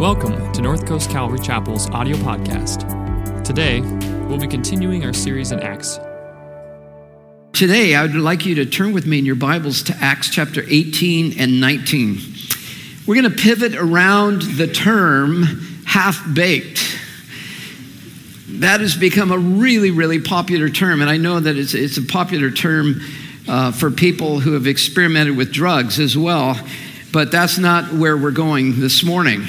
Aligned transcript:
Welcome 0.00 0.50
to 0.52 0.62
North 0.62 0.86
Coast 0.86 1.10
Calvary 1.10 1.40
Chapel's 1.40 1.90
audio 1.90 2.16
podcast. 2.16 3.44
Today, 3.44 3.82
we'll 4.28 4.38
be 4.38 4.46
continuing 4.46 5.04
our 5.04 5.12
series 5.12 5.52
in 5.52 5.60
Acts. 5.60 6.00
Today, 7.52 7.94
I 7.94 8.00
would 8.00 8.14
like 8.14 8.46
you 8.46 8.54
to 8.54 8.64
turn 8.64 8.94
with 8.94 9.04
me 9.04 9.18
in 9.18 9.26
your 9.26 9.34
Bibles 9.34 9.82
to 9.82 9.96
Acts 10.00 10.30
chapter 10.30 10.64
18 10.66 11.38
and 11.38 11.60
19. 11.60 12.18
We're 13.06 13.14
going 13.14 13.30
to 13.30 13.42
pivot 13.42 13.74
around 13.74 14.40
the 14.40 14.66
term 14.66 15.42
half 15.84 16.24
baked. 16.34 16.80
That 18.48 18.80
has 18.80 18.96
become 18.96 19.30
a 19.30 19.38
really, 19.38 19.90
really 19.90 20.18
popular 20.18 20.70
term, 20.70 21.02
and 21.02 21.10
I 21.10 21.18
know 21.18 21.40
that 21.40 21.58
it's, 21.58 21.74
it's 21.74 21.98
a 21.98 22.02
popular 22.02 22.50
term 22.50 23.02
uh, 23.46 23.70
for 23.72 23.90
people 23.90 24.40
who 24.40 24.54
have 24.54 24.66
experimented 24.66 25.36
with 25.36 25.52
drugs 25.52 26.00
as 26.00 26.16
well, 26.16 26.58
but 27.12 27.30
that's 27.30 27.58
not 27.58 27.92
where 27.92 28.16
we're 28.16 28.30
going 28.30 28.80
this 28.80 29.04
morning. 29.04 29.44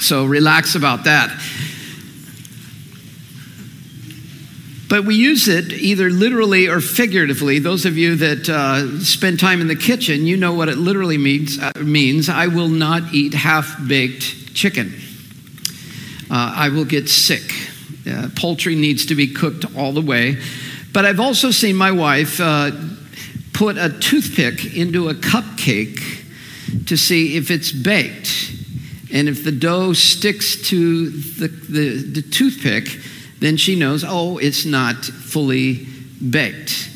So 0.00 0.24
relax 0.24 0.74
about 0.74 1.04
that. 1.04 1.30
But 4.88 5.04
we 5.04 5.16
use 5.16 5.48
it 5.48 5.72
either 5.72 6.10
literally 6.10 6.68
or 6.68 6.80
figuratively. 6.80 7.58
Those 7.58 7.86
of 7.86 7.98
you 7.98 8.14
that 8.16 8.48
uh, 8.48 9.00
spend 9.00 9.40
time 9.40 9.60
in 9.60 9.66
the 9.66 9.76
kitchen, 9.76 10.26
you 10.26 10.36
know 10.36 10.52
what 10.52 10.68
it 10.68 10.78
literally 10.78 11.18
means. 11.18 11.58
Uh, 11.58 11.72
means 11.76 12.28
I 12.28 12.46
will 12.46 12.68
not 12.68 13.12
eat 13.12 13.34
half 13.34 13.76
baked 13.88 14.54
chicken. 14.54 14.94
Uh, 16.30 16.52
I 16.56 16.68
will 16.68 16.84
get 16.84 17.08
sick. 17.08 17.52
Uh, 18.08 18.28
poultry 18.36 18.76
needs 18.76 19.06
to 19.06 19.16
be 19.16 19.26
cooked 19.26 19.64
all 19.76 19.92
the 19.92 20.00
way. 20.00 20.36
But 20.92 21.04
I've 21.04 21.20
also 21.20 21.50
seen 21.50 21.74
my 21.74 21.90
wife 21.90 22.40
uh, 22.40 22.70
put 23.52 23.76
a 23.78 23.90
toothpick 23.90 24.76
into 24.76 25.08
a 25.08 25.14
cupcake 25.14 26.86
to 26.86 26.96
see 26.96 27.36
if 27.36 27.50
it's 27.50 27.72
baked. 27.72 28.55
And 29.16 29.30
if 29.30 29.44
the 29.44 29.52
dough 29.52 29.94
sticks 29.94 30.56
to 30.68 31.08
the, 31.08 31.48
the, 31.48 32.02
the 32.02 32.20
toothpick, 32.20 33.00
then 33.38 33.56
she 33.56 33.74
knows, 33.74 34.04
oh, 34.06 34.36
it's 34.36 34.66
not 34.66 35.06
fully 35.06 35.86
baked. 36.30 36.90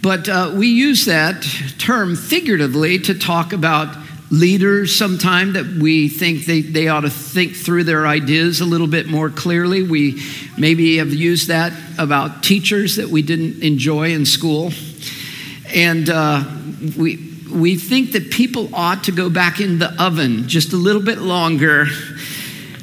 But 0.00 0.28
uh, 0.28 0.52
we 0.54 0.68
use 0.68 1.06
that 1.06 1.44
term 1.76 2.14
figuratively 2.14 3.00
to 3.00 3.18
talk 3.18 3.52
about 3.52 3.96
leaders 4.30 4.94
sometime 4.94 5.54
that 5.54 5.66
we 5.66 6.08
think 6.08 6.44
they, 6.44 6.60
they 6.60 6.86
ought 6.86 7.00
to 7.00 7.10
think 7.10 7.56
through 7.56 7.82
their 7.82 8.06
ideas 8.06 8.60
a 8.60 8.64
little 8.64 8.86
bit 8.86 9.08
more 9.08 9.28
clearly. 9.28 9.82
We 9.82 10.22
maybe 10.56 10.98
have 10.98 11.12
used 11.12 11.48
that 11.48 11.72
about 11.98 12.44
teachers 12.44 12.94
that 12.94 13.08
we 13.08 13.22
didn't 13.22 13.60
enjoy 13.64 14.12
in 14.12 14.24
school. 14.24 14.70
And 15.74 16.08
uh, 16.08 16.44
we, 16.96 17.29
we 17.50 17.76
think 17.76 18.12
that 18.12 18.30
people 18.30 18.74
ought 18.74 19.04
to 19.04 19.12
go 19.12 19.28
back 19.30 19.60
in 19.60 19.78
the 19.78 20.02
oven 20.02 20.48
just 20.48 20.72
a 20.72 20.76
little 20.76 21.02
bit 21.02 21.18
longer 21.18 21.86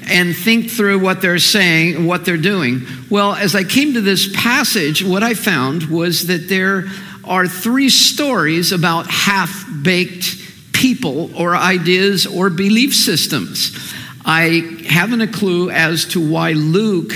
and 0.10 0.36
think 0.36 0.70
through 0.70 1.00
what 1.00 1.22
they're 1.22 1.40
saying 1.40 1.96
and 1.96 2.08
what 2.08 2.26
they're 2.26 2.38
doing. 2.38 2.86
Well, 3.10 3.34
as 3.34 3.56
I 3.56 3.64
came 3.64 3.94
to 3.94 4.02
this 4.02 4.34
passage, 4.36 5.04
what 5.04 5.24
I 5.24 5.34
found 5.34 5.84
was 5.84 6.28
that 6.28 6.48
there 6.48 6.86
are 7.26 7.48
three 7.48 7.90
stories 7.90 8.72
about 8.72 9.08
half 9.08 9.66
baked 9.82 10.74
people 10.74 11.36
or 11.36 11.56
ideas 11.56 12.26
or 12.26 12.50
belief 12.50 12.96
systems. 12.96 13.94
I 14.26 14.84
haven't 14.88 15.22
a 15.22 15.28
clue 15.28 15.70
as 15.70 16.06
to 16.06 16.32
why 16.32 16.52
Luke, 16.52 17.14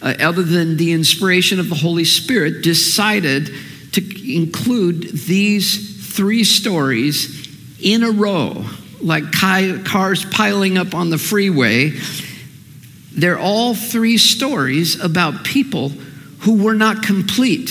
uh, 0.00 0.14
other 0.20 0.42
than 0.42 0.76
the 0.76 0.92
inspiration 0.92 1.60
of 1.60 1.68
the 1.68 1.74
Holy 1.74 2.04
Spirit, 2.04 2.62
decided 2.62 3.50
to 3.92 4.34
include 4.34 5.02
these 5.12 5.89
three 6.10 6.44
stories 6.44 7.48
in 7.80 8.02
a 8.02 8.10
row, 8.10 8.64
like 9.00 9.32
cars 9.32 10.24
piling 10.26 10.76
up 10.76 10.94
on 10.94 11.10
the 11.10 11.18
freeway. 11.18 11.92
They're 13.12 13.38
all 13.38 13.74
three 13.74 14.18
stories 14.18 15.00
about 15.00 15.44
people 15.44 15.90
who 16.40 16.62
were 16.62 16.74
not 16.74 17.02
complete, 17.02 17.70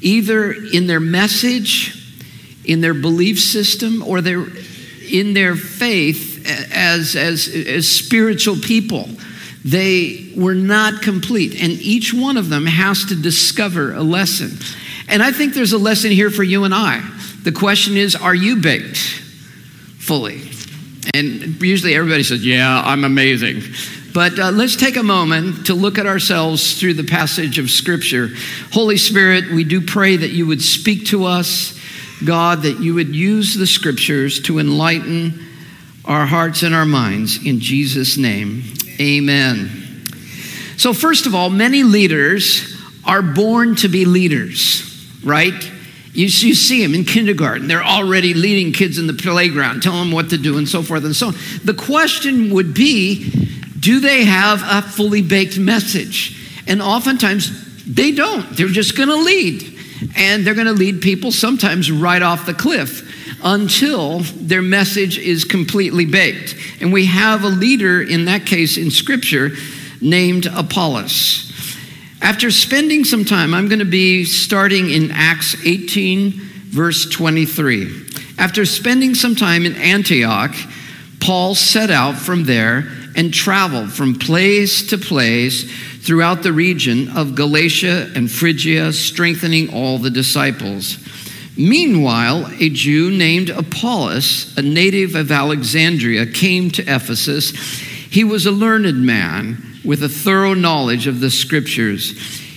either 0.00 0.52
in 0.52 0.86
their 0.86 1.00
message, 1.00 1.94
in 2.64 2.80
their 2.80 2.94
belief 2.94 3.38
system, 3.40 4.02
or 4.02 4.20
their, 4.20 4.46
in 5.10 5.34
their 5.34 5.54
faith 5.56 6.46
as, 6.72 7.16
as, 7.16 7.48
as 7.48 7.88
spiritual 7.88 8.56
people. 8.56 9.08
They 9.64 10.32
were 10.36 10.54
not 10.54 11.02
complete, 11.02 11.60
and 11.60 11.72
each 11.72 12.14
one 12.14 12.36
of 12.36 12.48
them 12.48 12.64
has 12.66 13.06
to 13.06 13.20
discover 13.20 13.92
a 13.92 14.02
lesson. 14.02 14.52
And 15.08 15.22
I 15.22 15.32
think 15.32 15.54
there's 15.54 15.72
a 15.72 15.78
lesson 15.78 16.10
here 16.10 16.30
for 16.30 16.44
you 16.44 16.64
and 16.64 16.74
I. 16.74 17.02
The 17.42 17.52
question 17.52 17.96
is, 17.96 18.14
are 18.16 18.34
you 18.34 18.56
baked 18.56 18.98
fully? 19.98 20.50
And 21.14 21.60
usually 21.62 21.94
everybody 21.94 22.22
says, 22.22 22.44
Yeah, 22.44 22.82
I'm 22.84 23.04
amazing. 23.04 23.62
But 24.12 24.38
uh, 24.38 24.50
let's 24.50 24.76
take 24.76 24.96
a 24.96 25.02
moment 25.02 25.66
to 25.66 25.74
look 25.74 25.98
at 25.98 26.06
ourselves 26.06 26.80
through 26.80 26.94
the 26.94 27.04
passage 27.04 27.58
of 27.58 27.70
Scripture. 27.70 28.30
Holy 28.72 28.96
Spirit, 28.96 29.50
we 29.50 29.64
do 29.64 29.80
pray 29.80 30.16
that 30.16 30.30
you 30.30 30.46
would 30.46 30.62
speak 30.62 31.06
to 31.06 31.24
us, 31.24 31.78
God, 32.24 32.62
that 32.62 32.80
you 32.80 32.94
would 32.94 33.14
use 33.14 33.54
the 33.54 33.66
Scriptures 33.66 34.40
to 34.42 34.58
enlighten 34.58 35.46
our 36.04 36.26
hearts 36.26 36.62
and 36.62 36.74
our 36.74 36.86
minds. 36.86 37.44
In 37.44 37.60
Jesus' 37.60 38.16
name, 38.16 38.64
amen. 38.98 39.68
So, 40.78 40.92
first 40.92 41.26
of 41.26 41.34
all, 41.34 41.50
many 41.50 41.82
leaders 41.82 42.76
are 43.04 43.22
born 43.22 43.76
to 43.76 43.88
be 43.88 44.04
leaders, 44.04 44.82
right? 45.22 45.70
You, 46.18 46.24
you 46.24 46.54
see 46.56 46.84
them 46.84 46.96
in 46.96 47.04
kindergarten. 47.04 47.68
They're 47.68 47.84
already 47.84 48.34
leading 48.34 48.72
kids 48.72 48.98
in 48.98 49.06
the 49.06 49.12
playground, 49.12 49.84
telling 49.84 50.00
them 50.00 50.10
what 50.10 50.30
to 50.30 50.36
do, 50.36 50.58
and 50.58 50.68
so 50.68 50.82
forth 50.82 51.04
and 51.04 51.14
so 51.14 51.28
on. 51.28 51.34
The 51.64 51.74
question 51.74 52.52
would 52.54 52.74
be 52.74 53.30
do 53.78 54.00
they 54.00 54.24
have 54.24 54.60
a 54.64 54.82
fully 54.82 55.22
baked 55.22 55.60
message? 55.60 56.64
And 56.66 56.82
oftentimes 56.82 57.84
they 57.84 58.10
don't. 58.10 58.44
They're 58.56 58.66
just 58.66 58.96
going 58.96 59.10
to 59.10 59.14
lead. 59.14 59.78
And 60.16 60.44
they're 60.44 60.54
going 60.54 60.66
to 60.66 60.72
lead 60.72 61.02
people 61.02 61.30
sometimes 61.30 61.88
right 61.88 62.20
off 62.20 62.46
the 62.46 62.54
cliff 62.54 63.38
until 63.44 64.18
their 64.18 64.62
message 64.62 65.18
is 65.18 65.44
completely 65.44 66.04
baked. 66.04 66.56
And 66.80 66.92
we 66.92 67.06
have 67.06 67.44
a 67.44 67.48
leader 67.48 68.02
in 68.02 68.24
that 68.24 68.44
case 68.44 68.76
in 68.76 68.90
Scripture 68.90 69.50
named 70.00 70.46
Apollos. 70.46 71.47
After 72.20 72.50
spending 72.50 73.04
some 73.04 73.24
time, 73.24 73.54
I'm 73.54 73.68
going 73.68 73.78
to 73.78 73.84
be 73.84 74.24
starting 74.24 74.90
in 74.90 75.10
Acts 75.12 75.54
18, 75.64 76.32
verse 76.32 77.08
23. 77.08 78.06
After 78.38 78.64
spending 78.64 79.14
some 79.14 79.36
time 79.36 79.64
in 79.64 79.76
Antioch, 79.76 80.54
Paul 81.20 81.54
set 81.54 81.90
out 81.90 82.16
from 82.16 82.44
there 82.44 82.88
and 83.14 83.32
traveled 83.32 83.92
from 83.92 84.18
place 84.18 84.88
to 84.90 84.98
place 84.98 85.70
throughout 86.00 86.42
the 86.42 86.52
region 86.52 87.16
of 87.16 87.34
Galatia 87.34 88.10
and 88.14 88.30
Phrygia, 88.30 88.92
strengthening 88.92 89.72
all 89.72 89.98
the 89.98 90.10
disciples. 90.10 90.98
Meanwhile, 91.56 92.50
a 92.60 92.68
Jew 92.68 93.10
named 93.10 93.50
Apollos, 93.50 94.56
a 94.56 94.62
native 94.62 95.14
of 95.14 95.30
Alexandria, 95.30 96.26
came 96.26 96.70
to 96.72 96.82
Ephesus. 96.82 97.50
He 98.10 98.22
was 98.24 98.46
a 98.46 98.52
learned 98.52 99.04
man 99.04 99.77
with 99.88 100.02
a 100.02 100.08
thorough 100.08 100.52
knowledge 100.52 101.06
of 101.06 101.18
the 101.18 101.30
scriptures. 101.30 102.10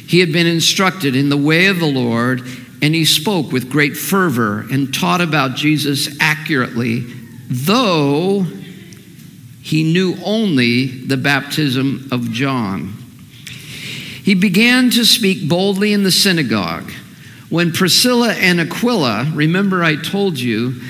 He 0.06 0.20
had 0.20 0.34
been 0.34 0.48
instructed 0.48 1.16
in 1.16 1.30
the 1.30 1.38
way 1.38 1.68
of 1.68 1.80
the 1.80 1.86
Lord, 1.86 2.42
and 2.82 2.94
he 2.94 3.06
spoke 3.06 3.54
with 3.54 3.70
great 3.70 3.96
fervor 3.96 4.66
and 4.70 4.94
taught 4.94 5.22
about 5.22 5.56
Jesus 5.56 6.20
accurately, 6.20 7.06
though 7.50 8.46
he 9.62 9.82
knew 9.82 10.18
only 10.26 10.88
the 10.88 11.16
baptism 11.16 12.10
of 12.12 12.34
John. 12.34 12.96
He 14.26 14.36
began 14.36 14.90
to 14.90 15.06
speak 15.06 15.48
boldly 15.48 15.94
in 15.94 16.04
the 16.04 16.12
synagogue. 16.12 16.92
When 17.50 17.72
Priscilla 17.72 18.34
and 18.34 18.60
Aquila, 18.60 19.32
remember 19.34 19.86
I 19.86 19.96
told 19.96 20.38
you 20.38 20.82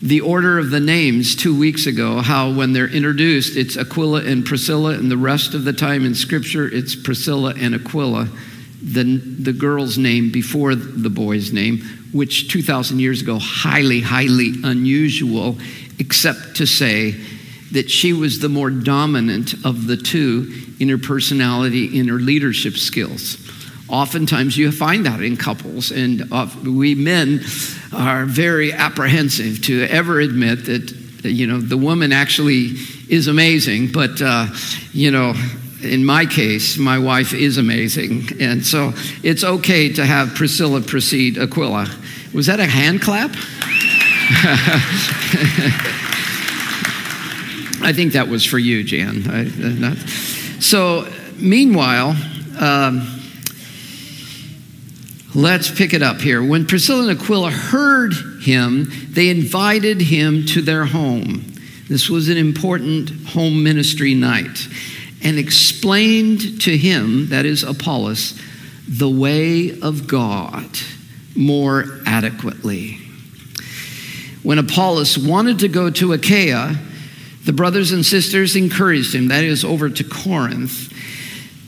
the 0.00 0.20
order 0.20 0.58
of 0.58 0.70
the 0.70 0.80
names 0.80 1.34
two 1.34 1.58
weeks 1.58 1.86
ago, 1.86 2.20
how 2.20 2.52
when 2.52 2.72
they're 2.72 2.88
introduced, 2.88 3.56
it's 3.56 3.76
Aquila 3.76 4.22
and 4.22 4.44
Priscilla, 4.44 4.92
and 4.92 5.10
the 5.10 5.16
rest 5.16 5.54
of 5.54 5.64
the 5.64 5.72
time 5.72 6.04
in 6.04 6.14
Scripture, 6.14 6.68
it's 6.68 6.94
Priscilla 6.94 7.54
and 7.56 7.74
Aquila, 7.74 8.28
the, 8.80 9.02
the 9.02 9.52
girl's 9.52 9.98
name 9.98 10.30
before 10.30 10.76
the 10.76 11.10
boy's 11.10 11.52
name, 11.52 11.80
which 12.12 12.50
2,000 12.50 13.00
years 13.00 13.22
ago, 13.22 13.38
highly, 13.40 14.00
highly 14.00 14.54
unusual, 14.62 15.58
except 15.98 16.56
to 16.56 16.66
say 16.66 17.16
that 17.72 17.90
she 17.90 18.12
was 18.12 18.38
the 18.38 18.48
more 18.48 18.70
dominant 18.70 19.54
of 19.64 19.88
the 19.88 19.96
two 19.96 20.52
in 20.78 20.88
her 20.88 20.98
personality, 20.98 21.98
in 21.98 22.06
her 22.06 22.20
leadership 22.20 22.74
skills. 22.74 23.36
Oftentimes, 23.88 24.56
you 24.56 24.70
find 24.70 25.06
that 25.06 25.22
in 25.22 25.36
couples, 25.36 25.90
and 25.90 26.30
we 26.64 26.94
men 26.94 27.40
are 27.92 28.26
very 28.26 28.72
apprehensive 28.72 29.62
to 29.62 29.84
ever 29.84 30.20
admit 30.20 30.66
that, 30.66 30.94
you 31.24 31.46
know, 31.46 31.58
the 31.58 31.76
woman 31.76 32.12
actually 32.12 32.74
is 33.08 33.28
amazing, 33.28 33.90
but, 33.90 34.20
uh, 34.20 34.46
you 34.92 35.10
know, 35.10 35.34
in 35.82 36.04
my 36.04 36.26
case, 36.26 36.76
my 36.76 36.98
wife 36.98 37.32
is 37.32 37.56
amazing. 37.56 38.28
And 38.40 38.66
so 38.66 38.92
it's 39.22 39.44
okay 39.44 39.92
to 39.92 40.04
have 40.04 40.34
Priscilla 40.34 40.80
precede 40.80 41.38
Aquila. 41.38 41.88
Was 42.34 42.46
that 42.46 42.60
a 42.60 42.66
hand 42.66 43.00
clap? 43.00 43.30
I 47.80 47.92
think 47.92 48.12
that 48.12 48.28
was 48.28 48.44
for 48.44 48.58
you, 48.58 48.82
Jan. 48.82 49.24
I, 49.30 49.46
uh, 49.86 49.94
so, 50.60 51.08
meanwhile, 51.36 52.16
um, 52.58 53.17
let's 55.34 55.70
pick 55.70 55.92
it 55.92 56.02
up 56.02 56.20
here. 56.20 56.42
When 56.42 56.66
Priscilla 56.66 57.08
and 57.08 57.20
Aquila 57.20 57.50
heard 57.50 58.14
him, 58.42 58.90
they 59.10 59.28
invited 59.28 60.00
him 60.00 60.46
to 60.46 60.62
their 60.62 60.84
home. 60.84 61.44
This 61.88 62.10
was 62.10 62.28
an 62.28 62.36
important 62.36 63.10
home 63.28 63.62
ministry 63.62 64.14
night 64.14 64.68
and 65.22 65.38
explained 65.38 66.60
to 66.62 66.76
him, 66.76 67.28
that 67.28 67.44
is 67.44 67.62
Apollos, 67.62 68.40
the 68.86 69.08
way 69.08 69.78
of 69.80 70.06
God 70.06 70.66
more 71.34 72.00
adequately. 72.06 72.98
When 74.42 74.58
Apollos 74.58 75.18
wanted 75.18 75.58
to 75.60 75.68
go 75.68 75.90
to 75.90 76.12
Achaia, 76.12 76.76
the 77.44 77.52
brothers 77.52 77.92
and 77.92 78.04
sisters 78.04 78.56
encouraged 78.56 79.14
him, 79.14 79.28
that 79.28 79.44
is, 79.44 79.64
over 79.64 79.88
to 79.90 80.04
Corinth, 80.04 80.87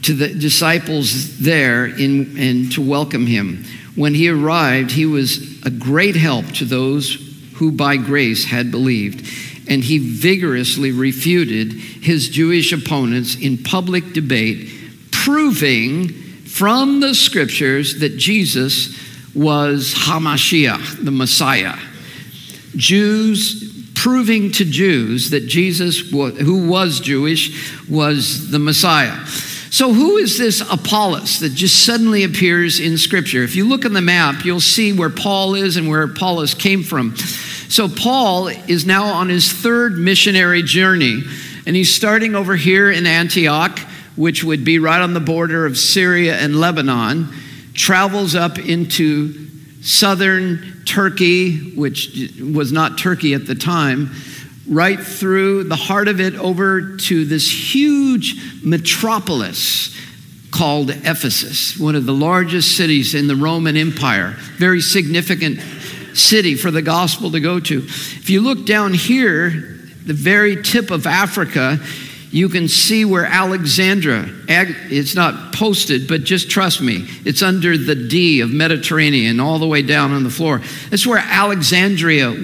to 0.02 0.14
the 0.14 0.28
disciples 0.28 1.38
there 1.38 1.86
in, 1.86 2.36
and 2.38 2.72
to 2.72 2.82
welcome 2.82 3.26
him. 3.26 3.64
When 3.94 4.14
he 4.14 4.28
arrived, 4.28 4.92
he 4.92 5.06
was 5.06 5.62
a 5.64 5.70
great 5.70 6.16
help 6.16 6.46
to 6.52 6.64
those 6.64 7.26
who 7.56 7.72
by 7.72 7.96
grace 7.96 8.44
had 8.44 8.70
believed 8.70 9.26
and 9.70 9.84
he 9.84 9.98
vigorously 9.98 10.90
refuted 10.90 11.72
his 11.72 12.28
Jewish 12.28 12.72
opponents 12.72 13.36
in 13.36 13.56
public 13.56 14.12
debate, 14.12 14.68
proving 15.12 16.08
from 16.08 16.98
the 16.98 17.14
scriptures 17.14 18.00
that 18.00 18.16
Jesus 18.16 18.98
was 19.32 19.94
Hamashiach, 19.94 21.04
the 21.04 21.12
Messiah. 21.12 21.76
Jews 22.74 23.68
proving 23.94 24.50
to 24.50 24.64
Jews 24.64 25.30
that 25.30 25.46
Jesus, 25.46 26.00
who 26.00 26.68
was 26.68 26.98
Jewish, 26.98 27.88
was 27.88 28.50
the 28.50 28.58
Messiah. 28.58 29.24
So, 29.72 29.92
who 29.92 30.16
is 30.16 30.36
this 30.36 30.60
Apollos 30.68 31.38
that 31.40 31.50
just 31.50 31.84
suddenly 31.84 32.24
appears 32.24 32.80
in 32.80 32.98
Scripture? 32.98 33.44
If 33.44 33.54
you 33.54 33.68
look 33.68 33.84
on 33.84 33.92
the 33.92 34.00
map, 34.00 34.44
you'll 34.44 34.58
see 34.58 34.92
where 34.92 35.10
Paul 35.10 35.54
is 35.54 35.76
and 35.76 35.88
where 35.88 36.02
Apollos 36.02 36.54
came 36.54 36.82
from. 36.82 37.16
So, 37.16 37.88
Paul 37.88 38.48
is 38.48 38.84
now 38.84 39.04
on 39.04 39.28
his 39.28 39.52
third 39.52 39.96
missionary 39.96 40.64
journey, 40.64 41.22
and 41.66 41.76
he's 41.76 41.94
starting 41.94 42.34
over 42.34 42.56
here 42.56 42.90
in 42.90 43.06
Antioch, 43.06 43.78
which 44.16 44.42
would 44.42 44.64
be 44.64 44.80
right 44.80 45.00
on 45.00 45.14
the 45.14 45.20
border 45.20 45.64
of 45.64 45.78
Syria 45.78 46.36
and 46.36 46.58
Lebanon, 46.58 47.28
travels 47.72 48.34
up 48.34 48.58
into 48.58 49.46
southern 49.82 50.82
Turkey, 50.84 51.76
which 51.76 52.32
was 52.42 52.72
not 52.72 52.98
Turkey 52.98 53.34
at 53.34 53.46
the 53.46 53.54
time, 53.54 54.10
right 54.70 55.00
through 55.00 55.64
the 55.64 55.76
heart 55.76 56.06
of 56.06 56.20
it 56.20 56.34
over 56.36 56.96
to 56.96 57.24
this 57.24 57.74
huge 57.74 58.64
metropolis 58.64 59.96
called 60.52 60.90
Ephesus, 60.90 61.76
one 61.78 61.96
of 61.96 62.06
the 62.06 62.14
largest 62.14 62.76
cities 62.76 63.14
in 63.14 63.26
the 63.26 63.36
Roman 63.36 63.76
Empire, 63.76 64.36
very 64.56 64.80
significant 64.80 65.60
city 66.14 66.54
for 66.54 66.70
the 66.70 66.82
gospel 66.82 67.32
to 67.32 67.40
go 67.40 67.58
to. 67.60 67.78
If 67.78 68.30
you 68.30 68.40
look 68.40 68.64
down 68.64 68.94
here, 68.94 69.50
the 70.06 70.14
very 70.14 70.62
tip 70.62 70.90
of 70.90 71.06
Africa, 71.06 71.78
you 72.30 72.48
can 72.48 72.68
see 72.68 73.04
where 73.04 73.24
Alexandria, 73.24 74.28
it's 74.48 75.16
not 75.16 75.52
posted, 75.52 76.06
but 76.06 76.22
just 76.22 76.48
trust 76.48 76.80
me, 76.80 77.08
it's 77.24 77.42
under 77.42 77.76
the 77.76 77.94
D 77.94 78.40
of 78.40 78.50
Mediterranean, 78.50 79.40
all 79.40 79.58
the 79.58 79.66
way 79.66 79.82
down 79.82 80.12
on 80.12 80.22
the 80.22 80.30
floor. 80.30 80.60
That's 80.90 81.06
where 81.06 81.18
Alexandria 81.18 82.36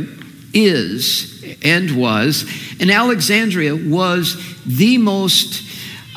is 0.52 1.35
and 1.62 1.96
was. 1.96 2.50
And 2.81 2.90
Alexandria 2.90 3.75
was 3.75 4.37
the 4.64 4.98
most 4.98 5.62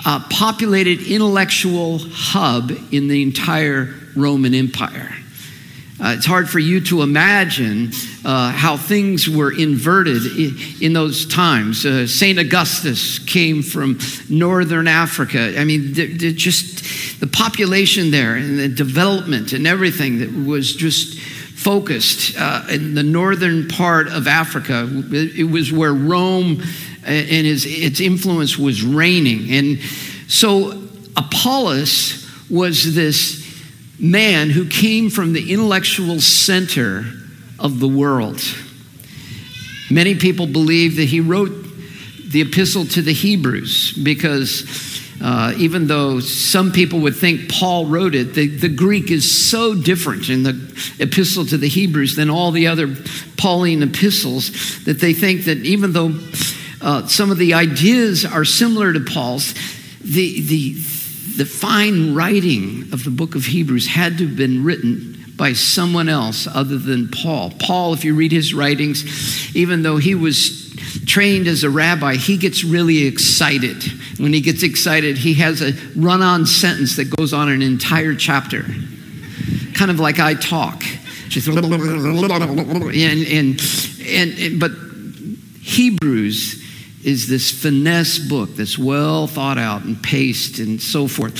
uh, 0.06 0.24
populated 0.30 1.02
intellectual 1.02 2.00
hub 2.00 2.72
in 2.92 3.08
the 3.08 3.22
entire 3.22 3.94
Roman 4.16 4.54
Empire. 4.54 5.16
Uh, 6.02 6.16
it's 6.18 6.26
hard 6.26 6.50
for 6.50 6.60
you 6.60 6.80
to 6.80 7.02
imagine 7.02 7.92
uh, 8.24 8.52
how 8.52 8.78
things 8.78 9.30
were 9.30 9.52
inverted 9.52 10.26
in, 10.38 10.56
in 10.82 10.94
those 10.94 11.26
times. 11.26 11.86
Uh, 11.86 12.08
St. 12.08 12.40
Augustus 12.40 13.20
came 13.20 13.62
from 13.62 14.00
northern 14.30 14.88
Africa. 14.88 15.60
I 15.60 15.66
mean, 15.66 15.92
they're, 15.92 16.08
they're 16.08 16.32
just 16.32 17.20
the 17.20 17.28
population 17.28 18.12
there 18.12 18.36
and 18.36 18.58
the 18.58 18.70
development 18.70 19.52
and 19.52 19.68
everything 19.68 20.20
that 20.20 20.32
was 20.32 20.74
just 20.74 21.20
focused 21.60 22.40
uh, 22.40 22.64
in 22.70 22.96
the 22.96 23.04
northern 23.04 23.68
part 23.68 24.08
of 24.08 24.28
Africa. 24.28 24.88
It, 25.12 25.50
was 25.52 25.74
where 25.74 25.94
Rome 25.94 26.64
and 27.04 27.46
his, 27.46 27.66
its 27.66 28.00
influence 28.00 28.58
was 28.58 28.82
reigning. 28.82 29.52
And 29.52 29.80
so 30.30 30.82
Apollos 31.18 32.26
was 32.50 32.96
this 32.96 33.46
man 34.00 34.50
who 34.50 34.70
came 34.70 35.10
from 35.10 35.34
the 35.34 35.52
intellectual 35.52 36.22
center 36.22 37.04
of 37.60 37.82
the 37.82 37.90
world. 37.90 38.42
Many 39.92 40.16
people 40.16 40.48
believe 40.48 40.96
that 40.96 41.06
he 41.10 41.20
wrote 41.20 41.52
the 42.26 42.40
epistle 42.40 42.86
to 42.86 43.02
the 43.02 43.12
Hebrews 43.12 44.00
because 44.02 44.62
uh, 45.22 45.54
even 45.58 45.88
though 45.88 46.20
some 46.20 46.72
people 46.72 47.00
would 47.02 47.16
think 47.16 47.50
Paul 47.50 47.86
wrote 47.86 48.16
it, 48.16 48.34
the, 48.34 48.48
the 48.48 48.70
Greek 48.70 49.12
is 49.12 49.50
so 49.50 49.76
different 49.76 50.30
in 50.30 50.44
the 50.44 50.96
epistle 51.00 51.46
to 51.48 51.58
the 51.58 51.68
Hebrews 51.68 52.16
than 52.16 52.30
all 52.30 52.52
the 52.52 52.68
other 52.68 52.96
Pauline 53.38 53.84
epistles 53.84 54.84
that 54.86 55.00
they 55.00 55.14
think 55.14 55.46
that 55.46 55.58
even 55.60 55.92
though 55.92 56.18
uh, 56.82 57.06
some 57.08 57.32
of 57.32 57.38
the 57.38 57.54
ideas 57.54 58.26
are 58.26 58.46
similar 58.46 58.94
to 58.94 59.02
Paul's, 59.02 59.54
the, 60.02 60.42
the, 60.42 60.74
the 61.38 61.46
fine 61.46 62.16
writing 62.16 62.84
of 62.94 63.04
the 63.04 63.12
book 63.12 63.36
of 63.36 63.46
Hebrews 63.46 63.88
had 63.88 64.18
to 64.20 64.28
have 64.28 64.38
been 64.38 64.64
written 64.64 65.34
by 65.36 65.54
someone 65.54 66.10
else 66.10 66.48
other 66.48 66.78
than 66.78 67.10
Paul. 67.10 67.52
Paul, 67.60 67.94
if 67.94 68.04
you 68.04 68.14
read 68.14 68.32
his 68.32 68.54
writings, 68.54 69.56
even 69.56 69.84
though 69.84 69.98
he 69.98 70.16
was 70.16 70.69
trained 71.06 71.48
as 71.48 71.64
a 71.64 71.70
rabbi, 71.70 72.16
he 72.16 72.38
gets 72.38 72.64
really 72.64 73.06
excited. 73.06 73.84
When 74.18 74.34
he 74.34 74.42
gets 74.42 74.64
excited, 74.64 75.18
he 75.18 75.36
has 75.36 75.62
a 75.62 75.74
run 75.96 76.22
on 76.22 76.46
sentence 76.46 76.98
that 76.98 77.16
goes 77.16 77.34
on 77.34 77.50
an 77.50 77.62
entire 77.62 78.16
chapter, 78.16 78.64
kind 79.74 79.92
of 79.92 80.00
like 80.00 80.20
I 80.20 80.34
talk. 80.34 80.84
Just 81.30 81.48
and, 81.48 81.60
and, 81.62 83.62
and, 84.42 84.60
but 84.60 84.72
Hebrews 85.62 86.66
is 87.04 87.28
this 87.28 87.52
finesse 87.52 88.20
book 88.20 88.56
that's 88.56 88.78
well 88.78 89.28
thought 89.28 89.58
out 89.58 89.84
and 89.84 90.02
paced 90.02 90.60
and 90.60 90.82
so 90.82 91.08
forth. 91.08 91.38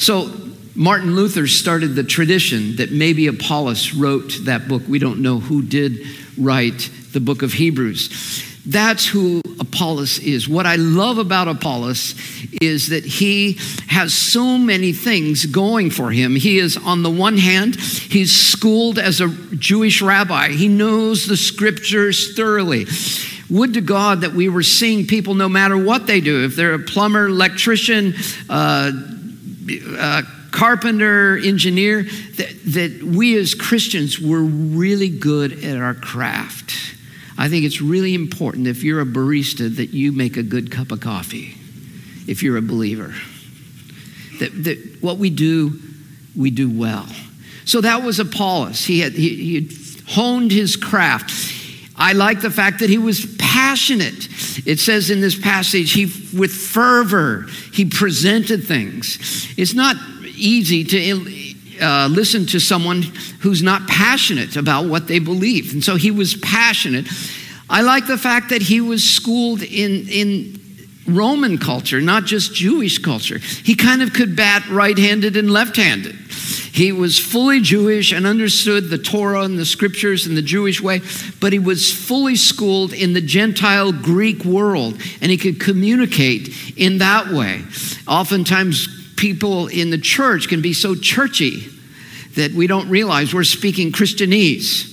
So 0.00 0.32
Martin 0.74 1.14
Luther 1.14 1.46
started 1.46 1.94
the 1.94 2.04
tradition 2.04 2.76
that 2.76 2.92
maybe 2.92 3.26
Apollos 3.26 3.92
wrote 3.92 4.32
that 4.44 4.68
book. 4.68 4.82
We 4.88 4.98
don't 4.98 5.20
know 5.20 5.38
who 5.38 5.62
did 5.62 6.06
write 6.38 6.88
the 7.12 7.20
book 7.20 7.42
of 7.42 7.52
Hebrews. 7.52 8.51
That's 8.64 9.06
who 9.06 9.40
Apollos 9.58 10.18
is. 10.20 10.48
What 10.48 10.66
I 10.66 10.76
love 10.76 11.18
about 11.18 11.48
Apollos 11.48 12.14
is 12.60 12.90
that 12.90 13.04
he 13.04 13.58
has 13.88 14.14
so 14.14 14.56
many 14.56 14.92
things 14.92 15.46
going 15.46 15.90
for 15.90 16.10
him. 16.10 16.36
He 16.36 16.58
is, 16.58 16.76
on 16.76 17.02
the 17.02 17.10
one 17.10 17.38
hand, 17.38 17.76
he's 17.76 18.30
schooled 18.30 18.98
as 18.98 19.20
a 19.20 19.28
Jewish 19.28 20.00
rabbi, 20.00 20.50
he 20.50 20.68
knows 20.68 21.26
the 21.26 21.36
scriptures 21.36 22.36
thoroughly. 22.36 22.86
Would 23.50 23.74
to 23.74 23.80
God 23.80 24.22
that 24.22 24.32
we 24.32 24.48
were 24.48 24.62
seeing 24.62 25.06
people, 25.06 25.34
no 25.34 25.48
matter 25.48 25.76
what 25.76 26.06
they 26.06 26.20
do, 26.20 26.44
if 26.44 26.56
they're 26.56 26.74
a 26.74 26.78
plumber, 26.78 27.26
electrician, 27.26 28.14
uh, 28.48 28.92
uh, 29.98 30.22
carpenter, 30.52 31.36
engineer, 31.36 32.04
that, 32.04 32.60
that 32.66 33.02
we 33.02 33.36
as 33.36 33.54
Christians 33.54 34.18
were 34.18 34.42
really 34.42 35.08
good 35.08 35.64
at 35.64 35.76
our 35.76 35.94
craft. 35.94 36.91
I 37.42 37.48
think 37.48 37.64
it's 37.64 37.82
really 37.82 38.14
important 38.14 38.68
if 38.68 38.84
you're 38.84 39.00
a 39.00 39.04
barista 39.04 39.74
that 39.78 39.90
you 39.90 40.12
make 40.12 40.36
a 40.36 40.44
good 40.44 40.70
cup 40.70 40.92
of 40.92 41.00
coffee, 41.00 41.56
if 42.28 42.40
you're 42.40 42.56
a 42.56 42.62
believer. 42.62 43.12
That, 44.38 44.62
that 44.62 44.98
what 45.00 45.18
we 45.18 45.28
do, 45.28 45.76
we 46.36 46.52
do 46.52 46.70
well. 46.70 47.04
So 47.64 47.80
that 47.80 48.04
was 48.04 48.20
Apollos. 48.20 48.84
He 48.84 49.00
had, 49.00 49.14
he, 49.14 49.34
he 49.34 49.54
had 49.56 49.72
honed 50.06 50.52
his 50.52 50.76
craft. 50.76 51.32
I 51.96 52.12
like 52.12 52.42
the 52.42 52.50
fact 52.50 52.78
that 52.78 52.88
he 52.88 52.98
was 52.98 53.26
passionate. 53.40 54.28
It 54.64 54.78
says 54.78 55.10
in 55.10 55.20
this 55.20 55.36
passage, 55.36 55.94
he 55.94 56.04
with 56.38 56.52
fervor 56.52 57.46
he 57.72 57.86
presented 57.86 58.62
things. 58.62 59.18
It's 59.58 59.74
not 59.74 59.96
easy 60.36 60.84
to 60.84 60.96
uh, 61.80 62.08
listen 62.10 62.46
to 62.46 62.60
someone 62.60 63.02
who's 63.40 63.62
not 63.62 63.86
passionate 63.86 64.56
about 64.56 64.86
what 64.86 65.06
they 65.06 65.18
believe, 65.18 65.72
and 65.72 65.82
so 65.82 65.96
he 65.96 66.10
was 66.10 66.34
passionate. 66.36 67.06
I 67.68 67.82
like 67.82 68.06
the 68.06 68.18
fact 68.18 68.50
that 68.50 68.62
he 68.62 68.80
was 68.80 69.02
schooled 69.02 69.62
in 69.62 70.08
in 70.08 70.60
Roman 71.06 71.58
culture, 71.58 72.00
not 72.00 72.24
just 72.24 72.54
Jewish 72.54 72.98
culture. 72.98 73.38
He 73.38 73.74
kind 73.74 74.02
of 74.02 74.12
could 74.12 74.36
bat 74.36 74.68
right 74.68 74.96
handed 74.96 75.36
and 75.36 75.50
left 75.50 75.76
handed. 75.76 76.14
He 76.72 76.90
was 76.90 77.18
fully 77.18 77.60
Jewish 77.60 78.12
and 78.12 78.26
understood 78.26 78.88
the 78.88 78.98
Torah 78.98 79.42
and 79.42 79.58
the 79.58 79.66
scriptures 79.66 80.26
in 80.26 80.34
the 80.34 80.42
Jewish 80.42 80.80
way, 80.80 81.02
but 81.38 81.52
he 81.52 81.58
was 81.58 81.92
fully 81.92 82.36
schooled 82.36 82.94
in 82.94 83.12
the 83.12 83.20
Gentile 83.20 83.92
Greek 83.92 84.44
world, 84.44 84.94
and 85.20 85.30
he 85.30 85.36
could 85.36 85.60
communicate 85.60 86.78
in 86.78 86.98
that 86.98 87.28
way. 87.28 87.62
Oftentimes, 88.08 89.01
people 89.16 89.68
in 89.68 89.90
the 89.90 89.98
church 89.98 90.48
can 90.48 90.62
be 90.62 90.72
so 90.72 90.94
churchy 90.94 91.68
that 92.36 92.52
we 92.52 92.66
don't 92.66 92.88
realize 92.88 93.34
we're 93.34 93.44
speaking 93.44 93.92
Christianese. 93.92 94.90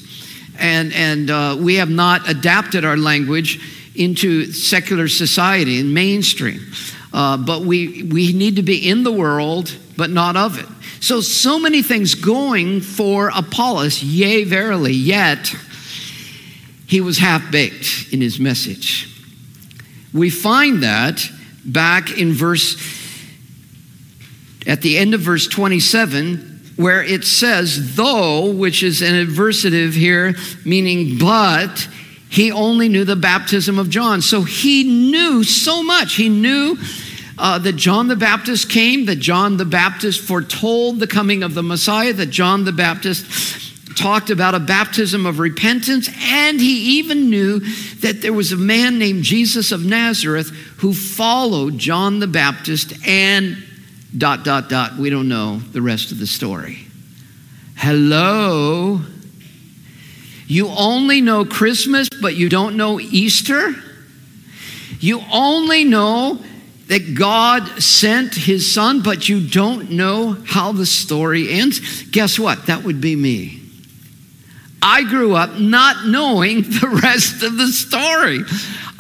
And, 0.60 0.94
and 0.94 1.30
uh, 1.30 1.58
we 1.60 1.76
have 1.76 1.90
not 1.90 2.30
adapted 2.30 2.84
our 2.84 2.98
language 2.98 3.60
into 3.96 4.52
secular 4.52 5.08
society 5.08 5.80
and 5.80 5.94
mainstream. 5.94 6.60
Uh, 7.14 7.38
but 7.38 7.62
we, 7.62 8.04
we 8.04 8.34
need 8.34 8.58
to 8.58 8.64
be 8.64 8.90
in 8.90 9.04
the 9.04 9.12
world, 9.12 9.76
but 9.98 10.10
not 10.10 10.36
of 10.36 10.60
it. 10.60 10.66
So, 11.02 11.22
so 11.22 11.60
many 11.60 11.82
things 11.82 12.14
going 12.16 12.82
for 12.82 13.32
Apollos, 13.34 14.04
yea, 14.04 14.44
verily, 14.44 14.94
yet 14.94 15.54
he 16.88 17.02
was 17.02 17.18
half 17.18 17.52
baked 17.52 18.12
in 18.12 18.20
his 18.20 18.40
message. 18.40 19.08
We 20.14 20.30
find 20.30 20.84
that 20.84 21.26
back 21.64 22.18
in 22.18 22.34
verse, 22.34 22.76
at 24.68 24.82
the 24.82 24.98
end 24.98 25.14
of 25.14 25.22
verse 25.22 25.48
27, 25.48 26.74
where 26.76 27.04
it 27.04 27.24
says, 27.24 27.96
though, 27.96 28.52
which 28.52 28.84
is 28.84 29.02
an 29.02 29.14
adversative 29.28 29.94
here, 29.94 30.36
meaning 30.66 31.18
but, 31.18 31.88
he 32.30 32.52
only 32.52 32.90
knew 32.90 33.04
the 33.04 33.16
baptism 33.16 33.80
of 33.80 33.90
John. 33.90 34.22
So 34.22 34.44
he 34.44 34.84
knew 34.84 35.44
so 35.44 35.82
much. 35.82 36.16
He 36.16 36.30
knew 36.30 36.78
uh, 37.38 37.58
that 37.60 37.74
John 37.74 38.08
the 38.08 38.16
Baptist 38.16 38.70
came, 38.70 39.06
that 39.06 39.18
John 39.18 39.58
the 39.58 39.66
Baptist 39.66 40.22
foretold 40.22 41.00
the 41.00 41.08
coming 41.08 41.42
of 41.42 41.54
the 41.54 41.64
Messiah, 41.64 42.14
that 42.14 42.28
John 42.28 42.66
the 42.66 42.72
Baptist 42.72 43.98
talked 43.98 44.30
about 44.30 44.56
a 44.56 44.60
baptism 44.60 45.26
of 45.26 45.40
repentance, 45.40 46.10
and 46.18 46.60
he 46.60 47.00
even 47.00 47.30
knew 47.30 47.60
that 48.00 48.22
there 48.22 48.34
was 48.34 48.52
a 48.52 48.58
man 48.58 49.00
named 49.00 49.24
Jesus 49.24 49.72
of 49.72 49.86
Nazareth 49.86 50.50
who 50.78 50.94
followed 50.94 51.78
John 51.78 52.20
the 52.20 52.28
Baptist 52.28 52.94
and 53.06 53.58
dot, 54.18 54.44
dot, 54.44 54.70
dot. 54.70 54.98
We 54.98 55.10
don't 55.10 55.30
know 55.30 55.58
the 55.58 55.82
rest 55.82 56.12
of 56.12 56.20
the 56.20 56.28
story. 56.28 56.80
Hello? 57.76 59.02
You 60.48 60.68
only 60.70 61.22
know 61.22 61.46
Christmas, 61.46 62.10
but 62.22 62.36
you 62.36 62.50
don't 62.50 62.76
know 62.76 63.00
Easter? 63.00 63.76
You 65.00 65.22
only 65.32 65.84
know 65.84 66.40
that 66.88 67.14
God 67.14 67.82
sent 67.82 68.34
his 68.34 68.72
son, 68.72 69.02
but 69.02 69.30
you 69.30 69.48
don't 69.48 69.92
know 69.92 70.36
how 70.46 70.72
the 70.72 70.88
story 70.88 71.52
ends? 71.52 72.04
Guess 72.10 72.40
what? 72.40 72.66
That 72.66 72.84
would 72.84 73.00
be 73.00 73.16
me. 73.16 73.62
I 74.82 75.04
grew 75.04 75.36
up 75.36 75.60
not 75.60 76.08
knowing 76.08 76.62
the 76.64 77.00
rest 77.04 77.44
of 77.44 77.58
the 77.58 77.68
story. 77.68 78.40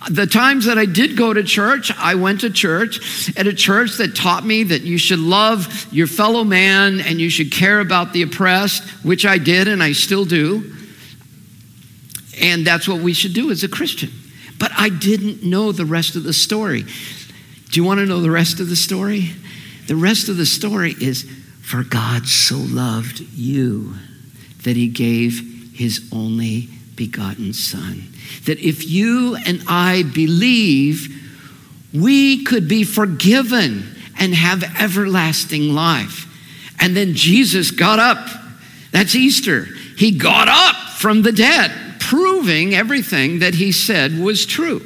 The 0.07 0.25
times 0.25 0.65
that 0.65 0.77
I 0.77 0.85
did 0.85 1.17
go 1.17 1.33
to 1.33 1.43
church, 1.43 1.91
I 1.97 2.15
went 2.15 2.41
to 2.41 2.49
church 2.49 3.35
at 3.37 3.47
a 3.47 3.53
church 3.53 3.97
that 3.97 4.15
taught 4.15 4.45
me 4.45 4.63
that 4.63 4.83
you 4.83 4.97
should 4.97 5.19
love 5.19 5.87
your 5.91 6.07
fellow 6.07 6.43
man 6.45 7.01
and 7.01 7.19
you 7.19 7.29
should 7.29 7.51
care 7.51 7.81
about 7.81 8.13
the 8.13 8.21
oppressed, 8.21 8.83
which 9.03 9.25
I 9.25 9.37
did 9.37 9.67
and 9.67 9.83
I 9.83 9.91
still 9.91 10.23
do. 10.23 10.73
And 12.41 12.65
that's 12.65 12.87
what 12.87 13.01
we 13.01 13.13
should 13.13 13.33
do 13.33 13.51
as 13.51 13.63
a 13.63 13.67
Christian. 13.67 14.09
But 14.57 14.71
I 14.77 14.87
didn't 14.89 15.43
know 15.43 15.73
the 15.73 15.85
rest 15.85 16.15
of 16.15 16.23
the 16.23 16.33
story. 16.33 16.83
Do 16.83 17.79
you 17.79 17.83
want 17.83 17.99
to 17.99 18.05
know 18.05 18.21
the 18.21 18.31
rest 18.31 18.59
of 18.59 18.69
the 18.69 18.75
story? 18.77 19.31
The 19.87 19.95
rest 19.95 20.29
of 20.29 20.37
the 20.37 20.45
story 20.45 20.95
is 20.99 21.23
for 21.61 21.83
God 21.83 22.25
so 22.25 22.55
loved 22.55 23.19
you 23.19 23.95
that 24.63 24.75
he 24.75 24.87
gave 24.87 25.71
his 25.73 26.09
only 26.11 26.69
begotten 26.95 27.53
Son. 27.53 28.03
That 28.45 28.59
if 28.59 28.87
you 28.87 29.35
and 29.35 29.63
I 29.67 30.03
believe, 30.03 31.15
we 31.93 32.43
could 32.43 32.67
be 32.67 32.83
forgiven 32.83 33.95
and 34.19 34.33
have 34.33 34.63
everlasting 34.79 35.73
life. 35.73 36.25
And 36.79 36.95
then 36.95 37.13
Jesus 37.13 37.71
got 37.71 37.99
up. 37.99 38.27
That's 38.91 39.15
Easter. 39.15 39.65
He 39.97 40.11
got 40.11 40.47
up 40.47 40.75
from 40.93 41.21
the 41.21 41.31
dead 41.31 41.71
proving 41.99 42.73
everything 42.73 43.39
that 43.39 43.53
he 43.53 43.71
said 43.71 44.17
was 44.17 44.45
true. 44.45 44.81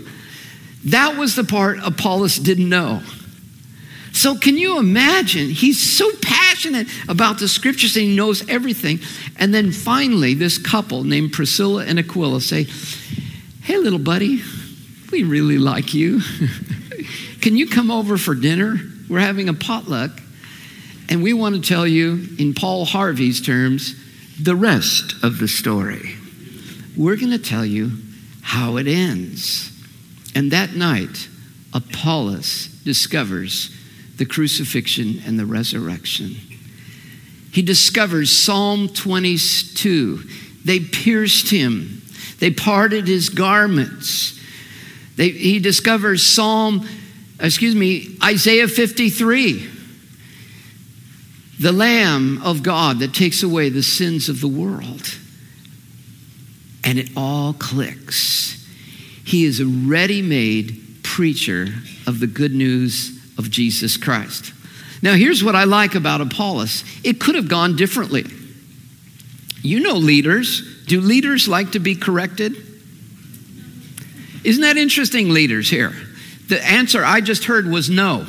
That 0.86 1.16
was 1.18 1.36
the 1.36 1.46
part 1.46 1.80
Apollos 1.82 2.36
didn't 2.36 2.68
know. 2.68 3.02
So, 4.12 4.36
can 4.38 4.58
you 4.58 4.78
imagine? 4.78 5.50
He's 5.50 5.82
so 5.82 6.12
passionate 6.22 6.88
about 7.08 7.40
the 7.40 7.48
scriptures 7.48 7.96
and 7.96 8.06
he 8.06 8.16
knows 8.16 8.48
everything. 8.48 9.00
And 9.38 9.54
then 9.54 9.72
finally, 9.72 10.34
this 10.34 10.58
couple 10.58 11.04
named 11.04 11.32
Priscilla 11.32 11.86
and 11.86 11.98
Aquila 11.98 12.42
say, 12.42 12.68
Hey, 13.64 13.78
little 13.78 14.00
buddy, 14.00 14.42
we 15.12 15.24
really 15.24 15.58
like 15.58 15.94
you. 15.94 16.22
can 17.42 17.56
you 17.56 17.68
come 17.68 17.90
over 17.92 18.18
for 18.18 18.36
dinner? 18.36 18.76
We're 19.10 19.20
having 19.20 19.50
a 19.50 19.54
potluck. 19.54 20.12
And 21.10 21.24
we 21.24 21.34
want 21.34 21.56
to 21.56 21.62
tell 21.62 21.88
you, 21.88 22.28
in 22.38 22.54
Paul 22.54 22.86
Harvey's 22.86 23.42
terms, 23.42 23.96
the 24.42 24.56
rest 24.56 25.16
of 25.24 25.40
the 25.40 25.48
story 25.48 26.16
we're 26.96 27.16
going 27.16 27.32
to 27.32 27.40
tell 27.40 27.66
you 27.66 27.92
how 28.42 28.78
it 28.78 28.88
ends. 28.88 29.72
And 30.36 30.52
that 30.52 30.74
night, 30.76 31.28
Apollos 31.74 32.68
discovers 32.84 33.76
the 34.18 34.26
crucifixion 34.26 35.22
and 35.26 35.40
the 35.40 35.46
resurrection. 35.46 36.36
He 37.52 37.62
discovers 37.62 38.32
Psalm 38.32 38.90
22. 38.90 40.24
They 40.66 40.80
pierced 40.80 41.50
him, 41.50 42.03
they 42.44 42.52
parted 42.52 43.08
his 43.08 43.30
garments. 43.30 44.38
They, 45.16 45.30
he 45.30 45.60
discovers 45.60 46.22
Psalm, 46.22 46.86
excuse 47.40 47.74
me, 47.74 48.18
Isaiah 48.22 48.68
53. 48.68 49.70
The 51.62 51.72
Lamb 51.72 52.42
of 52.44 52.62
God 52.62 53.00
that 53.00 53.14
takes 53.14 53.44
away 53.44 53.70
the 53.70 53.82
sins 53.82 54.28
of 54.28 54.42
the 54.42 54.50
world 54.50 55.18
and 56.84 57.00
it 57.00 57.12
all 57.16 57.54
clicks. 57.54 58.68
He 59.24 59.46
is 59.46 59.62
a 59.62 59.66
ready 59.66 60.22
made 60.22 60.98
preacher 61.02 61.68
of 62.06 62.20
the 62.20 62.28
good 62.28 62.54
news 62.54 63.22
of 63.38 63.52
Jesus 63.52 63.96
Christ. 63.96 64.52
Now, 65.02 65.14
here's 65.14 65.46
what 65.46 65.56
I 65.56 65.64
like 65.64 65.96
about 65.96 66.20
Apollos 66.20 66.84
it 67.06 67.22
could 67.22 67.36
have 67.36 67.48
gone 67.48 67.78
differently. 67.78 68.26
You 69.62 69.80
know, 69.80 69.94
leaders. 69.94 70.73
Do 70.94 71.02
leaders 71.02 71.48
like 71.48 71.72
to 71.72 71.80
be 71.80 71.96
corrected? 71.96 72.56
Isn't 74.44 74.62
that 74.62 74.78
interesting, 74.78 75.30
leaders 75.30 75.68
here? 75.68 75.92
The 76.50 76.64
answer 76.64 77.04
I 77.04 77.20
just 77.20 77.46
heard 77.46 77.68
was 77.68 77.90
no. 77.90 78.28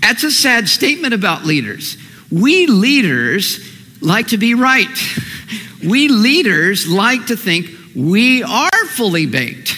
That's 0.00 0.24
a 0.24 0.30
sad 0.30 0.70
statement 0.70 1.12
about 1.12 1.44
leaders. 1.44 1.98
We 2.32 2.66
leaders 2.66 3.60
like 4.00 4.28
to 4.28 4.38
be 4.38 4.54
right. 4.54 4.88
We 5.86 6.08
leaders 6.08 6.88
like 6.88 7.26
to 7.26 7.36
think 7.36 7.66
we 7.94 8.42
are 8.42 8.86
fully 8.86 9.26
baked. 9.26 9.76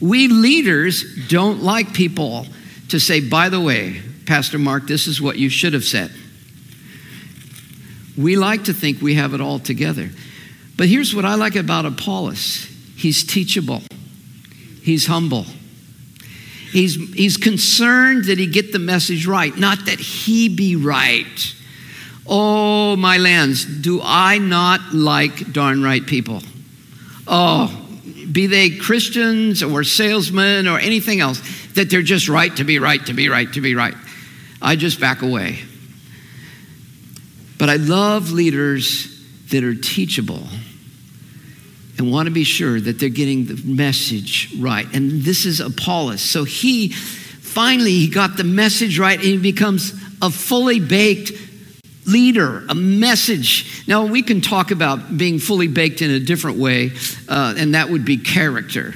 We 0.00 0.28
leaders 0.28 1.04
don't 1.26 1.64
like 1.64 1.92
people 1.92 2.46
to 2.90 3.00
say, 3.00 3.28
by 3.28 3.48
the 3.48 3.60
way, 3.60 4.00
Pastor 4.24 4.60
Mark, 4.60 4.86
this 4.86 5.08
is 5.08 5.20
what 5.20 5.36
you 5.36 5.48
should 5.48 5.72
have 5.72 5.84
said. 5.84 6.12
We 8.16 8.36
like 8.36 8.62
to 8.66 8.72
think 8.72 9.02
we 9.02 9.14
have 9.14 9.34
it 9.34 9.40
all 9.40 9.58
together. 9.58 10.10
But 10.78 10.88
here's 10.88 11.14
what 11.14 11.26
I 11.26 11.34
like 11.34 11.56
about 11.56 11.84
Apollos 11.84 12.64
he's 12.96 13.22
teachable, 13.24 13.82
he's 14.82 15.06
humble. 15.06 15.44
He's, 16.70 16.96
he's 17.14 17.38
concerned 17.38 18.26
that 18.26 18.36
he 18.36 18.46
get 18.46 18.72
the 18.72 18.78
message 18.78 19.26
right, 19.26 19.56
not 19.56 19.86
that 19.86 19.98
he 19.98 20.50
be 20.50 20.76
right. 20.76 21.54
Oh, 22.26 22.94
my 22.94 23.16
lands, 23.16 23.64
do 23.64 24.02
I 24.04 24.36
not 24.36 24.92
like 24.92 25.50
darn 25.54 25.82
right 25.82 26.04
people? 26.04 26.42
Oh, 27.26 27.74
be 28.30 28.48
they 28.48 28.68
Christians 28.68 29.62
or 29.62 29.82
salesmen 29.82 30.68
or 30.68 30.78
anything 30.78 31.20
else, 31.20 31.40
that 31.72 31.88
they're 31.88 32.02
just 32.02 32.28
right 32.28 32.54
to 32.56 32.64
be 32.64 32.78
right, 32.78 33.04
to 33.06 33.14
be 33.14 33.30
right, 33.30 33.50
to 33.54 33.62
be 33.62 33.74
right. 33.74 33.94
I 34.60 34.76
just 34.76 35.00
back 35.00 35.22
away. 35.22 35.60
But 37.56 37.70
I 37.70 37.76
love 37.76 38.30
leaders 38.30 39.24
that 39.50 39.64
are 39.64 39.74
teachable 39.74 40.42
and 41.98 42.10
want 42.10 42.26
to 42.26 42.32
be 42.32 42.44
sure 42.44 42.80
that 42.80 42.98
they're 42.98 43.08
getting 43.08 43.46
the 43.46 43.60
message 43.64 44.54
right. 44.58 44.86
And 44.94 45.22
this 45.22 45.44
is 45.44 45.60
Apollos. 45.60 46.22
So 46.22 46.44
he 46.44 46.92
finally 46.92 47.92
he 47.92 48.08
got 48.08 48.36
the 48.36 48.44
message 48.44 48.98
right 48.98 49.18
and 49.18 49.26
he 49.26 49.36
becomes 49.36 49.92
a 50.22 50.30
fully 50.30 50.80
baked 50.80 51.32
leader, 52.06 52.64
a 52.68 52.74
message. 52.74 53.86
Now, 53.86 54.06
we 54.06 54.22
can 54.22 54.40
talk 54.40 54.70
about 54.70 55.18
being 55.18 55.38
fully 55.38 55.68
baked 55.68 56.00
in 56.00 56.10
a 56.10 56.18
different 56.18 56.58
way, 56.58 56.92
uh, 57.28 57.54
and 57.58 57.74
that 57.74 57.90
would 57.90 58.04
be 58.04 58.16
character. 58.16 58.94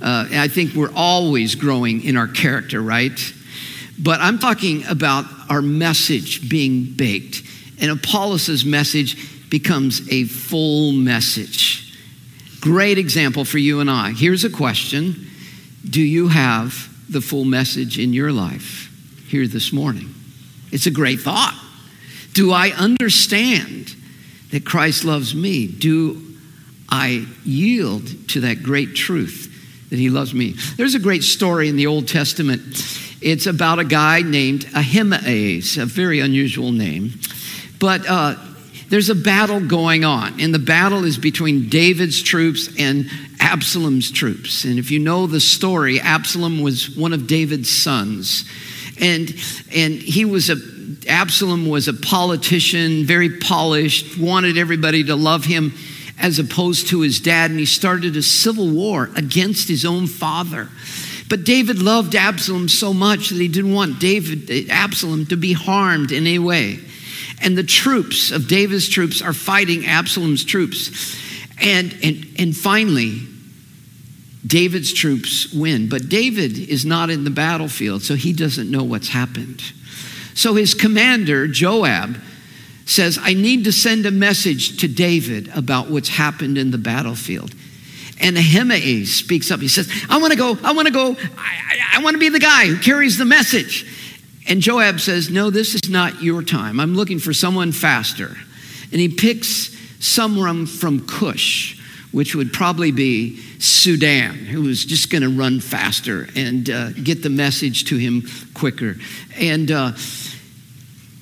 Uh, 0.00 0.28
I 0.30 0.48
think 0.48 0.74
we're 0.74 0.92
always 0.94 1.54
growing 1.54 2.04
in 2.04 2.16
our 2.16 2.28
character, 2.28 2.82
right? 2.82 3.18
But 3.98 4.20
I'm 4.20 4.38
talking 4.38 4.84
about 4.86 5.24
our 5.48 5.62
message 5.62 6.48
being 6.48 6.92
baked. 6.96 7.42
And 7.80 7.90
Apollos' 7.90 8.64
message 8.64 9.48
becomes 9.48 10.06
a 10.12 10.24
full 10.24 10.92
message. 10.92 11.83
Great 12.64 12.96
example 12.96 13.44
for 13.44 13.58
you 13.58 13.80
and 13.80 13.90
I. 13.90 14.12
Here's 14.12 14.42
a 14.42 14.48
question 14.48 15.30
Do 15.86 16.00
you 16.00 16.28
have 16.28 16.88
the 17.12 17.20
full 17.20 17.44
message 17.44 17.98
in 17.98 18.14
your 18.14 18.32
life 18.32 18.90
here 19.28 19.46
this 19.46 19.70
morning? 19.70 20.14
It's 20.72 20.86
a 20.86 20.90
great 20.90 21.20
thought. 21.20 21.54
Do 22.32 22.52
I 22.52 22.70
understand 22.70 23.94
that 24.50 24.64
Christ 24.64 25.04
loves 25.04 25.34
me? 25.34 25.66
Do 25.66 26.22
I 26.88 27.26
yield 27.44 28.30
to 28.30 28.40
that 28.40 28.62
great 28.62 28.94
truth 28.96 29.90
that 29.90 29.98
he 29.98 30.08
loves 30.08 30.32
me? 30.32 30.54
There's 30.78 30.94
a 30.94 30.98
great 30.98 31.22
story 31.22 31.68
in 31.68 31.76
the 31.76 31.86
Old 31.86 32.08
Testament. 32.08 32.62
It's 33.20 33.44
about 33.44 33.78
a 33.78 33.84
guy 33.84 34.22
named 34.22 34.64
Ahimaaz, 34.74 35.76
a 35.76 35.84
very 35.84 36.20
unusual 36.20 36.72
name. 36.72 37.12
But 37.78 38.08
uh, 38.08 38.36
there's 38.94 39.10
a 39.10 39.14
battle 39.16 39.58
going 39.58 40.04
on, 40.04 40.40
and 40.40 40.54
the 40.54 40.58
battle 40.60 41.04
is 41.04 41.18
between 41.18 41.68
David's 41.68 42.22
troops 42.22 42.70
and 42.78 43.10
Absalom's 43.40 44.08
troops. 44.08 44.62
And 44.62 44.78
if 44.78 44.92
you 44.92 45.00
know 45.00 45.26
the 45.26 45.40
story, 45.40 46.00
Absalom 46.00 46.62
was 46.62 46.96
one 46.96 47.12
of 47.12 47.26
David's 47.26 47.68
sons. 47.68 48.48
And, 49.00 49.30
and 49.74 49.94
he 49.94 50.24
was 50.24 50.48
a 50.48 50.54
Absalom 51.08 51.66
was 51.66 51.88
a 51.88 51.92
politician, 51.92 53.04
very 53.04 53.40
polished, 53.40 54.16
wanted 54.16 54.56
everybody 54.56 55.02
to 55.02 55.16
love 55.16 55.44
him 55.44 55.74
as 56.20 56.38
opposed 56.38 56.86
to 56.90 57.00
his 57.00 57.18
dad, 57.18 57.50
and 57.50 57.58
he 57.58 57.66
started 57.66 58.16
a 58.16 58.22
civil 58.22 58.70
war 58.70 59.10
against 59.16 59.66
his 59.66 59.84
own 59.84 60.06
father. 60.06 60.68
But 61.28 61.42
David 61.42 61.82
loved 61.82 62.14
Absalom 62.14 62.68
so 62.68 62.94
much 62.94 63.30
that 63.30 63.40
he 63.40 63.48
didn't 63.48 63.74
want 63.74 63.98
David, 63.98 64.70
Absalom 64.70 65.26
to 65.26 65.36
be 65.36 65.52
harmed 65.52 66.12
in 66.12 66.28
any 66.28 66.38
way. 66.38 66.78
And 67.40 67.56
the 67.56 67.62
troops 67.62 68.30
of 68.30 68.48
David's 68.48 68.88
troops 68.88 69.22
are 69.22 69.32
fighting 69.32 69.86
Absalom's 69.86 70.44
troops. 70.44 71.16
And, 71.60 71.96
and, 72.02 72.26
and 72.38 72.56
finally, 72.56 73.20
David's 74.46 74.92
troops 74.92 75.52
win. 75.52 75.88
But 75.88 76.08
David 76.08 76.58
is 76.58 76.84
not 76.84 77.10
in 77.10 77.24
the 77.24 77.30
battlefield, 77.30 78.02
so 78.02 78.14
he 78.14 78.32
doesn't 78.32 78.70
know 78.70 78.84
what's 78.84 79.08
happened. 79.08 79.62
So 80.34 80.54
his 80.54 80.74
commander, 80.74 81.46
Joab, 81.46 82.16
says, 82.86 83.18
I 83.20 83.34
need 83.34 83.64
to 83.64 83.72
send 83.72 84.04
a 84.04 84.10
message 84.10 84.78
to 84.78 84.88
David 84.88 85.50
about 85.54 85.88
what's 85.88 86.08
happened 86.08 86.58
in 86.58 86.70
the 86.70 86.78
battlefield. 86.78 87.54
And 88.20 88.36
Ahimaaz 88.36 89.10
speaks 89.10 89.50
up. 89.50 89.60
He 89.60 89.68
says, 89.68 89.90
I 90.08 90.18
want 90.18 90.32
to 90.32 90.38
go, 90.38 90.58
I 90.62 90.72
want 90.72 90.86
to 90.86 90.92
go, 90.92 91.12
I, 91.12 91.16
I, 91.38 91.98
I 91.98 92.02
want 92.02 92.14
to 92.14 92.18
be 92.18 92.28
the 92.28 92.38
guy 92.38 92.66
who 92.66 92.78
carries 92.78 93.16
the 93.16 93.24
message. 93.24 93.86
And 94.46 94.60
Joab 94.60 95.00
says, 95.00 95.30
No, 95.30 95.50
this 95.50 95.74
is 95.74 95.88
not 95.88 96.22
your 96.22 96.42
time. 96.42 96.80
I'm 96.80 96.94
looking 96.94 97.18
for 97.18 97.32
someone 97.32 97.72
faster. 97.72 98.36
And 98.92 99.00
he 99.00 99.08
picks 99.08 99.74
someone 100.04 100.66
from 100.66 101.06
Cush, 101.06 101.80
which 102.12 102.34
would 102.34 102.52
probably 102.52 102.92
be 102.92 103.40
Sudan, 103.58 104.34
who 104.34 104.62
was 104.62 104.84
just 104.84 105.10
going 105.10 105.22
to 105.22 105.30
run 105.30 105.60
faster 105.60 106.28
and 106.36 106.68
uh, 106.68 106.90
get 106.92 107.22
the 107.22 107.30
message 107.30 107.86
to 107.86 107.96
him 107.96 108.28
quicker. 108.52 108.96
And, 109.38 109.70
uh, 109.70 109.92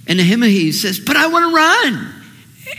and 0.09 0.21
Ahimaaz 0.21 0.81
says, 0.83 0.99
But 0.99 1.17
I 1.17 1.29
want 1.29 1.51
to 1.51 1.57
run. 1.57 2.15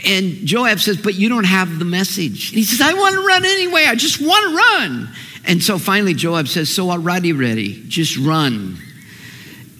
And 0.06 0.46
Joab 0.46 0.80
says, 0.80 0.98
But 0.98 1.14
you 1.14 1.30
don't 1.30 1.44
have 1.44 1.78
the 1.78 1.84
message. 1.86 2.50
And 2.50 2.58
he 2.58 2.64
says, 2.64 2.82
I 2.82 2.92
want 2.92 3.14
to 3.14 3.26
run 3.26 3.44
anyway. 3.44 3.86
I 3.86 3.94
just 3.94 4.20
want 4.20 4.50
to 4.50 4.56
run. 4.56 5.08
And 5.46 5.62
so 5.62 5.78
finally, 5.78 6.14
Joab 6.14 6.48
says, 6.48 6.68
So 6.74 6.90
already 6.90 7.32
ready. 7.32 7.82
Just 7.88 8.18
run. 8.18 8.78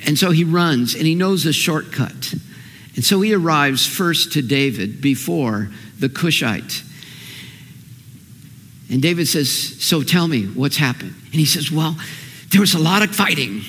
And 0.07 0.19
so 0.19 0.31
he 0.31 0.45
runs 0.45 0.95
and 0.95 1.07
he 1.07 1.15
knows 1.15 1.47
a 1.47 1.53
shortcut. 1.53 2.35
And 2.95 3.05
so 3.05 3.21
he 3.21 3.35
arrives 3.35 3.87
first 3.87 4.33
to 4.35 4.43
David 4.43 5.01
before 5.01 5.69
the 5.99 6.09
Cushite. 6.09 6.83
And 8.91 9.03
David 9.03 9.27
says, 9.27 9.51
So 9.83 10.03
tell 10.03 10.29
me 10.29 10.45
what's 10.45 10.77
happened. 10.77 11.15
And 11.25 11.35
he 11.35 11.47
says, 11.47 11.73
Well, 11.73 11.97
there 12.51 12.61
was 12.61 12.75
a 12.75 12.79
lot 12.79 13.03
of 13.03 13.15
fighting. 13.15 13.63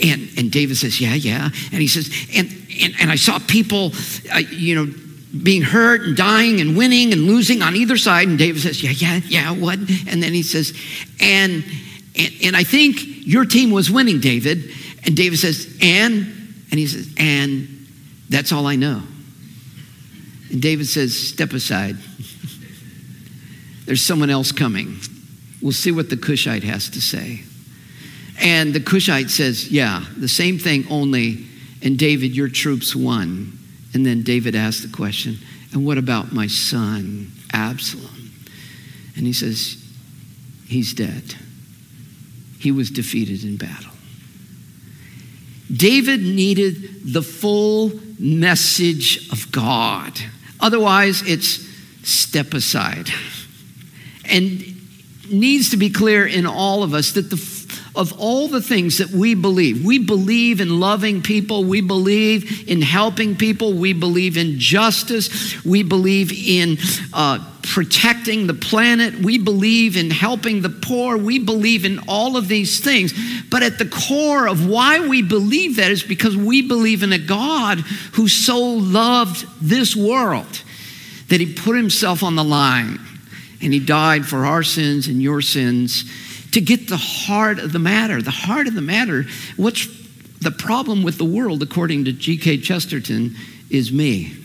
And, 0.00 0.30
and 0.38 0.50
David 0.50 0.76
says, 0.76 1.00
Yeah, 1.00 1.14
yeah. 1.14 1.44
And 1.44 1.80
he 1.80 1.88
says, 1.88 2.10
And, 2.34 2.48
and, 2.82 2.94
and 3.00 3.10
I 3.10 3.16
saw 3.16 3.38
people, 3.38 3.92
uh, 4.32 4.38
you 4.38 4.74
know, 4.74 4.94
being 5.42 5.60
hurt 5.62 6.02
and 6.02 6.16
dying 6.16 6.60
and 6.60 6.76
winning 6.76 7.12
and 7.12 7.22
losing 7.22 7.60
on 7.60 7.76
either 7.76 7.98
side. 7.98 8.28
And 8.28 8.38
David 8.38 8.62
says, 8.62 8.82
Yeah, 8.82 8.92
yeah, 8.92 9.20
yeah, 9.26 9.50
what? 9.52 9.78
And 9.78 10.22
then 10.22 10.32
he 10.32 10.42
says, 10.42 10.72
And, 11.20 11.64
and, 12.16 12.32
and 12.44 12.56
I 12.56 12.64
think 12.64 13.26
your 13.26 13.44
team 13.44 13.70
was 13.70 13.90
winning, 13.90 14.20
David. 14.20 14.70
And 15.04 15.16
David 15.16 15.38
says, 15.38 15.78
And? 15.80 16.26
And 16.70 16.78
he 16.78 16.86
says, 16.86 17.12
And 17.18 17.86
that's 18.28 18.52
all 18.52 18.66
I 18.66 18.76
know. 18.76 19.02
And 20.50 20.62
David 20.62 20.86
says, 20.86 21.16
Step 21.16 21.52
aside. 21.52 21.96
There's 23.84 24.02
someone 24.02 24.30
else 24.30 24.52
coming. 24.52 24.98
We'll 25.62 25.72
see 25.72 25.92
what 25.92 26.10
the 26.10 26.16
Cushite 26.16 26.62
has 26.64 26.90
to 26.90 27.00
say. 27.00 27.42
And 28.40 28.72
the 28.72 28.80
Cushite 28.80 29.30
says, 29.30 29.70
Yeah, 29.70 30.04
the 30.16 30.28
same 30.28 30.58
thing, 30.58 30.86
only, 30.90 31.46
and 31.82 31.98
David, 31.98 32.34
your 32.36 32.48
troops 32.48 32.94
won. 32.94 33.58
And 33.94 34.04
then 34.04 34.22
David 34.22 34.54
asked 34.54 34.82
the 34.82 34.94
question, 34.94 35.38
And 35.72 35.84
what 35.84 35.98
about 35.98 36.32
my 36.32 36.46
son, 36.46 37.32
Absalom? 37.52 38.32
And 39.16 39.26
he 39.26 39.32
says, 39.32 39.82
He's 40.66 40.92
dead. 40.92 41.34
He 42.58 42.70
was 42.70 42.90
defeated 42.90 43.44
in 43.44 43.56
battle. 43.56 43.92
David 45.74 46.22
needed 46.22 47.12
the 47.12 47.22
full 47.22 47.92
message 48.18 49.30
of 49.30 49.50
God. 49.52 50.12
Otherwise, 50.60 51.22
it's 51.26 51.66
step 52.02 52.54
aside. 52.54 53.08
And 54.24 54.62
needs 55.30 55.70
to 55.70 55.76
be 55.76 55.90
clear 55.90 56.26
in 56.26 56.46
all 56.46 56.82
of 56.82 56.94
us 56.94 57.12
that 57.12 57.30
the 57.30 57.58
of 57.98 58.12
all 58.20 58.46
the 58.46 58.62
things 58.62 58.98
that 58.98 59.10
we 59.10 59.34
believe. 59.34 59.84
We 59.84 59.98
believe 59.98 60.60
in 60.60 60.78
loving 60.78 61.20
people. 61.20 61.64
We 61.64 61.80
believe 61.80 62.68
in 62.68 62.80
helping 62.80 63.34
people. 63.34 63.72
We 63.72 63.92
believe 63.92 64.36
in 64.36 64.60
justice. 64.60 65.64
We 65.64 65.82
believe 65.82 66.32
in 66.32 66.78
uh, 67.12 67.44
protecting 67.72 68.46
the 68.46 68.54
planet. 68.54 69.14
We 69.20 69.38
believe 69.38 69.96
in 69.96 70.10
helping 70.10 70.62
the 70.62 70.70
poor. 70.70 71.16
We 71.16 71.38
believe 71.38 71.84
in 71.84 72.00
all 72.08 72.36
of 72.36 72.48
these 72.48 72.80
things. 72.80 73.12
But 73.50 73.62
at 73.62 73.78
the 73.78 73.86
core 73.86 74.48
of 74.48 74.66
why 74.66 75.06
we 75.06 75.22
believe 75.22 75.76
that 75.76 75.90
is 75.90 76.02
because 76.02 76.36
we 76.36 76.62
believe 76.62 77.02
in 77.02 77.12
a 77.12 77.18
God 77.18 77.80
who 78.14 78.28
so 78.28 78.58
loved 78.58 79.46
this 79.60 79.94
world 79.94 80.62
that 81.28 81.40
he 81.40 81.52
put 81.52 81.76
himself 81.76 82.22
on 82.22 82.36
the 82.36 82.44
line 82.44 82.98
and 83.60 83.72
he 83.72 83.80
died 83.80 84.24
for 84.24 84.46
our 84.46 84.62
sins 84.62 85.06
and 85.06 85.22
your 85.22 85.42
sins 85.42 86.04
to 86.52 86.60
get 86.60 86.88
the 86.88 86.96
heart 86.96 87.58
of 87.58 87.72
the 87.72 87.78
matter. 87.78 88.22
The 88.22 88.30
heart 88.30 88.66
of 88.66 88.74
the 88.74 88.80
matter, 88.80 89.24
what's 89.56 89.86
the 90.40 90.50
problem 90.50 91.02
with 91.02 91.18
the 91.18 91.24
world, 91.24 91.62
according 91.62 92.06
to 92.06 92.12
G.K. 92.12 92.58
Chesterton, 92.58 93.36
is 93.68 93.92
me. 93.92 94.37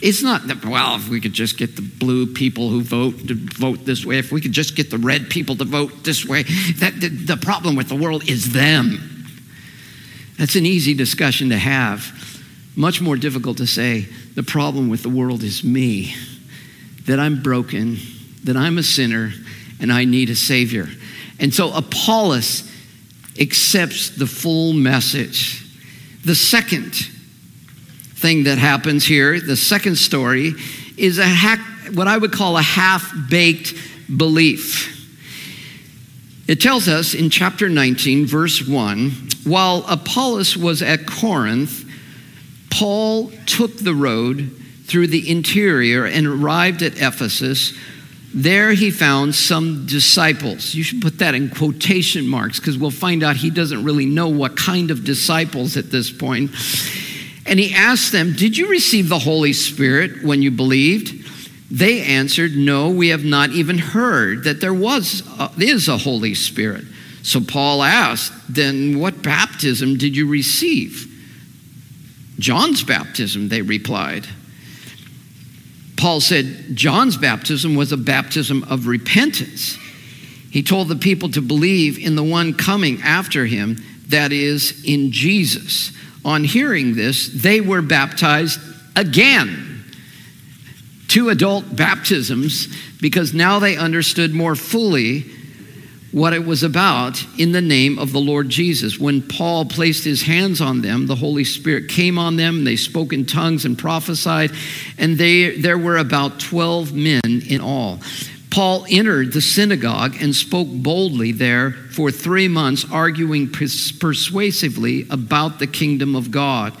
It's 0.00 0.22
not 0.22 0.46
that, 0.46 0.64
well, 0.64 0.94
if 0.94 1.08
we 1.08 1.20
could 1.20 1.32
just 1.32 1.58
get 1.58 1.74
the 1.74 1.82
blue 1.82 2.26
people 2.26 2.68
who 2.70 2.82
vote 2.82 3.26
to 3.28 3.34
vote 3.34 3.84
this 3.84 4.06
way, 4.06 4.18
if 4.18 4.30
we 4.30 4.40
could 4.40 4.52
just 4.52 4.76
get 4.76 4.90
the 4.90 4.98
red 4.98 5.28
people 5.28 5.56
to 5.56 5.64
vote 5.64 6.04
this 6.04 6.24
way, 6.24 6.44
that 6.78 7.00
the, 7.00 7.08
the 7.08 7.36
problem 7.36 7.74
with 7.74 7.88
the 7.88 7.96
world 7.96 8.28
is 8.28 8.52
them. 8.52 9.26
That's 10.38 10.54
an 10.54 10.66
easy 10.66 10.94
discussion 10.94 11.48
to 11.50 11.58
have. 11.58 12.14
Much 12.76 13.00
more 13.00 13.16
difficult 13.16 13.56
to 13.56 13.66
say, 13.66 14.02
the 14.36 14.44
problem 14.44 14.88
with 14.88 15.02
the 15.02 15.08
world 15.08 15.42
is 15.42 15.64
me, 15.64 16.14
that 17.06 17.18
I'm 17.18 17.42
broken, 17.42 17.96
that 18.44 18.56
I'm 18.56 18.78
a 18.78 18.84
sinner, 18.84 19.32
and 19.80 19.92
I 19.92 20.04
need 20.04 20.30
a 20.30 20.36
Savior. 20.36 20.86
And 21.40 21.52
so 21.52 21.74
Apollos 21.74 22.70
accepts 23.40 24.10
the 24.10 24.26
full 24.26 24.74
message. 24.74 25.64
The 26.24 26.36
second 26.36 26.94
thing 28.18 28.44
that 28.44 28.58
happens 28.58 29.04
here, 29.04 29.40
the 29.40 29.56
second 29.56 29.96
story, 29.96 30.54
is 30.96 31.18
a 31.18 31.24
hack, 31.24 31.60
what 31.94 32.08
I 32.08 32.18
would 32.18 32.32
call 32.32 32.56
a 32.56 32.62
half 32.62 33.12
baked 33.30 33.74
belief. 34.16 34.94
It 36.48 36.60
tells 36.60 36.88
us 36.88 37.14
in 37.14 37.30
chapter 37.30 37.68
19, 37.68 38.26
verse 38.26 38.66
1 38.66 39.28
while 39.44 39.82
Apollos 39.88 40.58
was 40.58 40.82
at 40.82 41.06
Corinth, 41.06 41.84
Paul 42.70 43.30
took 43.46 43.78
the 43.78 43.94
road 43.94 44.54
through 44.84 45.06
the 45.06 45.30
interior 45.30 46.04
and 46.04 46.26
arrived 46.26 46.82
at 46.82 47.00
Ephesus 47.00 47.72
there 48.34 48.72
he 48.72 48.90
found 48.90 49.34
some 49.34 49.86
disciples. 49.86 50.74
You 50.74 50.82
should 50.82 51.00
put 51.00 51.18
that 51.18 51.34
in 51.34 51.48
quotation 51.48 52.26
marks 52.28 52.60
because 52.60 52.76
we'll 52.76 52.90
find 52.90 53.22
out 53.22 53.36
he 53.36 53.48
doesn't 53.48 53.82
really 53.84 54.04
know 54.04 54.28
what 54.28 54.56
kind 54.56 54.90
of 54.90 55.04
disciples 55.04 55.76
at 55.76 55.90
this 55.90 56.10
point. 56.10 56.50
And 57.48 57.58
he 57.58 57.74
asked 57.74 58.12
them, 58.12 58.34
Did 58.34 58.56
you 58.56 58.68
receive 58.68 59.08
the 59.08 59.18
Holy 59.18 59.54
Spirit 59.54 60.22
when 60.22 60.42
you 60.42 60.50
believed? 60.50 61.26
They 61.70 62.02
answered, 62.02 62.54
No, 62.54 62.90
we 62.90 63.08
have 63.08 63.24
not 63.24 63.50
even 63.50 63.78
heard 63.78 64.44
that 64.44 64.60
there 64.60 64.74
was 64.74 65.22
a, 65.38 65.50
is 65.58 65.88
a 65.88 65.96
Holy 65.96 66.34
Spirit. 66.34 66.84
So 67.22 67.40
Paul 67.40 67.82
asked, 67.82 68.32
Then 68.48 68.98
what 68.98 69.22
baptism 69.22 69.96
did 69.96 70.14
you 70.14 70.28
receive? 70.28 71.06
John's 72.38 72.84
baptism, 72.84 73.48
they 73.48 73.62
replied. 73.62 74.26
Paul 75.96 76.20
said 76.20 76.76
John's 76.76 77.16
baptism 77.16 77.74
was 77.74 77.90
a 77.90 77.96
baptism 77.96 78.62
of 78.64 78.86
repentance. 78.86 79.76
He 80.50 80.62
told 80.62 80.88
the 80.88 80.96
people 80.96 81.28
to 81.30 81.42
believe 81.42 81.98
in 81.98 82.14
the 82.14 82.22
one 82.22 82.54
coming 82.54 83.02
after 83.02 83.46
him, 83.46 83.82
that 84.06 84.32
is, 84.32 84.84
in 84.84 85.12
Jesus. 85.12 85.92
On 86.24 86.44
hearing 86.44 86.94
this, 86.94 87.28
they 87.28 87.60
were 87.60 87.82
baptized 87.82 88.60
again. 88.96 89.84
Two 91.08 91.30
adult 91.30 91.74
baptisms 91.74 92.68
because 93.00 93.32
now 93.32 93.58
they 93.58 93.76
understood 93.76 94.34
more 94.34 94.54
fully 94.54 95.24
what 96.10 96.32
it 96.32 96.44
was 96.44 96.62
about 96.62 97.22
in 97.38 97.52
the 97.52 97.60
name 97.60 97.98
of 97.98 98.12
the 98.12 98.20
Lord 98.20 98.48
Jesus. 98.48 98.98
When 98.98 99.22
Paul 99.22 99.66
placed 99.66 100.04
his 100.04 100.22
hands 100.22 100.60
on 100.60 100.80
them, 100.80 101.06
the 101.06 101.14
Holy 101.14 101.44
Spirit 101.44 101.88
came 101.88 102.18
on 102.18 102.36
them, 102.36 102.64
they 102.64 102.76
spoke 102.76 103.12
in 103.12 103.26
tongues 103.26 103.64
and 103.64 103.78
prophesied, 103.78 104.52
and 104.96 105.18
they, 105.18 105.60
there 105.60 105.78
were 105.78 105.98
about 105.98 106.40
12 106.40 106.94
men 106.94 107.20
in 107.24 107.60
all. 107.60 108.00
Paul 108.50 108.86
entered 108.88 109.32
the 109.32 109.40
synagogue 109.40 110.16
and 110.20 110.34
spoke 110.34 110.68
boldly 110.68 111.32
there 111.32 111.72
for 111.90 112.10
three 112.10 112.48
months, 112.48 112.86
arguing 112.90 113.50
persuasively 113.50 115.06
about 115.10 115.58
the 115.58 115.66
kingdom 115.66 116.16
of 116.16 116.30
God. 116.30 116.74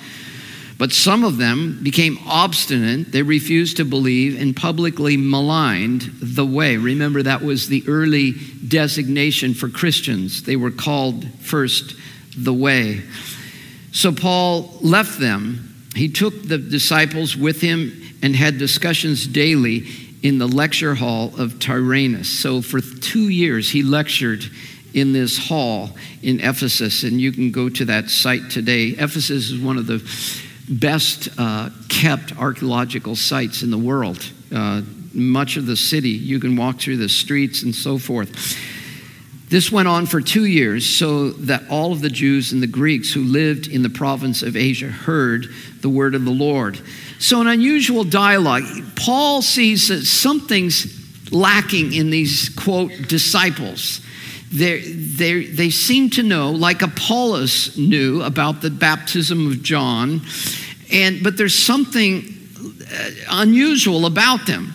But 0.78 0.92
some 0.92 1.24
of 1.24 1.38
them 1.38 1.80
became 1.82 2.18
obstinate. 2.26 3.10
They 3.10 3.22
refused 3.22 3.78
to 3.78 3.84
believe 3.84 4.40
and 4.40 4.54
publicly 4.54 5.16
maligned 5.16 6.02
the 6.22 6.46
way. 6.46 6.76
Remember, 6.76 7.22
that 7.22 7.42
was 7.42 7.68
the 7.68 7.82
early 7.88 8.34
designation 8.66 9.54
for 9.54 9.68
Christians. 9.68 10.44
They 10.44 10.54
were 10.54 10.70
called 10.70 11.26
first 11.40 11.96
the 12.36 12.54
way. 12.54 13.02
So 13.90 14.12
Paul 14.12 14.78
left 14.80 15.18
them. 15.18 15.74
He 15.96 16.08
took 16.08 16.44
the 16.44 16.58
disciples 16.58 17.36
with 17.36 17.60
him 17.60 18.00
and 18.22 18.36
had 18.36 18.58
discussions 18.58 19.26
daily 19.26 19.80
in 20.22 20.38
the 20.38 20.46
lecture 20.46 20.94
hall 20.94 21.32
of 21.38 21.58
Tyrannus. 21.60 22.28
So 22.28 22.60
for 22.60 22.80
two 22.80 23.28
years, 23.28 23.70
he 23.70 23.82
lectured 23.82 24.44
in 24.94 25.12
this 25.12 25.48
hall 25.48 25.90
in 26.22 26.40
Ephesus, 26.40 27.02
and 27.04 27.20
you 27.20 27.32
can 27.32 27.50
go 27.50 27.68
to 27.68 27.84
that 27.86 28.10
site 28.10 28.50
today. 28.50 28.88
Ephesus 28.88 29.50
is 29.50 29.60
one 29.60 29.76
of 29.76 29.86
the 29.86 30.02
best 30.68 31.28
uh, 31.38 31.70
kept 31.88 32.36
archaeological 32.38 33.16
sites 33.16 33.62
in 33.62 33.70
the 33.70 33.78
world. 33.78 34.30
Uh, 34.54 34.82
much 35.14 35.56
of 35.56 35.66
the 35.66 35.76
city, 35.76 36.10
you 36.10 36.38
can 36.40 36.56
walk 36.56 36.78
through 36.78 36.96
the 36.96 37.08
streets 37.08 37.62
and 37.62 37.74
so 37.74 37.98
forth. 37.98 38.56
This 39.48 39.72
went 39.72 39.88
on 39.88 40.04
for 40.06 40.20
two 40.20 40.44
years 40.44 40.84
so 40.84 41.30
that 41.30 41.62
all 41.70 41.92
of 41.92 42.02
the 42.02 42.10
Jews 42.10 42.52
and 42.52 42.62
the 42.62 42.66
Greeks 42.66 43.12
who 43.12 43.22
lived 43.22 43.66
in 43.66 43.82
the 43.82 43.88
province 43.88 44.42
of 44.42 44.56
Asia 44.56 44.88
heard 44.88 45.46
the 45.80 45.88
word 45.88 46.14
of 46.14 46.24
the 46.24 46.30
Lord. 46.30 46.80
So, 47.18 47.40
an 47.40 47.46
unusual 47.46 48.04
dialogue. 48.04 48.62
Paul 48.94 49.40
sees 49.40 49.88
that 49.88 50.02
something's 50.02 51.32
lacking 51.32 51.92
in 51.94 52.10
these, 52.10 52.50
quote, 52.50 52.92
disciples. 53.08 54.00
They, 54.52 54.80
they, 54.80 55.44
they 55.46 55.70
seem 55.70 56.10
to 56.10 56.22
know, 56.22 56.50
like 56.50 56.82
Apollos 56.82 57.76
knew 57.76 58.22
about 58.22 58.60
the 58.60 58.70
baptism 58.70 59.50
of 59.50 59.62
John, 59.62 60.22
and, 60.90 61.22
but 61.22 61.36
there's 61.36 61.54
something 61.54 62.24
uh, 62.90 63.10
unusual 63.30 64.06
about 64.06 64.46
them. 64.46 64.74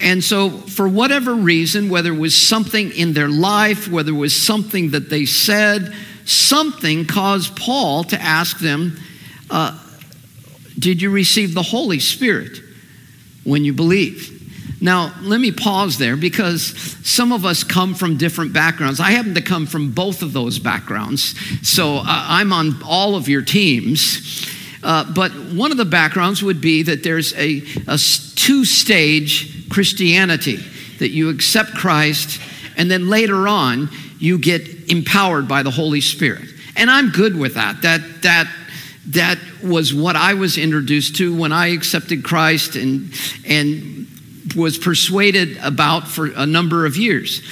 And 0.00 0.22
so, 0.22 0.50
for 0.50 0.88
whatever 0.88 1.34
reason, 1.34 1.88
whether 1.88 2.12
it 2.12 2.18
was 2.18 2.34
something 2.34 2.90
in 2.92 3.12
their 3.12 3.28
life, 3.28 3.88
whether 3.88 4.10
it 4.10 4.16
was 4.16 4.34
something 4.34 4.90
that 4.90 5.08
they 5.08 5.24
said, 5.24 5.94
something 6.24 7.06
caused 7.06 7.56
Paul 7.56 8.04
to 8.04 8.20
ask 8.20 8.58
them, 8.58 8.98
uh, 9.50 9.78
Did 10.78 11.00
you 11.00 11.10
receive 11.10 11.54
the 11.54 11.62
Holy 11.62 12.00
Spirit 12.00 12.58
when 13.44 13.64
you 13.64 13.72
believed? 13.72 14.32
Now, 14.80 15.14
let 15.22 15.40
me 15.40 15.50
pause 15.50 15.96
there 15.96 16.16
because 16.16 16.62
some 17.04 17.32
of 17.32 17.46
us 17.46 17.64
come 17.64 17.94
from 17.94 18.18
different 18.18 18.52
backgrounds. 18.52 19.00
I 19.00 19.12
happen 19.12 19.34
to 19.34 19.40
come 19.40 19.66
from 19.66 19.92
both 19.92 20.20
of 20.20 20.34
those 20.34 20.58
backgrounds, 20.58 21.34
so 21.66 21.96
uh, 21.96 22.02
I'm 22.06 22.52
on 22.52 22.82
all 22.84 23.14
of 23.14 23.28
your 23.28 23.40
teams. 23.40 24.46
Uh, 24.84 25.10
but 25.14 25.32
one 25.32 25.70
of 25.70 25.78
the 25.78 25.84
backgrounds 25.86 26.42
would 26.42 26.60
be 26.60 26.82
that 26.82 27.02
there's 27.02 27.32
a, 27.34 27.62
a 27.88 27.98
two 28.36 28.64
stage 28.66 29.68
Christianity 29.70 30.58
that 30.98 31.08
you 31.08 31.30
accept 31.30 31.72
Christ, 31.72 32.40
and 32.76 32.90
then 32.90 33.08
later 33.08 33.48
on, 33.48 33.88
you 34.18 34.38
get 34.38 34.90
empowered 34.90 35.48
by 35.48 35.62
the 35.62 35.70
Holy 35.70 36.00
Spirit. 36.00 36.48
And 36.76 36.90
I'm 36.90 37.10
good 37.10 37.36
with 37.36 37.54
that. 37.54 37.82
That, 37.82 38.00
that, 38.22 38.52
that 39.08 39.38
was 39.62 39.94
what 39.94 40.16
I 40.16 40.34
was 40.34 40.58
introduced 40.58 41.16
to 41.16 41.34
when 41.34 41.52
I 41.52 41.68
accepted 41.68 42.22
Christ 42.22 42.76
and, 42.76 43.12
and 43.46 44.06
was 44.54 44.76
persuaded 44.76 45.56
about 45.62 46.08
for 46.08 46.26
a 46.26 46.46
number 46.46 46.84
of 46.84 46.96
years. 46.96 47.42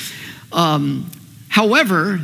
Um, 0.53 1.11
however, 1.49 2.21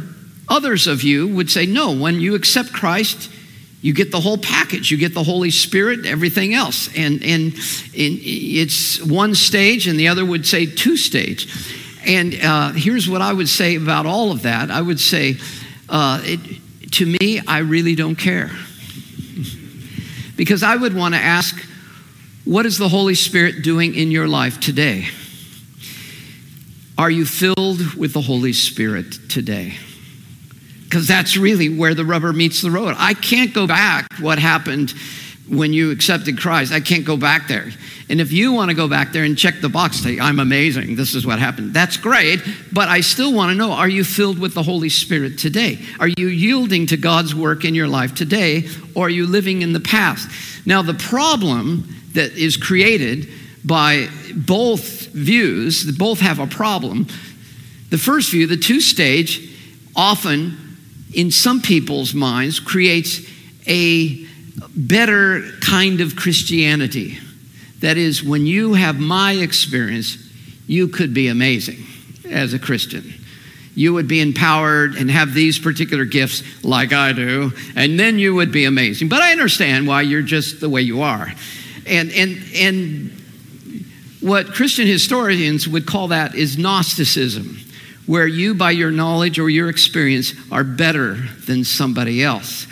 others 0.49 0.87
of 0.87 1.03
you 1.03 1.29
would 1.29 1.51
say, 1.51 1.67
no, 1.67 1.97
when 1.97 2.21
you 2.21 2.35
accept 2.35 2.73
Christ, 2.73 3.31
you 3.81 3.95
get 3.95 4.11
the 4.11 4.21
whole 4.21 4.39
package. 4.39 4.91
You 4.91 4.97
get 4.97 5.15
the 5.15 5.23
Holy 5.23 5.51
Spirit, 5.51 6.05
everything 6.05 6.53
else. 6.55 6.89
And, 6.97 7.23
and, 7.23 7.53
it's 7.95 9.01
one 9.03 9.35
stage, 9.35 9.87
and 9.87 9.99
the 9.99 10.09
other 10.09 10.25
would 10.25 10.47
say 10.47 10.67
two 10.67 10.97
stage. 10.97 11.49
And 12.05 12.35
uh, 12.43 12.73
here's 12.73 13.09
what 13.09 13.23
I 13.23 13.33
would 13.33 13.49
say 13.49 13.77
about 13.77 14.07
all 14.07 14.33
of 14.33 14.43
that 14.43 14.71
I 14.71 14.81
would 14.81 15.01
say, 15.01 15.37
uh, 15.89 16.21
it, 16.25 16.91
to 16.93 17.07
me, 17.07 17.41
I 17.47 17.59
really 17.59 17.95
don't 17.95 18.17
care. 18.17 18.51
because 20.37 20.63
I 20.63 20.77
would 20.77 20.95
want 20.95 21.15
to 21.15 21.21
ask, 21.21 21.57
what 22.45 22.67
is 22.67 22.79
the 22.79 22.89
Holy 22.89 23.15
Spirit 23.15 23.63
doing 23.63 23.95
in 23.95 24.11
your 24.11 24.27
life 24.27 24.59
today? 24.59 25.07
Are 26.97 27.11
you 27.11 27.25
filled 27.27 27.95
with 27.95 28.13
the 28.13 28.23
Holy 28.23 28.53
Spirit 28.53 29.29
today? 29.29 29.77
Because 30.89 31.07
that's 31.07 31.37
really 31.37 31.69
where 31.69 31.95
the 31.95 32.05
rubber 32.05 32.33
meets 32.33 32.63
the 32.63 32.71
road. 32.71 32.95
I 32.97 33.13
can't 33.13 33.53
go 33.53 33.67
back 33.67 34.07
what 34.21 34.39
happened 34.39 34.95
when 35.49 35.73
you 35.73 35.91
accepted 35.91 36.39
Christ. 36.39 36.73
I 36.73 36.81
can't 36.81 37.05
go 37.05 37.17
back 37.17 37.49
there. 37.49 37.71
And 38.11 38.21
if 38.21 38.33
you 38.33 38.53
want 38.53 38.71
to 38.71 38.75
go 38.75 38.89
back 38.89 39.13
there 39.13 39.25
and 39.25 39.37
check 39.37 39.61
the 39.61 39.69
box, 39.69 39.99
say, 39.99 40.19
I'm 40.19 40.41
amazing, 40.41 40.97
this 40.97 41.15
is 41.15 41.27
what 41.27 41.39
happened, 41.39 41.75
that's 41.75 41.97
great. 41.97 42.41
But 42.73 42.89
I 42.89 43.01
still 43.01 43.35
want 43.35 43.51
to 43.51 43.55
know 43.55 43.73
are 43.73 43.89
you 43.89 44.05
filled 44.05 44.39
with 44.39 44.55
the 44.55 44.63
Holy 44.63 44.89
Spirit 44.89 45.39
today? 45.39 45.79
Are 46.01 46.09
you 46.09 46.29
yielding 46.29 46.87
to 46.87 46.97
God's 46.97 47.35
work 47.35 47.65
in 47.65 47.75
your 47.75 47.89
life 47.89 48.15
today? 48.15 48.69
Or 48.95 49.07
are 49.07 49.11
you 49.11 49.27
living 49.27 49.63
in 49.63 49.73
the 49.73 49.81
past? 49.81 50.29
Now, 50.67 50.83
the 50.83 50.95
problem 50.95 51.95
that 52.15 52.33
is 52.33 52.57
created 52.57 53.29
by 53.65 54.09
both 54.35 55.09
views, 55.09 55.85
both 55.99 56.21
have 56.21 56.39
a 56.39 56.47
problem. 56.47 57.07
The 57.91 57.99
first 57.99 58.31
view, 58.31 58.47
the 58.47 58.57
two 58.57 58.81
stage, 58.81 59.55
often 59.95 60.68
in 61.13 61.31
some 61.31 61.61
people's 61.61 62.15
minds 62.15 62.61
creates 62.61 63.21
a 63.67 64.27
better 64.77 65.43
kind 65.61 66.01
of 66.01 66.17
Christianity. 66.17 67.19
That 67.81 67.97
is, 67.97 68.23
when 68.23 68.47
you 68.47 68.75
have 68.75 68.99
my 68.99 69.33
experience, 69.33 70.19
you 70.67 70.89
could 70.89 71.15
be 71.15 71.29
amazing 71.29 71.85
as 72.29 72.53
a 72.53 72.59
Christian. 72.59 73.15
You 73.75 73.95
would 73.95 74.09
be 74.09 74.21
empowered 74.21 74.97
and 74.97 75.09
have 75.11 75.35
these 75.35 75.59
particular 75.59 76.05
gifts 76.05 76.43
like 76.65 76.93
I 76.93 77.13
do, 77.13 77.53
and 77.77 77.99
then 77.99 78.19
you 78.19 78.35
would 78.35 78.51
be 78.51 78.65
amazing. 78.65 79.09
But 79.09 79.23
I 79.23 79.31
understand 79.31 79.87
why 79.87 80.03
you're 80.03 80.23
just 80.23 80.61
the 80.61 80.69
way 80.69 80.83
you 80.83 81.03
are. 81.03 81.33
And, 81.87 82.11
and, 82.11 82.45
and 82.55 83.11
what 84.21 84.53
Christian 84.53 84.87
historians 84.87 85.69
would 85.69 85.87
call 85.87 86.09
that 86.09 86.35
is 86.35 86.59
Gnosticism, 86.59 87.57
where 88.09 88.27
you, 88.27 88.55
by 88.55 88.71
your 88.71 88.91
knowledge 88.91 89.39
or 89.39 89.51
your 89.51 89.69
experience, 89.69 90.33
are 90.51 90.65
better 90.65 91.15
than 91.47 91.63
somebody 91.63 92.23
else. 92.25 92.67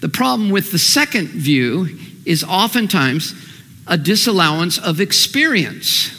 The 0.00 0.08
problem 0.08 0.48
with 0.48 0.72
the 0.72 0.78
second 0.78 1.28
view 1.28 1.98
is 2.24 2.42
oftentimes 2.42 3.34
a 3.86 3.98
disallowance 3.98 4.78
of 4.78 5.00
experience. 5.00 6.10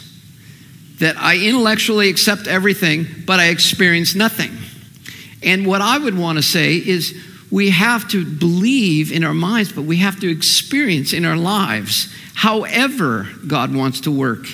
That 1.00 1.16
I 1.16 1.36
intellectually 1.36 2.08
accept 2.08 2.46
everything, 2.46 3.06
but 3.26 3.40
I 3.40 3.48
experience 3.48 4.14
nothing. 4.14 4.52
And 5.42 5.66
what 5.66 5.80
I 5.80 5.98
would 5.98 6.16
want 6.16 6.38
to 6.38 6.42
say 6.42 6.76
is 6.76 7.20
we 7.50 7.70
have 7.70 8.08
to 8.10 8.24
believe 8.24 9.10
in 9.10 9.24
our 9.24 9.34
minds, 9.34 9.72
but 9.72 9.82
we 9.82 9.96
have 9.96 10.20
to 10.20 10.30
experience 10.30 11.12
in 11.12 11.24
our 11.24 11.36
lives 11.36 12.14
however 12.34 13.26
God 13.48 13.74
wants 13.74 14.02
to 14.02 14.12
work 14.12 14.46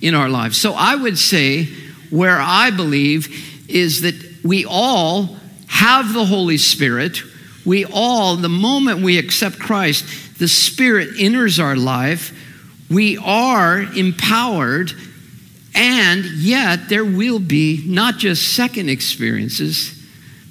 in 0.00 0.14
our 0.14 0.28
lives. 0.28 0.58
So 0.58 0.74
I 0.74 0.94
would 0.94 1.18
say 1.18 1.68
where 2.12 2.38
I 2.38 2.70
believe 2.70 3.64
is 3.68 4.02
that 4.02 4.14
we 4.44 4.66
all 4.66 5.36
have 5.66 6.12
the 6.12 6.26
Holy 6.26 6.58
Spirit. 6.58 7.22
We 7.64 7.86
all, 7.86 8.36
the 8.36 8.50
moment 8.50 9.00
we 9.00 9.18
accept 9.18 9.58
Christ, 9.58 10.38
the 10.38 10.46
Spirit 10.46 11.08
enters 11.18 11.58
our 11.58 11.74
life. 11.74 12.38
We 12.90 13.16
are 13.16 13.80
empowered, 13.80 14.92
and 15.74 16.24
yet 16.24 16.90
there 16.90 17.04
will 17.04 17.38
be 17.38 17.82
not 17.86 18.18
just 18.18 18.54
second 18.54 18.90
experiences, 18.90 19.98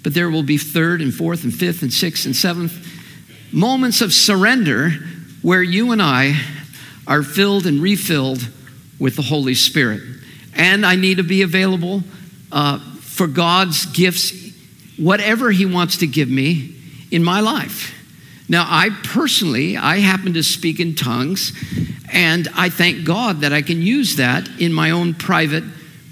but 0.01 0.15
there 0.15 0.31
will 0.31 0.41
be 0.41 0.57
third 0.57 0.99
and 0.99 1.13
fourth 1.13 1.43
and 1.43 1.53
fifth 1.53 1.83
and 1.83 1.93
sixth 1.93 2.25
and 2.25 2.35
seventh 2.35 2.87
moments 3.53 4.01
of 4.01 4.13
surrender 4.13 4.89
where 5.43 5.61
you 5.61 5.91
and 5.91 6.01
I 6.01 6.41
are 7.05 7.21
filled 7.21 7.67
and 7.67 7.81
refilled 7.81 8.47
with 8.97 9.15
the 9.15 9.21
Holy 9.21 9.53
Spirit. 9.53 10.01
And 10.55 10.85
I 10.85 10.95
need 10.95 11.17
to 11.17 11.23
be 11.23 11.41
available 11.41 12.03
uh, 12.51 12.79
for 12.99 13.27
God's 13.27 13.85
gifts, 13.87 14.33
whatever 14.97 15.51
He 15.51 15.65
wants 15.65 15.97
to 15.97 16.07
give 16.07 16.29
me 16.29 16.75
in 17.11 17.23
my 17.23 17.39
life. 17.39 17.93
Now, 18.49 18.65
I 18.67 18.89
personally, 19.03 19.77
I 19.77 19.99
happen 19.99 20.33
to 20.33 20.43
speak 20.43 20.79
in 20.79 20.95
tongues, 20.95 21.53
and 22.11 22.49
I 22.55 22.69
thank 22.69 23.05
God 23.05 23.41
that 23.41 23.53
I 23.53 23.61
can 23.61 23.81
use 23.81 24.17
that 24.17 24.49
in 24.59 24.73
my 24.73 24.91
own 24.91 25.13
private 25.13 25.63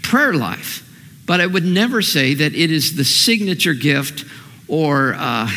prayer 0.01 0.33
life. 0.33 0.85
But 1.25 1.41
I 1.41 1.47
would 1.47 1.65
never 1.65 2.01
say 2.01 2.33
that 2.35 2.55
it 2.55 2.71
is 2.71 2.95
the 2.95 3.03
signature 3.03 3.73
gift 3.73 4.25
or 4.69 5.15
uh, 5.17 5.49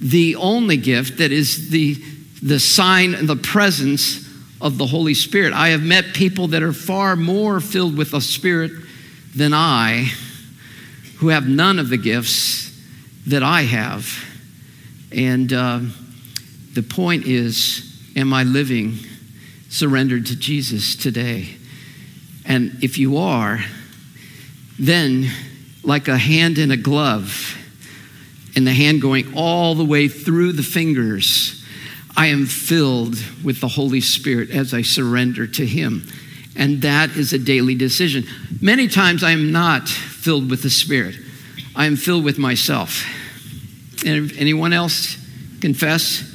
the 0.00 0.36
only 0.36 0.76
gift 0.76 1.18
that 1.18 1.32
is 1.32 1.70
the, 1.70 1.94
the 2.42 2.60
sign 2.60 3.14
and 3.14 3.28
the 3.28 3.36
presence 3.36 4.23
of 4.64 4.78
the 4.78 4.86
Holy 4.86 5.12
Spirit. 5.12 5.52
I 5.52 5.68
have 5.68 5.82
met 5.82 6.14
people 6.14 6.48
that 6.48 6.62
are 6.62 6.72
far 6.72 7.16
more 7.16 7.60
filled 7.60 7.98
with 7.98 8.12
the 8.12 8.20
Spirit 8.20 8.72
than 9.36 9.52
I, 9.52 10.10
who 11.18 11.28
have 11.28 11.46
none 11.46 11.78
of 11.78 11.90
the 11.90 11.98
gifts 11.98 12.74
that 13.26 13.42
I 13.42 13.62
have. 13.62 14.08
And 15.12 15.52
uh, 15.52 15.80
the 16.72 16.82
point 16.82 17.26
is, 17.26 18.10
am 18.16 18.32
I 18.32 18.44
living 18.44 18.94
surrendered 19.68 20.26
to 20.26 20.36
Jesus 20.36 20.96
today? 20.96 21.56
And 22.46 22.82
if 22.82 22.96
you 22.96 23.18
are, 23.18 23.62
then, 24.78 25.30
like 25.82 26.08
a 26.08 26.16
hand 26.16 26.56
in 26.56 26.70
a 26.70 26.76
glove, 26.78 27.54
and 28.56 28.66
the 28.66 28.72
hand 28.72 29.02
going 29.02 29.34
all 29.36 29.74
the 29.74 29.84
way 29.84 30.08
through 30.08 30.52
the 30.52 30.62
fingers, 30.62 31.63
I 32.16 32.26
am 32.26 32.46
filled 32.46 33.16
with 33.42 33.60
the 33.60 33.68
Holy 33.68 34.00
Spirit 34.00 34.50
as 34.50 34.72
I 34.72 34.82
surrender 34.82 35.46
to 35.46 35.66
Him. 35.66 36.06
And 36.56 36.82
that 36.82 37.16
is 37.16 37.32
a 37.32 37.38
daily 37.38 37.74
decision. 37.74 38.24
Many 38.60 38.86
times 38.86 39.24
I 39.24 39.32
am 39.32 39.50
not 39.50 39.88
filled 39.88 40.50
with 40.50 40.62
the 40.62 40.70
Spirit, 40.70 41.16
I 41.74 41.86
am 41.86 41.96
filled 41.96 42.24
with 42.24 42.38
myself. 42.38 43.04
And 44.06 44.32
anyone 44.36 44.72
else 44.72 45.16
confess? 45.60 46.30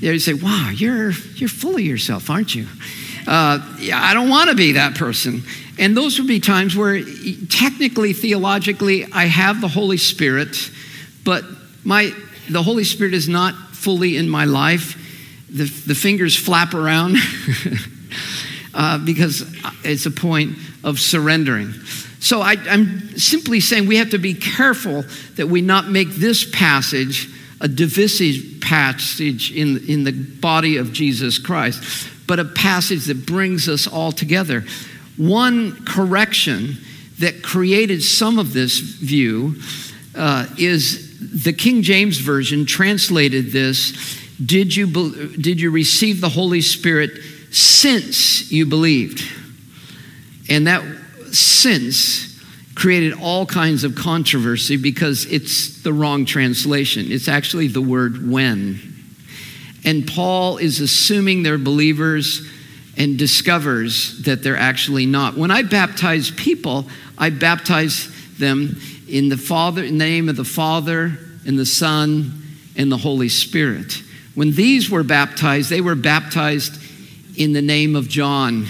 You 0.00 0.18
say, 0.18 0.34
wow, 0.34 0.70
you're, 0.74 1.10
you're 1.10 1.48
full 1.48 1.74
of 1.74 1.80
yourself, 1.80 2.30
aren't 2.30 2.54
you? 2.54 2.66
Uh, 3.26 3.60
yeah, 3.78 4.00
I 4.02 4.14
don't 4.14 4.30
want 4.30 4.50
to 4.50 4.56
be 4.56 4.72
that 4.72 4.94
person. 4.94 5.42
And 5.78 5.96
those 5.96 6.18
would 6.18 6.26
be 6.26 6.40
times 6.40 6.74
where, 6.74 7.02
technically, 7.48 8.12
theologically, 8.12 9.06
I 9.12 9.26
have 9.26 9.60
the 9.60 9.68
Holy 9.68 9.98
Spirit, 9.98 10.70
but 11.22 11.44
my, 11.84 12.12
the 12.48 12.62
Holy 12.62 12.84
Spirit 12.84 13.14
is 13.14 13.28
not 13.28 13.54
fully 13.80 14.16
in 14.16 14.28
my 14.28 14.44
life. 14.44 14.96
The, 15.48 15.64
the 15.64 15.94
fingers 15.94 16.36
flap 16.36 16.74
around 16.74 17.16
uh, 18.74 18.98
because 18.98 19.42
it's 19.82 20.06
a 20.06 20.10
point 20.10 20.56
of 20.84 21.00
surrendering. 21.00 21.72
So 22.20 22.42
I, 22.42 22.56
I'm 22.68 23.18
simply 23.18 23.60
saying 23.60 23.86
we 23.86 23.96
have 23.96 24.10
to 24.10 24.18
be 24.18 24.34
careful 24.34 25.04
that 25.36 25.48
we 25.48 25.62
not 25.62 25.88
make 25.88 26.10
this 26.10 26.48
passage 26.48 27.28
a 27.60 27.68
divisive 27.68 28.60
passage 28.60 29.50
in, 29.52 29.78
in 29.88 30.04
the 30.04 30.12
body 30.12 30.76
of 30.76 30.92
Jesus 30.92 31.38
Christ, 31.38 32.08
but 32.26 32.38
a 32.38 32.44
passage 32.44 33.06
that 33.06 33.26
brings 33.26 33.68
us 33.68 33.86
all 33.86 34.12
together. 34.12 34.64
One 35.16 35.84
correction 35.84 36.76
that 37.18 37.42
created 37.42 38.02
some 38.02 38.38
of 38.38 38.52
this 38.52 38.78
view 38.78 39.56
uh, 40.14 40.46
is 40.58 41.09
the 41.20 41.52
King 41.52 41.82
James 41.82 42.18
Version 42.18 42.66
translated 42.66 43.52
this 43.52 44.18
did 44.44 44.74
you, 44.74 44.86
be, 44.86 45.36
did 45.38 45.60
you 45.60 45.70
receive 45.70 46.20
the 46.22 46.28
Holy 46.30 46.62
Spirit 46.62 47.10
since 47.50 48.50
you 48.50 48.64
believed? 48.64 49.22
And 50.48 50.66
that 50.66 50.82
since 51.32 52.30
created 52.74 53.12
all 53.20 53.44
kinds 53.44 53.84
of 53.84 53.94
controversy 53.94 54.78
because 54.78 55.26
it's 55.26 55.82
the 55.82 55.92
wrong 55.92 56.24
translation. 56.24 57.12
It's 57.12 57.28
actually 57.28 57.68
the 57.68 57.82
word 57.82 58.30
when. 58.30 58.80
And 59.84 60.06
Paul 60.06 60.56
is 60.56 60.80
assuming 60.80 61.42
they're 61.42 61.58
believers 61.58 62.46
and 62.96 63.18
discovers 63.18 64.22
that 64.22 64.42
they're 64.42 64.56
actually 64.56 65.06
not. 65.06 65.36
When 65.36 65.50
I 65.50 65.62
baptize 65.62 66.30
people, 66.30 66.86
I 67.18 67.28
baptize 67.30 68.10
them 68.38 68.80
in 69.10 69.28
the 69.28 69.36
Father, 69.36 69.82
in 69.82 69.98
the 69.98 70.04
name 70.04 70.28
of 70.28 70.36
the 70.36 70.44
Father, 70.44 71.18
and 71.46 71.58
the 71.58 71.66
Son, 71.66 72.42
and 72.76 72.90
the 72.90 72.96
Holy 72.96 73.28
Spirit. 73.28 74.02
When 74.34 74.52
these 74.52 74.88
were 74.88 75.02
baptized, 75.02 75.68
they 75.70 75.80
were 75.80 75.94
baptized 75.96 76.80
in 77.36 77.52
the 77.52 77.62
name 77.62 77.96
of 77.96 78.08
John 78.08 78.66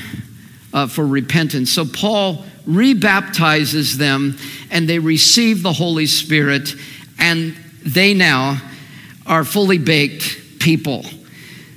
uh, 0.73 0.87
for 0.87 1.07
repentance. 1.07 1.71
So 1.71 1.85
Paul 1.85 2.45
rebaptizes 2.67 3.97
them, 3.97 4.39
and 4.71 4.89
they 4.89 4.99
receive 4.99 5.63
the 5.63 5.73
Holy 5.73 6.07
Spirit, 6.07 6.75
and 7.19 7.55
they 7.85 8.15
now 8.15 8.61
are 9.27 9.45
fully 9.45 9.79
baked 9.79 10.59
people. 10.59 11.05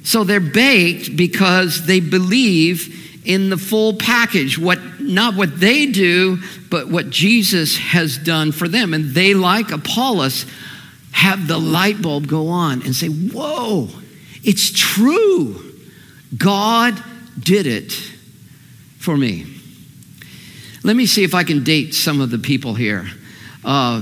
So 0.03 0.23
they're 0.23 0.39
baked 0.39 1.15
because 1.15 1.85
they 1.85 1.99
believe 1.99 3.02
in 3.25 3.49
the 3.49 3.57
full 3.57 3.93
package 3.93 4.57
what 4.57 4.79
not 4.99 5.35
what 5.35 5.59
they 5.59 5.85
do 5.85 6.37
but 6.69 6.89
what 6.89 7.09
jesus 7.09 7.77
has 7.77 8.17
done 8.17 8.51
for 8.51 8.67
them. 8.67 8.93
And 8.93 9.13
they 9.13 9.33
like 9.33 9.71
apollos 9.71 10.45
have 11.11 11.47
the 11.47 11.57
light 11.57 12.01
bulb 12.01 12.27
go 12.27 12.47
on 12.47 12.81
and 12.83 12.95
say 12.95 13.07
whoa 13.07 13.89
it's 14.43 14.71
true. 14.71 15.73
God 16.37 17.01
did 17.39 17.65
it 17.65 17.93
for 18.99 19.15
me. 19.15 19.45
Let 20.83 20.95
me 20.97 21.05
see 21.05 21.23
if 21.23 21.33
i 21.33 21.43
can 21.43 21.63
date 21.63 21.93
some 21.93 22.19
of 22.19 22.29
the 22.29 22.39
people 22.39 22.73
here. 22.73 23.07
Uh, 23.63 24.01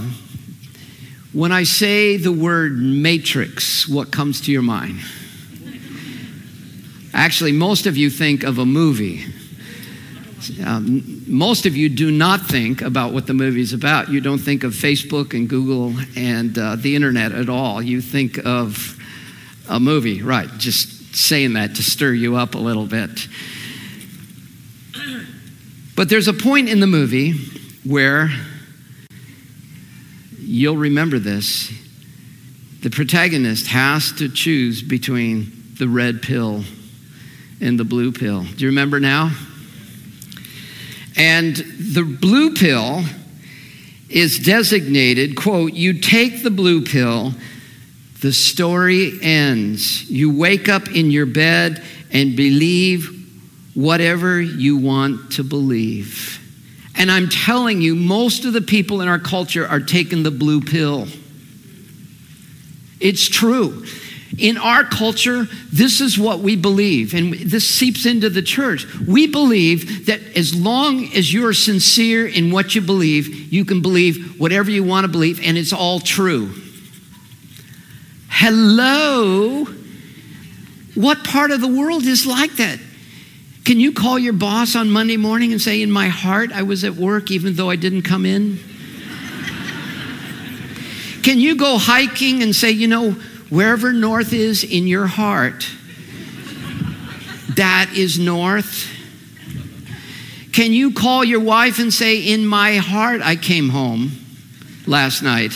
when 1.34 1.51
i 1.51 1.63
say 1.63 2.17
the 2.17 2.31
word 2.31 2.77
matrix 2.77 3.88
what 3.88 4.12
comes 4.12 4.41
to 4.41 4.51
your 4.51 4.62
mind 4.62 4.99
Actually, 7.13 7.52
most 7.52 7.86
of 7.86 7.97
you 7.97 8.10
think 8.10 8.43
of 8.43 8.58
a 8.58 8.65
movie. 8.65 9.26
Um, 10.65 11.24
most 11.28 11.65
of 11.65 11.76
you 11.76 11.89
do 11.89 12.10
not 12.10 12.47
think 12.47 12.82
about 12.82 13.13
what 13.13 13.28
the 13.28 13.34
movie 13.34 13.62
is 13.62 13.74
about. 13.74 14.10
You 14.10 14.21
don't 14.21 14.39
think 14.39 14.63
of 14.63 14.74
Facebook 14.74 15.34
and 15.34 15.47
Google 15.47 15.93
and 16.15 16.58
uh, 16.58 16.76
the 16.78 16.95
internet 16.95 17.32
at 17.32 17.50
all. 17.50 17.82
You 17.82 18.02
think 18.02 18.39
of 18.45 18.97
a 19.69 19.80
movie, 19.80 20.21
right? 20.21 20.50
Just 20.58 21.15
saying 21.15 21.54
that 21.54 21.76
to 21.76 21.84
stir 21.84 22.13
you 22.13 22.38
up 22.38 22.56
a 22.56 22.58
little 22.58 22.86
bit. 22.86 23.28
But 25.95 26.10
there's 26.10 26.28
a 26.28 26.34
point 26.34 26.69
in 26.69 26.80
the 26.80 26.88
movie 26.88 27.34
where 27.86 28.30
you'll 30.39 30.78
remember 30.78 31.19
this. 31.19 31.71
The 32.82 32.89
protagonist 32.89 33.67
has 33.67 34.12
to 34.13 34.30
choose 34.30 34.82
between 34.82 35.52
the 35.78 35.88
red 35.88 36.21
pill 36.21 36.63
and 37.62 37.80
the 37.80 37.86
blue 37.86 38.12
pill. 38.12 38.43
Do 38.43 38.65
you 38.65 38.69
remember 38.69 39.00
now? 39.00 39.32
And 41.15 41.56
the 41.56 42.04
blue 42.04 42.56
pill 42.56 43.04
is 44.10 44.39
designated, 44.39 45.36
quote, 45.36 45.74
you 45.74 46.00
take 46.00 46.43
the 46.43 46.52
blue 46.52 46.84
pill, 46.84 47.34
the 48.21 48.34
story 48.34 49.13
ends. 49.21 50.10
You 50.10 50.36
wake 50.36 50.67
up 50.67 50.89
in 50.89 51.12
your 51.12 51.26
bed 51.26 51.82
and 52.12 52.36
believe 52.36 53.17
whatever 53.74 54.41
you 54.41 54.78
want 54.78 55.34
to 55.34 55.43
believe. 55.43 56.39
And 56.95 57.10
I'm 57.10 57.30
telling 57.30 57.82
you, 57.82 57.95
most 57.95 58.43
of 58.43 58.54
the 58.54 58.62
people 58.62 59.02
in 59.02 59.08
our 59.08 59.19
culture 59.19 59.65
are 59.65 59.80
taking 59.80 60.24
the 60.24 60.32
blue 60.32 60.62
pill. 60.62 61.08
It's 63.00 63.28
true. 63.28 63.86
In 64.38 64.58
our 64.58 64.84
culture, 64.84 65.48
this 65.72 66.00
is 66.00 66.17
what 66.17 66.39
we 66.39 66.56
believe, 66.56 67.13
and 67.13 67.34
this 67.34 67.67
seeps 67.67 68.06
into 68.06 68.30
the 68.30 68.41
church. 68.41 68.88
We 69.00 69.28
believe 69.28 70.06
that 70.06 70.22
as 70.38 70.56
long 70.56 71.12
as 71.13 71.34
you're 71.34 71.54
sincere 71.54 72.26
in 72.26 72.52
what 72.52 72.74
you 72.74 72.82
believe, 72.82 73.52
you 73.52 73.65
can 73.65 73.82
believe 73.82 74.39
whatever 74.39 74.72
you 74.72 74.86
want 74.86 75.04
to 75.04 75.10
believe, 75.10 75.46
and 75.46 75.58
it's 75.58 75.74
all 75.74 76.00
true. 76.00 76.54
Hello? 78.30 79.65
What 80.96 81.26
part 81.26 81.52
of 81.52 81.60
the 81.60 81.67
world 81.67 82.06
is 82.06 82.26
like 82.26 82.54
that? 82.54 82.80
Can 83.65 83.80
you 83.80 83.91
call 83.91 84.17
your 84.17 84.34
boss 84.34 84.76
on 84.76 84.89
Monday 84.89 85.17
morning 85.17 85.52
and 85.52 85.62
say, 85.62 85.82
In 85.82 85.91
my 85.91 86.08
heart, 86.08 86.52
I 86.52 86.63
was 86.63 86.84
at 86.84 86.96
work 86.96 87.32
even 87.32 87.56
though 87.56 87.70
I 87.70 87.76
didn't 87.76 88.04
come 88.04 88.26
in? 88.26 88.58
Can 91.22 91.39
you 91.39 91.56
go 91.56 91.78
hiking 91.78 92.41
and 92.41 92.56
say, 92.56 92.72
You 92.72 92.88
know, 92.88 93.15
wherever 93.52 93.94
north 93.94 94.34
is 94.34 94.64
in 94.64 94.88
your 94.88 95.06
heart, 95.06 95.70
That 97.56 97.92
is 97.94 98.18
north. 98.18 98.88
Can 100.54 100.72
you 100.72 100.94
call 100.94 101.24
your 101.24 101.42
wife 101.42 101.80
and 101.80 101.94
say, 101.94 102.20
In 102.20 102.46
my 102.48 102.78
heart, 102.78 103.22
I 103.22 103.36
came 103.36 103.70
home 103.70 104.12
last 104.88 105.22
night? 105.22 105.52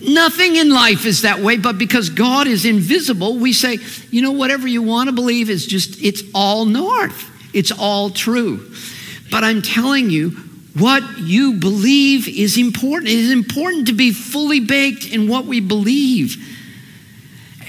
Nothing 0.00 0.56
in 0.56 0.70
life 0.70 1.04
is 1.04 1.22
that 1.22 1.40
way, 1.40 1.58
but 1.58 1.76
because 1.78 2.08
God 2.08 2.46
is 2.46 2.64
invisible, 2.64 3.36
we 3.36 3.52
say, 3.52 3.78
you 4.10 4.22
know, 4.22 4.30
whatever 4.32 4.66
you 4.66 4.82
want 4.82 5.08
to 5.08 5.12
believe 5.12 5.50
is 5.50 5.66
just, 5.66 6.02
it's 6.02 6.22
all 6.34 6.64
north. 6.64 7.28
It's 7.52 7.70
all 7.70 8.08
true. 8.08 8.72
But 9.30 9.44
I'm 9.44 9.60
telling 9.60 10.08
you, 10.08 10.36
what 10.80 11.18
you 11.18 11.54
believe 11.54 12.26
is 12.26 12.56
important. 12.56 13.10
It 13.10 13.18
is 13.18 13.30
important 13.30 13.86
to 13.88 13.92
be 13.92 14.12
fully 14.12 14.60
baked 14.60 15.06
in 15.06 15.28
what 15.28 15.44
we 15.44 15.60
believe. 15.60 16.36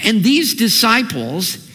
And 0.04 0.24
these 0.24 0.54
disciples, 0.54 1.68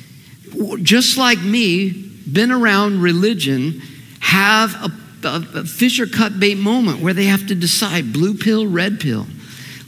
just 0.82 1.18
like 1.18 1.40
me, 1.40 1.90
been 2.32 2.52
around 2.52 3.02
religion, 3.02 3.82
have 4.20 4.74
a, 4.76 5.28
a, 5.28 5.60
a 5.60 5.64
Fisher 5.64 6.08
cut 6.08 6.40
bait 6.40 6.56
moment 6.56 7.02
where 7.02 7.14
they 7.14 7.26
have 7.26 7.48
to 7.48 7.56
decide 7.56 8.12
blue 8.12 8.34
pill, 8.34 8.68
red 8.68 9.00
pill. 9.00 9.26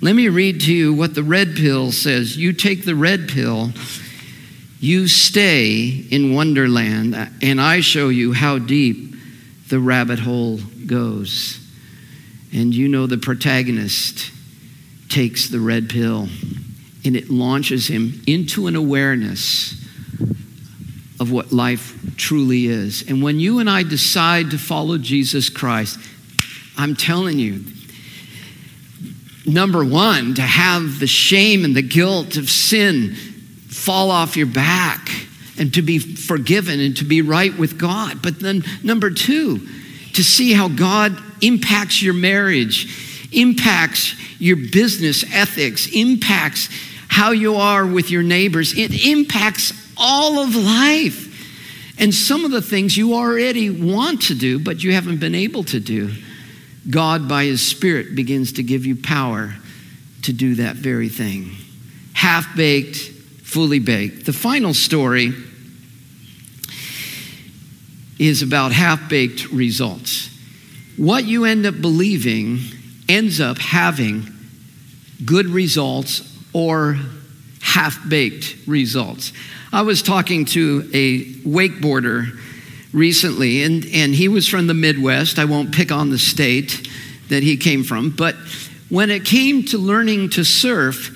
Let 0.02 0.16
me 0.16 0.30
read 0.30 0.62
to 0.62 0.74
you 0.74 0.94
what 0.94 1.16
the 1.16 1.24
red 1.24 1.56
pill 1.56 1.92
says. 1.92 2.38
You 2.38 2.54
take 2.54 2.86
the 2.86 2.96
red 2.96 3.28
pill, 3.28 3.72
you 4.80 5.10
stay 5.10 6.06
in 6.10 6.34
Wonderland, 6.34 7.16
and 7.42 7.60
I 7.60 7.82
show 7.82 8.08
you 8.08 8.32
how 8.32 8.60
deep 8.60 9.16
the 9.68 9.80
rabbit 9.80 10.20
hole 10.20 10.60
goes. 10.90 11.60
And 12.52 12.74
you 12.74 12.90
know 12.90 13.08
the 13.08 13.18
protagonist 13.18 14.32
takes 15.08 15.48
the 15.50 15.60
red 15.60 15.90
pill 15.90 16.28
and 17.06 17.16
it 17.16 17.30
launches 17.30 17.88
him 17.88 18.22
into 18.28 18.68
an 18.68 18.76
awareness 18.76 19.74
of 21.20 21.32
what 21.32 21.52
life 21.52 21.96
truly 22.18 22.66
is. 22.66 23.08
And 23.10 23.24
when 23.24 23.40
you 23.40 23.60
and 23.60 23.70
I 23.70 23.84
decide 23.84 24.52
to 24.52 24.58
follow 24.58 24.98
Jesus 24.98 25.50
Christ, 25.50 26.00
I'm 26.78 26.96
telling 26.96 27.40
you, 27.40 27.64
number 29.46 29.84
one, 29.84 30.36
to 30.36 30.42
have 30.42 31.00
the 31.00 31.08
shame 31.08 31.66
and 31.66 31.76
the 31.76 31.82
guilt 31.82 32.38
of 32.38 32.50
sin 32.50 33.16
fall 33.68 34.12
off 34.12 34.36
your 34.36 34.48
back 34.48 35.10
and 35.58 35.74
to 35.74 35.82
be 35.82 36.00
forgiven 36.00 36.80
and 36.80 36.96
to 36.98 37.06
be 37.06 37.22
right 37.22 37.58
with 37.58 37.78
God. 37.78 38.22
But 38.22 38.40
then, 38.40 38.64
number 38.82 39.10
two, 39.12 39.68
to 40.14 40.24
see 40.24 40.54
how 40.54 40.68
God 40.68 41.18
impacts 41.42 42.02
your 42.02 42.14
marriage, 42.14 43.28
impacts 43.32 44.16
your 44.40 44.58
business 44.58 45.24
ethics, 45.34 45.88
impacts 45.94 46.70
how 47.08 47.32
you 47.32 47.56
are 47.56 47.86
with 47.86 48.12
your 48.12 48.24
neighbors. 48.24 48.78
It 48.78 49.06
impacts 49.06 49.74
all 49.98 50.40
of 50.40 50.56
life. 50.56 51.28
And 52.00 52.14
some 52.14 52.46
of 52.46 52.52
the 52.52 52.62
things 52.62 52.96
you 52.96 53.14
already 53.14 53.70
want 53.70 54.24
to 54.24 54.36
do, 54.36 54.58
but 54.58 54.84
you 54.84 54.94
haven't 54.94 55.20
been 55.20 55.36
able 55.36 55.64
to 55.66 55.80
do. 55.80 56.12
God, 56.90 57.28
by 57.28 57.44
His 57.44 57.66
Spirit, 57.66 58.16
begins 58.16 58.54
to 58.54 58.64
give 58.64 58.86
you 58.86 58.96
power 58.96 59.54
to 60.24 60.34
do 60.34 60.56
that 60.56 60.76
very 60.76 61.10
thing. 61.10 61.52
Half 62.14 62.56
baked, 62.56 62.96
fully 62.96 63.80
baked. 63.80 64.26
The 64.26 64.34
final 64.34 64.74
story 64.74 65.34
is 68.20 68.42
about 68.42 68.74
half 68.74 69.10
baked 69.10 69.50
results. 69.50 70.30
What 70.98 71.26
you 71.26 71.46
end 71.46 71.66
up 71.66 71.82
believing 71.82 72.60
ends 73.08 73.40
up 73.40 73.58
having 73.58 74.28
good 75.26 75.48
results 75.48 76.38
or 76.54 77.00
half 77.62 77.98
baked 78.10 78.58
results. 78.68 79.34
I 79.72 79.84
was 79.84 80.02
talking 80.02 80.46
to 80.46 80.90
a 80.94 81.24
wakeboarder 81.44 82.38
recently, 82.92 83.64
and, 83.64 83.86
and 83.94 84.14
he 84.14 84.28
was 84.28 84.48
from 84.48 84.68
the 84.68 84.74
Midwest. 84.74 85.40
I 85.40 85.46
won't 85.46 85.74
pick 85.74 85.92
on 85.92 86.10
the 86.10 86.20
state 86.20 86.90
that 87.30 87.44
he 87.44 87.56
came 87.56 87.84
from, 87.84 88.10
but 88.10 88.36
when 88.90 89.12
it 89.12 89.24
came 89.24 89.64
to 89.66 89.78
learning 89.78 90.32
to 90.32 90.44
surf, 90.44 91.16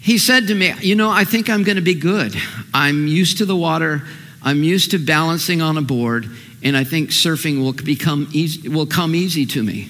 he 0.00 0.18
said 0.18 0.48
to 0.48 0.54
me, 0.54 0.74
You 0.80 0.96
know, 0.96 1.10
I 1.10 1.24
think 1.24 1.48
I'm 1.48 1.62
going 1.62 1.76
to 1.76 1.82
be 1.82 1.94
good. 1.94 2.34
I'm 2.74 3.06
used 3.06 3.38
to 3.38 3.44
the 3.44 3.56
water, 3.56 4.02
I'm 4.42 4.62
used 4.62 4.92
to 4.92 4.98
balancing 4.98 5.60
on 5.60 5.76
a 5.76 5.82
board, 5.82 6.30
and 6.62 6.76
I 6.76 6.84
think 6.84 7.10
surfing 7.10 7.60
will, 7.60 7.72
become 7.72 8.28
easy, 8.32 8.68
will 8.68 8.86
come 8.86 9.14
easy 9.14 9.46
to 9.46 9.62
me. 9.62 9.88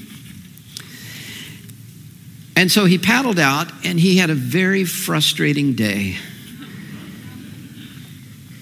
And 2.57 2.71
so 2.71 2.85
he 2.85 2.99
paddled 2.99 3.39
out, 3.39 3.73
and 3.85 3.99
he 3.99 4.19
had 4.19 4.31
a 4.31 4.35
very 4.35 4.85
frustrating 4.85 5.75
day 5.75 6.17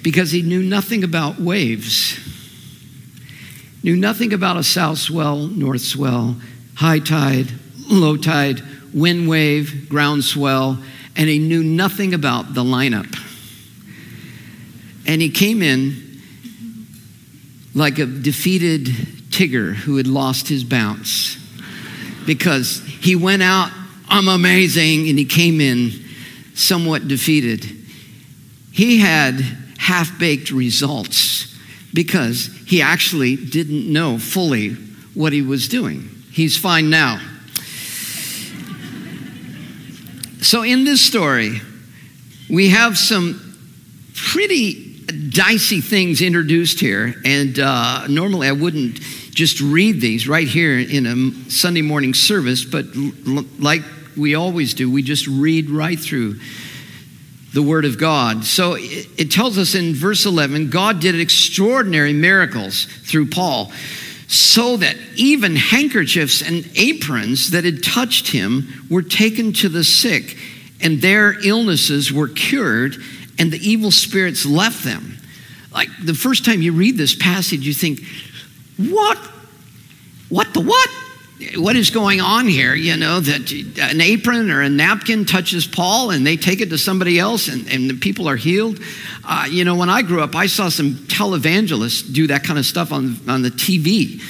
because 0.02 0.30
he 0.30 0.42
knew 0.42 0.62
nothing 0.62 1.04
about 1.04 1.40
waves, 1.40 2.18
knew 3.82 3.96
nothing 3.96 4.32
about 4.32 4.56
a 4.56 4.62
south 4.62 4.98
swell, 4.98 5.48
north 5.48 5.80
swell, 5.80 6.36
high 6.76 6.98
tide, 6.98 7.48
low 7.88 8.16
tide, 8.16 8.62
wind 8.94 9.28
wave, 9.28 9.88
ground 9.88 10.24
swell, 10.24 10.78
and 11.16 11.28
he 11.28 11.38
knew 11.38 11.62
nothing 11.62 12.14
about 12.14 12.54
the 12.54 12.62
lineup. 12.62 13.27
And 15.08 15.22
he 15.22 15.30
came 15.30 15.62
in 15.62 16.20
like 17.74 17.98
a 17.98 18.06
defeated 18.06 18.86
Tigger 19.30 19.74
who 19.74 19.96
had 19.96 20.06
lost 20.06 20.48
his 20.48 20.64
bounce 20.64 21.36
because 22.26 22.82
he 22.84 23.16
went 23.16 23.42
out, 23.42 23.70
I'm 24.08 24.28
amazing, 24.28 25.08
and 25.08 25.18
he 25.18 25.24
came 25.24 25.60
in 25.60 25.92
somewhat 26.54 27.08
defeated. 27.08 27.64
He 28.70 28.98
had 28.98 29.40
half 29.78 30.18
baked 30.18 30.50
results 30.50 31.56
because 31.94 32.50
he 32.66 32.82
actually 32.82 33.36
didn't 33.36 33.90
know 33.90 34.18
fully 34.18 34.74
what 35.14 35.32
he 35.32 35.40
was 35.40 35.68
doing. 35.68 36.10
He's 36.32 36.56
fine 36.58 36.90
now. 36.90 37.20
So, 40.42 40.62
in 40.62 40.84
this 40.84 41.00
story, 41.00 41.60
we 42.50 42.68
have 42.70 42.96
some 42.98 43.40
pretty 44.14 44.87
dicey 45.12 45.80
things 45.80 46.20
introduced 46.20 46.80
here. 46.80 47.14
And 47.24 47.58
uh, 47.58 48.06
normally 48.08 48.48
I 48.48 48.52
wouldn't 48.52 49.00
just 49.30 49.60
read 49.60 50.00
these 50.00 50.28
right 50.28 50.48
here 50.48 50.78
in 50.78 51.06
a 51.06 51.50
Sunday 51.50 51.82
morning 51.82 52.14
service, 52.14 52.64
but 52.64 52.86
l- 52.94 53.44
like 53.58 53.82
we 54.16 54.34
always 54.34 54.74
do, 54.74 54.90
we 54.90 55.02
just 55.02 55.26
read 55.26 55.70
right 55.70 55.98
through 55.98 56.40
the 57.54 57.62
Word 57.62 57.84
of 57.84 57.98
God. 57.98 58.44
So 58.44 58.76
it 58.78 59.30
tells 59.30 59.56
us 59.56 59.74
in 59.74 59.94
verse 59.94 60.26
11 60.26 60.70
God 60.70 61.00
did 61.00 61.18
extraordinary 61.18 62.12
miracles 62.12 62.84
through 62.84 63.30
Paul, 63.30 63.72
so 64.26 64.76
that 64.76 64.96
even 65.16 65.56
handkerchiefs 65.56 66.42
and 66.42 66.68
aprons 66.76 67.52
that 67.52 67.64
had 67.64 67.82
touched 67.82 68.28
him 68.28 68.86
were 68.90 69.02
taken 69.02 69.52
to 69.54 69.68
the 69.68 69.84
sick, 69.84 70.36
and 70.82 71.00
their 71.00 71.40
illnesses 71.46 72.12
were 72.12 72.28
cured, 72.28 72.96
and 73.38 73.52
the 73.52 73.58
evil 73.58 73.90
spirits 73.90 74.44
left 74.44 74.84
them. 74.84 75.18
Like 75.72 75.88
the 76.02 76.14
first 76.14 76.44
time 76.44 76.62
you 76.62 76.72
read 76.72 76.96
this 76.96 77.14
passage, 77.14 77.66
you 77.66 77.74
think, 77.74 78.00
what? 78.76 79.18
What 80.28 80.52
the 80.54 80.60
what? 80.60 80.90
what 81.56 81.76
is 81.76 81.90
going 81.90 82.20
on 82.20 82.46
here? 82.46 82.74
You 82.74 82.96
know, 82.96 83.20
that 83.20 83.52
an 83.52 84.00
apron 84.00 84.50
or 84.50 84.62
a 84.62 84.68
napkin 84.68 85.24
touches 85.24 85.66
Paul 85.66 86.10
and 86.10 86.26
they 86.26 86.36
take 86.36 86.60
it 86.60 86.70
to 86.70 86.78
somebody 86.78 87.18
else 87.18 87.48
and, 87.48 87.70
and 87.70 87.88
the 87.88 87.94
people 87.94 88.28
are 88.28 88.36
healed. 88.36 88.80
Uh, 89.24 89.46
you 89.48 89.64
know, 89.64 89.76
when 89.76 89.88
I 89.88 90.02
grew 90.02 90.20
up, 90.22 90.34
I 90.34 90.46
saw 90.46 90.68
some 90.68 90.94
televangelists 90.94 92.12
do 92.12 92.26
that 92.28 92.44
kind 92.44 92.58
of 92.58 92.66
stuff 92.66 92.92
on, 92.92 93.16
on 93.28 93.42
the 93.42 93.50
TV. 93.50 94.20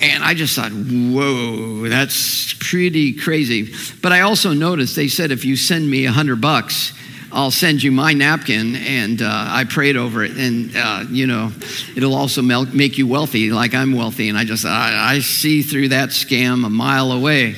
And 0.00 0.24
I 0.24 0.34
just 0.34 0.56
thought, 0.56 0.72
whoa, 0.72 1.88
that's 1.88 2.54
pretty 2.54 3.12
crazy. 3.12 3.72
But 4.02 4.10
I 4.10 4.22
also 4.22 4.52
noticed 4.52 4.96
they 4.96 5.08
said 5.08 5.30
if 5.30 5.44
you 5.44 5.54
send 5.54 5.88
me 5.88 6.06
a 6.06 6.12
hundred 6.12 6.40
bucks, 6.40 6.92
I'll 7.34 7.50
send 7.50 7.82
you 7.82 7.90
my 7.90 8.12
napkin, 8.12 8.76
and 8.76 9.22
uh, 9.22 9.26
I 9.26 9.64
prayed 9.64 9.96
over 9.96 10.22
it, 10.22 10.36
and 10.36 10.76
uh, 10.76 11.04
you 11.08 11.26
know, 11.26 11.50
it'll 11.96 12.14
also 12.14 12.42
make 12.42 12.98
you 12.98 13.06
wealthy, 13.06 13.50
like 13.50 13.74
I'm 13.74 13.94
wealthy. 13.94 14.28
And 14.28 14.36
I 14.36 14.44
just, 14.44 14.66
I, 14.66 15.14
I 15.14 15.20
see 15.20 15.62
through 15.62 15.88
that 15.88 16.10
scam 16.10 16.66
a 16.66 16.70
mile 16.70 17.10
away. 17.10 17.56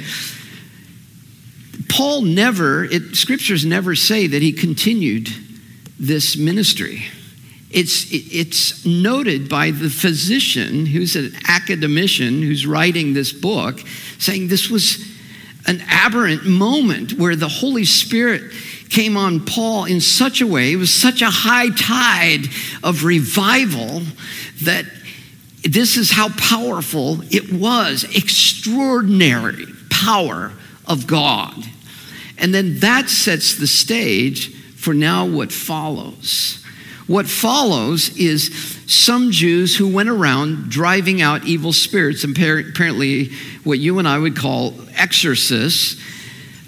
Paul 1.89 2.23
never, 2.23 2.85
it, 2.85 3.17
scriptures 3.17 3.65
never 3.65 3.97
say 3.97 4.29
that 4.29 4.43
he 4.43 4.53
continued 4.53 5.29
this 5.99 6.37
ministry. 6.37 7.03
It's, 7.71 8.07
it's 8.13 8.87
noted 8.87 9.48
by 9.48 9.73
the 9.73 9.90
physician 9.90 10.87
who's 10.87 11.17
an 11.17 11.33
academician 11.48 12.42
who's 12.42 12.65
writing 12.65 13.13
this 13.13 13.33
book, 13.33 13.81
saying 14.19 14.46
this 14.46 14.71
was 14.71 15.05
an 15.67 15.83
aberrant 15.88 16.46
moment 16.46 17.15
where 17.15 17.35
the 17.35 17.48
Holy 17.48 17.85
Spirit 17.85 18.53
came 18.91 19.17
on 19.17 19.45
Paul 19.45 19.85
in 19.85 20.01
such 20.01 20.41
a 20.41 20.47
way, 20.47 20.73
it 20.73 20.77
was 20.77 20.93
such 20.93 21.23
a 21.23 21.31
high 21.31 21.69
tide 21.71 22.49
of 22.83 23.05
revival 23.05 24.03
that 24.63 24.87
this 25.63 25.97
is 25.97 26.11
how 26.11 26.29
powerful 26.31 27.23
it 27.31 27.53
was 27.53 28.05
extraordinary 28.15 29.67
power 29.91 30.53
of 30.87 31.07
God. 31.07 31.55
And 32.39 32.55
then 32.55 32.81
that 32.81 33.09
sets 33.09 33.57
the 33.57 33.67
stage 33.67 34.55
for 34.77 34.93
now 34.93 35.25
what 35.27 35.51
follows. 35.51 36.63
What 37.07 37.27
follows 37.27 38.17
is 38.17 38.55
some 38.87 39.31
Jews 39.31 39.77
who 39.77 39.93
went 39.93 40.09
around 40.09 40.71
driving 40.71 41.23
out 41.23 41.45
evil 41.45 41.73
spirits, 41.73 42.25
and 42.25 42.37
apparently 42.37 43.31
what 43.63 43.79
you 43.79 43.99
and 43.99 44.09
I 44.09 44.19
would 44.19 44.37
call 44.37 44.75
exorcists, 44.97 46.01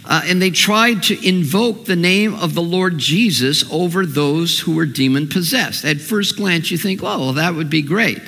uh, 0.06 0.22
and 0.24 0.40
they 0.40 0.50
tried 0.50 1.02
to 1.04 1.28
invoke 1.28 1.84
the 1.84 1.96
name 1.96 2.34
of 2.34 2.54
the 2.54 2.62
Lord 2.62 2.96
Jesus 2.98 3.64
over 3.72 4.06
those 4.06 4.60
who 4.60 4.76
were 4.76 4.86
demon 4.86 5.28
possessed. 5.28 5.84
At 5.84 6.00
first 6.00 6.36
glance, 6.36 6.70
you 6.70 6.78
think, 6.78 7.02
oh, 7.02 7.18
well, 7.18 7.32
that 7.34 7.54
would 7.54 7.70
be 7.70 7.82
great. 7.82 8.20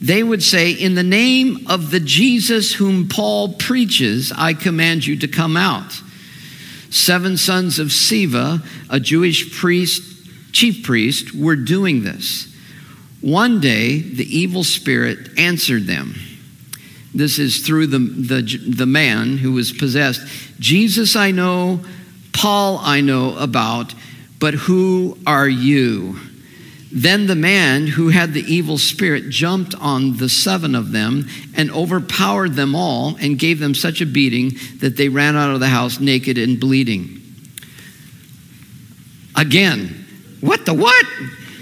They 0.00 0.24
would 0.24 0.42
say, 0.42 0.72
In 0.72 0.96
the 0.96 1.04
name 1.04 1.66
of 1.68 1.92
the 1.92 2.00
Jesus 2.00 2.74
whom 2.74 3.08
Paul 3.08 3.54
preaches, 3.54 4.32
I 4.36 4.52
command 4.52 5.06
you 5.06 5.16
to 5.20 5.28
come 5.28 5.56
out. 5.56 5.92
Seven 6.90 7.36
sons 7.36 7.78
of 7.78 7.88
Sceva, 7.88 8.66
a 8.90 8.98
Jewish 8.98 9.56
priest, 9.56 10.02
chief 10.52 10.84
priest, 10.84 11.32
were 11.34 11.56
doing 11.56 12.02
this. 12.02 12.52
One 13.20 13.60
day, 13.60 14.00
the 14.00 14.26
evil 14.26 14.64
spirit 14.64 15.38
answered 15.38 15.84
them. 15.84 16.16
This 17.14 17.38
is 17.38 17.58
through 17.66 17.88
the, 17.88 17.98
the, 17.98 18.42
the 18.58 18.86
man 18.86 19.36
who 19.36 19.52
was 19.52 19.72
possessed. 19.72 20.22
Jesus 20.58 21.14
I 21.14 21.30
know, 21.30 21.80
Paul 22.32 22.78
I 22.82 23.00
know 23.00 23.36
about, 23.36 23.94
but 24.38 24.54
who 24.54 25.18
are 25.26 25.48
you? 25.48 26.18
Then 26.94 27.26
the 27.26 27.34
man 27.34 27.86
who 27.86 28.10
had 28.10 28.34
the 28.34 28.42
evil 28.42 28.76
spirit 28.76 29.30
jumped 29.30 29.74
on 29.74 30.18
the 30.18 30.28
seven 30.28 30.74
of 30.74 30.92
them 30.92 31.26
and 31.54 31.70
overpowered 31.70 32.54
them 32.54 32.74
all 32.74 33.16
and 33.16 33.38
gave 33.38 33.58
them 33.60 33.74
such 33.74 34.02
a 34.02 34.06
beating 34.06 34.52
that 34.80 34.98
they 34.98 35.08
ran 35.08 35.36
out 35.36 35.54
of 35.54 35.60
the 35.60 35.68
house 35.68 36.00
naked 36.00 36.36
and 36.36 36.60
bleeding. 36.60 37.20
Again, 39.34 40.06
what 40.42 40.66
the 40.66 40.74
what? 40.74 41.06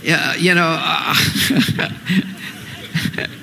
Uh, 0.09 0.35
you 0.39 0.55
know, 0.55 0.77
uh, 0.81 1.15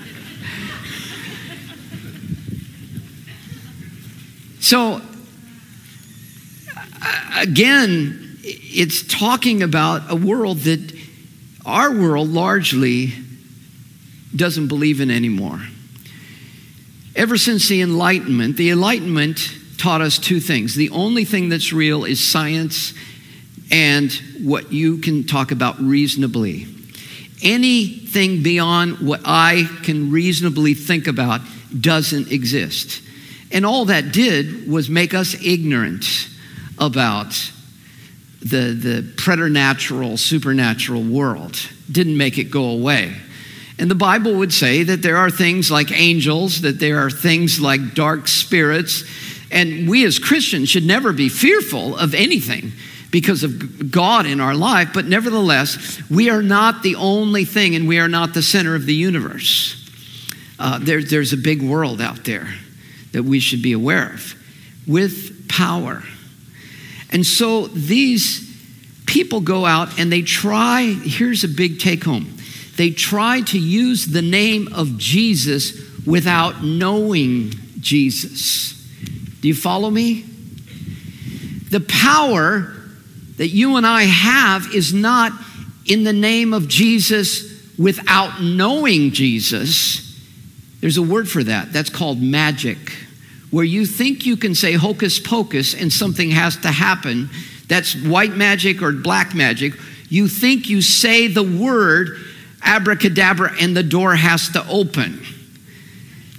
so 4.60 5.02
again, 7.38 8.40
it's 8.44 9.04
talking 9.04 9.64
about 9.64 10.12
a 10.12 10.16
world 10.16 10.60
that 10.60 10.94
our 11.66 11.92
world 11.92 12.30
largely 12.30 13.14
doesn't 14.36 14.68
believe 14.68 15.02
in 15.02 15.12
anymore. 15.12 15.60
Ever 17.16 17.38
since 17.38 17.68
the 17.68 17.82
Enlightenment, 17.82 18.58
the 18.58 18.70
Enlightenment 18.70 19.52
taught 19.78 20.02
us 20.02 20.18
two 20.18 20.40
things. 20.40 20.76
The 20.76 20.90
only 20.92 21.26
thing 21.26 21.50
that's 21.50 21.74
real 21.74 22.06
is 22.06 22.26
science 22.26 22.94
and 23.72 24.12
what 24.42 24.72
you 24.72 24.98
can 25.00 25.26
talk 25.26 25.52
about 25.52 25.80
reasonably. 25.80 26.68
Anything 27.44 28.44
beyond 28.44 29.00
what 29.00 29.22
I 29.26 29.68
can 29.84 30.12
reasonably 30.12 30.74
think 30.74 31.08
about 31.08 31.42
doesn't 31.80 32.32
exist. 32.32 33.02
And 33.52 33.66
all 33.66 33.86
that 33.86 34.12
did 34.12 34.70
was 34.70 34.90
make 34.90 35.14
us 35.14 35.36
ignorant 35.44 36.30
about 36.78 37.34
the, 38.42 38.74
the 38.74 39.14
preternatural, 39.18 40.18
supernatural 40.18 41.04
world. 41.04 41.58
Didn't 41.92 42.18
make 42.18 42.38
it 42.38 42.46
go 42.46 42.66
away. 42.66 43.16
And 43.80 43.92
the 43.92 43.96
Bible 43.96 44.34
would 44.36 44.54
say 44.54 44.84
that 44.84 45.02
there 45.02 45.18
are 45.18 45.30
things 45.30 45.70
like 45.70 45.92
angels, 45.92 46.62
that 46.62 46.80
there 46.80 47.00
are 47.00 47.10
things 47.10 47.60
like 47.60 47.94
dark 47.94 48.28
spirits, 48.28 49.04
and 49.52 49.88
we 49.88 50.04
as 50.06 50.20
Christians 50.20 50.70
should 50.70 50.86
never 50.86 51.14
be 51.14 51.30
fearful 51.30 51.96
of 51.96 52.14
anything 52.14 52.72
because 53.12 53.44
of 53.44 53.92
God 53.92 54.26
in 54.26 54.42
our 54.42 54.56
life, 54.56 54.90
but 54.94 55.06
nevertheless, 55.06 56.02
we 56.10 56.30
are 56.30 56.42
not 56.42 56.84
the 56.84 56.96
only 56.96 57.46
thing 57.46 57.76
and 57.76 57.88
we 57.88 58.00
are 58.00 58.10
not 58.10 58.34
the 58.34 58.42
center 58.42 58.76
of 58.76 58.86
the 58.86 58.94
universe. 58.94 59.90
Uh, 60.60 60.80
there, 60.80 61.02
there's 61.02 61.32
a 61.32 61.38
big 61.38 61.62
world 61.62 62.02
out 62.02 62.26
there 62.26 62.50
that 63.12 63.24
we 63.24 63.40
should 63.40 63.62
be 63.62 63.74
aware 63.74 64.14
of 64.14 64.36
with 64.86 65.48
power. 65.50 66.04
And 67.12 67.26
so 67.26 67.68
these 67.68 68.48
people 69.06 69.42
go 69.42 69.66
out 69.66 70.00
and 70.00 70.12
they 70.12 70.22
try, 70.22 70.84
here's 71.04 71.44
a 71.44 71.48
big 71.48 71.80
take 71.80 72.04
home 72.04 72.34
they 72.76 72.92
try 72.92 73.42
to 73.42 73.58
use 73.58 74.06
the 74.06 74.22
name 74.22 74.72
of 74.72 75.00
Jesus 75.00 76.06
without 76.06 76.64
knowing 76.64 77.50
Jesus. 77.80 78.74
Do 79.42 79.48
you 79.48 79.56
follow 79.56 79.90
me? 79.90 80.22
The 81.72 81.80
power 81.80 82.74
that 83.38 83.48
you 83.48 83.78
and 83.78 83.86
I 83.86 84.04
have 84.04 84.76
is 84.76 84.94
not 84.94 85.32
in 85.88 86.04
the 86.04 86.14
name 86.14 86.54
of 86.54 86.68
Jesus 86.68 87.76
without 87.80 88.44
knowing 88.44 89.12
Jesus. 89.12 90.07
There's 90.82 90.98
a 90.98 91.02
word 91.02 91.30
for 91.30 91.44
that. 91.44 91.74
That's 91.74 91.90
called 91.90 92.22
magic 92.22 92.78
where 93.50 93.66
you 93.66 93.86
think 93.86 94.26
you 94.26 94.38
can 94.38 94.56
say 94.56 94.74
hocus 94.74 95.20
pocus 95.20 95.74
and 95.74 95.92
something 95.92 96.32
has 96.32 96.58
to 96.58 96.72
happen, 96.72 97.30
that's 97.68 97.96
white 97.96 98.36
magic 98.36 98.82
or 98.82 98.92
black 98.92 99.34
magic. 99.34 99.74
You 100.10 100.28
think 100.28 100.70
you 100.70 100.82
say 100.82 101.28
the 101.28 101.44
word 101.44 102.18
abracadabra 102.62 103.54
and 103.62 103.76
the 103.76 103.84
door 103.84 104.16
has 104.16 104.50
to 104.50 104.68
open. 104.68 105.22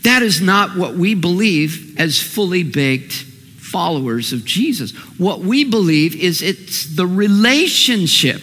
That 0.03 0.23
is 0.23 0.41
not 0.41 0.77
what 0.77 0.95
we 0.95 1.15
believe 1.15 1.99
as 1.99 2.21
fully 2.21 2.63
baked 2.63 3.13
followers 3.13 4.33
of 4.33 4.45
Jesus. 4.45 4.93
What 5.19 5.41
we 5.41 5.65
believe 5.65 6.15
is 6.17 6.43
it's 6.43 6.95
the 6.95 7.07
relationship. 7.07 8.41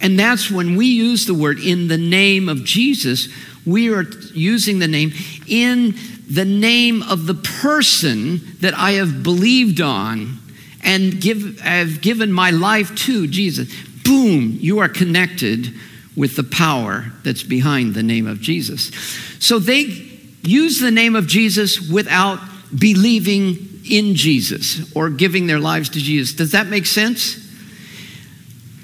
And 0.00 0.18
that's 0.18 0.50
when 0.50 0.76
we 0.76 0.86
use 0.86 1.26
the 1.26 1.34
word 1.34 1.58
in 1.58 1.88
the 1.88 1.98
name 1.98 2.48
of 2.48 2.64
Jesus, 2.64 3.28
we 3.66 3.92
are 3.92 4.02
using 4.32 4.78
the 4.78 4.88
name 4.88 5.12
in 5.46 5.94
the 6.28 6.44
name 6.44 7.02
of 7.02 7.26
the 7.26 7.34
person 7.34 8.40
that 8.60 8.74
I 8.74 8.92
have 8.92 9.22
believed 9.22 9.80
on 9.80 10.38
and 10.82 11.20
give, 11.20 11.60
have 11.60 12.00
given 12.00 12.32
my 12.32 12.50
life 12.50 12.94
to, 13.06 13.26
Jesus, 13.26 13.72
boom, 14.04 14.58
you 14.60 14.78
are 14.78 14.88
connected 14.88 15.72
with 16.16 16.36
the 16.36 16.44
power 16.44 17.06
that's 17.24 17.42
behind 17.42 17.94
the 17.94 18.02
name 18.02 18.26
of 18.26 18.40
Jesus. 18.40 18.90
So 19.38 19.58
they 19.58 19.82
use 20.42 20.78
the 20.78 20.90
name 20.90 21.16
of 21.16 21.26
Jesus 21.26 21.80
without 21.90 22.38
believing 22.78 23.80
in 23.88 24.14
Jesus 24.14 24.94
or 24.94 25.10
giving 25.10 25.46
their 25.46 25.58
lives 25.58 25.90
to 25.90 25.98
Jesus. 25.98 26.34
Does 26.34 26.52
that 26.52 26.68
make 26.68 26.86
sense? 26.86 27.40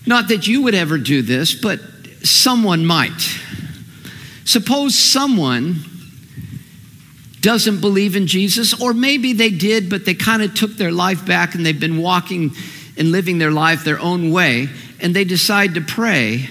Not 0.07 0.29
that 0.29 0.47
you 0.47 0.63
would 0.63 0.75
ever 0.75 0.99
do 0.99 1.23
this, 1.23 1.55
but 1.55 1.81
someone 2.23 2.85
might. 2.85 3.41
Suppose 4.51 4.97
someone 4.97 5.77
doesn't 7.41 7.81
believe 7.81 8.17
in 8.17 8.27
Jesus, 8.27 8.75
or 8.83 8.93
maybe 8.93 9.33
they 9.33 9.51
did, 9.51 9.89
but 9.89 10.05
they 10.05 10.15
kind 10.15 10.43
of 10.43 10.55
took 10.55 10.73
their 10.73 10.91
life 10.91 11.25
back 11.25 11.55
and 11.55 11.65
they've 11.65 11.79
been 11.79 11.99
walking 11.99 12.51
and 12.99 13.13
living 13.13 13.39
their 13.39 13.53
life 13.53 13.85
their 13.85 14.01
own 14.01 14.33
way, 14.33 14.69
and 14.99 15.15
they 15.15 15.23
decide 15.23 15.75
to 15.75 15.81
pray 15.81 16.49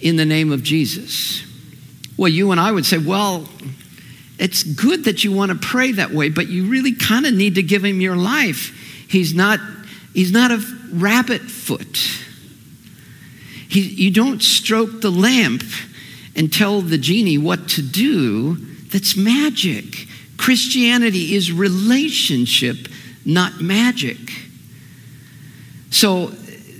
in 0.00 0.16
the 0.16 0.24
name 0.24 0.50
of 0.50 0.62
Jesus. 0.62 1.44
Well, 2.16 2.30
you 2.30 2.52
and 2.52 2.58
I 2.58 2.72
would 2.72 2.86
say, 2.86 2.96
well, 2.96 3.46
it's 4.38 4.62
good 4.62 5.04
that 5.04 5.24
you 5.24 5.30
want 5.30 5.52
to 5.52 5.58
pray 5.58 5.92
that 5.92 6.10
way, 6.10 6.30
but 6.30 6.48
you 6.48 6.70
really 6.70 6.94
kind 6.94 7.26
of 7.26 7.34
need 7.34 7.56
to 7.56 7.62
give 7.62 7.84
him 7.84 8.00
your 8.00 8.16
life. 8.16 8.70
He's 9.10 9.34
not, 9.34 9.60
he's 10.14 10.32
not 10.32 10.52
a 10.52 10.64
rabbit 10.90 11.42
foot. 11.42 11.98
He, 13.68 13.80
you 13.80 14.10
don't 14.10 14.42
stroke 14.42 15.02
the 15.02 15.10
lamp 15.10 15.64
and 16.36 16.52
tell 16.52 16.80
the 16.80 16.98
genie 16.98 17.38
what 17.38 17.68
to 17.70 17.82
do 17.82 18.56
that's 18.94 19.16
magic. 19.16 20.06
Christianity 20.36 21.34
is 21.34 21.52
relationship, 21.52 22.88
not 23.24 23.60
magic. 23.60 24.18
So 25.90 26.26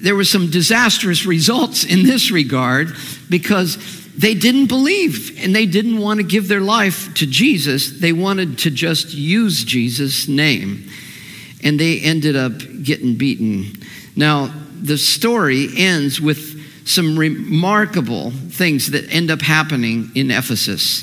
there 0.03 0.15
were 0.15 0.25
some 0.25 0.51
disastrous 0.51 1.25
results 1.25 1.85
in 1.85 2.03
this 2.03 2.31
regard 2.31 2.93
because 3.31 3.79
they 4.17 4.35
didn't 4.35 4.67
believe 4.67 5.39
and 5.43 5.55
they 5.55 5.67
didn't 5.67 5.99
want 5.99 6.21
to 6.21 6.25
give 6.25 6.47
their 6.47 6.61
life 6.61 7.13
to 7.15 7.27
Jesus. 7.27 8.01
They 8.01 8.13
wanted 8.13 8.59
to 8.59 8.71
just 8.71 9.15
use 9.15 9.65
Jesus' 9.65 10.29
name. 10.29 10.89
And 11.63 11.81
they 11.81 12.01
ended 12.01 12.37
up 12.37 12.53
getting 12.83 13.17
beaten. 13.17 13.73
Now, 14.15 14.53
the 14.81 14.99
story 14.99 15.69
ends 15.77 16.21
with 16.21 16.87
some 16.87 17.19
remarkable 17.19 18.33
things 18.55 18.91
that 18.93 19.13
end 19.13 19.31
up 19.31 19.43
happening 19.43 20.11
in 20.15 20.31
Ephesus. 20.31 21.03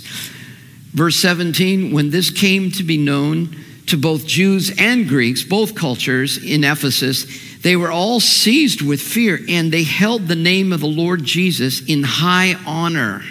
Verse 0.94 1.16
17, 1.18 1.94
when 1.94 2.10
this 2.10 2.30
came 2.30 2.72
to 2.72 2.84
be 2.84 2.98
known 2.98 3.56
to 3.88 3.98
both 3.98 4.26
Jews 4.26 4.72
and 4.78 5.08
Greeks, 5.08 5.44
both 5.44 5.76
cultures 5.76 6.38
in 6.38 6.64
Ephesus, 6.64 7.26
they 7.62 7.76
were 7.76 7.92
all 7.92 8.20
seized 8.20 8.82
with 8.82 9.02
fear 9.02 9.40
and 9.48 9.72
they 9.72 9.84
held 9.84 10.28
the 10.28 10.36
name 10.36 10.74
of 10.74 10.80
the 10.80 10.88
Lord 10.88 11.24
Jesus 11.24 11.82
in 11.88 12.04
high 12.04 12.56
honor. 12.66 13.22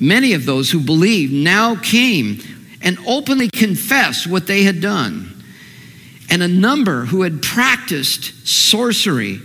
Many 0.00 0.32
of 0.34 0.44
those 0.44 0.70
who 0.70 0.80
believed 0.80 1.32
now 1.32 1.76
came 1.76 2.40
and 2.82 2.98
openly 3.06 3.48
confessed 3.48 4.26
what 4.26 4.46
they 4.46 4.64
had 4.64 4.80
done. 4.80 5.30
And 6.30 6.42
a 6.42 6.48
number 6.48 7.04
who 7.04 7.22
had 7.22 7.42
practiced 7.42 8.46
sorcery 8.46 9.40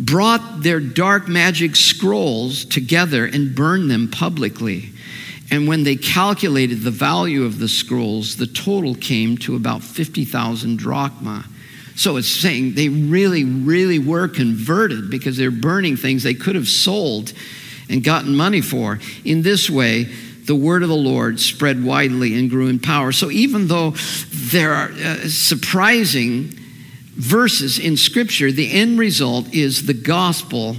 brought 0.00 0.62
their 0.62 0.80
dark 0.80 1.28
magic 1.28 1.76
scrolls 1.76 2.64
together 2.64 3.26
and 3.26 3.54
burned 3.54 3.90
them 3.90 4.08
publicly. 4.08 4.90
And 5.50 5.68
when 5.68 5.84
they 5.84 5.96
calculated 5.96 6.80
the 6.80 6.90
value 6.90 7.44
of 7.44 7.58
the 7.58 7.68
scrolls, 7.68 8.36
the 8.36 8.46
total 8.46 8.94
came 8.94 9.36
to 9.38 9.56
about 9.56 9.82
50,000 9.82 10.78
drachma. 10.78 11.44
So 11.96 12.16
it's 12.16 12.28
saying 12.28 12.74
they 12.74 12.88
really, 12.88 13.44
really 13.44 13.98
were 13.98 14.28
converted 14.28 15.10
because 15.10 15.36
they're 15.36 15.50
burning 15.50 15.96
things 15.96 16.22
they 16.22 16.34
could 16.34 16.54
have 16.54 16.68
sold 16.68 17.32
and 17.90 18.02
gotten 18.02 18.34
money 18.34 18.60
for. 18.60 19.00
In 19.24 19.42
this 19.42 19.68
way, 19.68 20.04
the 20.04 20.54
word 20.54 20.82
of 20.82 20.88
the 20.88 20.94
Lord 20.94 21.40
spread 21.40 21.84
widely 21.84 22.38
and 22.38 22.48
grew 22.48 22.68
in 22.68 22.78
power. 22.78 23.12
So 23.12 23.30
even 23.30 23.66
though 23.66 23.90
there 24.30 24.72
are 24.72 24.90
uh, 24.92 25.28
surprising 25.28 26.59
verses 27.14 27.78
in 27.78 27.96
Scripture, 27.96 28.52
the 28.52 28.72
end 28.72 28.98
result 28.98 29.52
is 29.52 29.86
the 29.86 29.94
gospel 29.94 30.76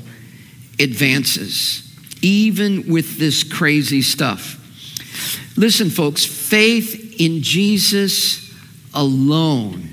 advances, 0.80 1.88
even 2.22 2.92
with 2.92 3.18
this 3.18 3.44
crazy 3.44 4.02
stuff. 4.02 4.58
Listen, 5.58 5.90
folks, 5.90 6.26
faith 6.26 7.20
in 7.20 7.42
Jesus 7.42 8.52
alone, 8.94 9.90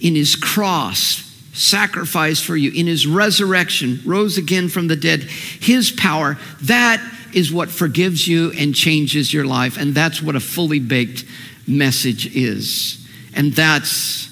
in 0.00 0.14
his 0.14 0.36
cross, 0.36 1.22
sacrificed 1.52 2.44
for 2.44 2.56
you, 2.56 2.70
in 2.72 2.86
his 2.86 3.06
resurrection, 3.06 4.00
rose 4.04 4.36
again 4.36 4.68
from 4.68 4.88
the 4.88 4.96
dead, 4.96 5.22
his 5.22 5.90
power, 5.90 6.36
that 6.62 7.00
is 7.32 7.52
what 7.52 7.70
forgives 7.70 8.26
you 8.28 8.52
and 8.52 8.74
changes 8.74 9.32
your 9.32 9.46
life. 9.46 9.78
And 9.78 9.94
that's 9.94 10.22
what 10.22 10.36
a 10.36 10.40
fully 10.40 10.80
baked 10.80 11.24
message 11.66 12.34
is. 12.36 13.06
And 13.34 13.52
that's 13.52 14.30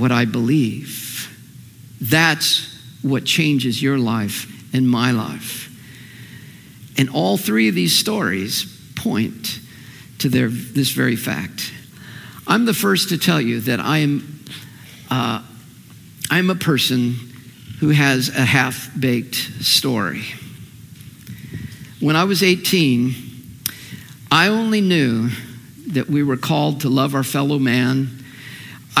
what 0.00 0.10
I 0.10 0.24
believe. 0.24 1.28
That's 2.00 2.66
what 3.02 3.24
changes 3.24 3.82
your 3.82 3.98
life 3.98 4.46
and 4.74 4.88
my 4.88 5.10
life. 5.10 5.68
And 6.98 7.10
all 7.10 7.36
three 7.36 7.68
of 7.68 7.74
these 7.74 7.96
stories 7.96 8.66
point 8.96 9.60
to 10.18 10.28
their, 10.28 10.48
this 10.48 10.90
very 10.90 11.16
fact. 11.16 11.72
I'm 12.46 12.64
the 12.64 12.74
first 12.74 13.10
to 13.10 13.18
tell 13.18 13.40
you 13.40 13.60
that 13.60 13.80
I 13.80 13.98
am 13.98 14.40
uh, 15.10 15.42
I'm 16.30 16.48
a 16.48 16.54
person 16.54 17.14
who 17.80 17.88
has 17.88 18.28
a 18.28 18.44
half 18.44 18.88
baked 18.98 19.34
story. 19.34 20.22
When 21.98 22.14
I 22.14 22.24
was 22.24 22.42
18, 22.42 23.14
I 24.30 24.46
only 24.46 24.80
knew 24.80 25.30
that 25.88 26.08
we 26.08 26.22
were 26.22 26.36
called 26.36 26.82
to 26.82 26.88
love 26.88 27.16
our 27.16 27.24
fellow 27.24 27.58
man. 27.58 28.19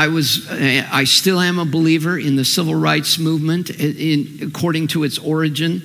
I 0.00 0.08
was, 0.08 0.50
I 0.50 1.04
still 1.04 1.38
am 1.38 1.58
a 1.58 1.66
believer 1.66 2.18
in 2.18 2.34
the 2.34 2.44
civil 2.44 2.74
rights 2.74 3.18
movement, 3.18 3.68
in, 3.68 4.48
according 4.48 4.86
to 4.88 5.04
its 5.04 5.18
origin, 5.18 5.82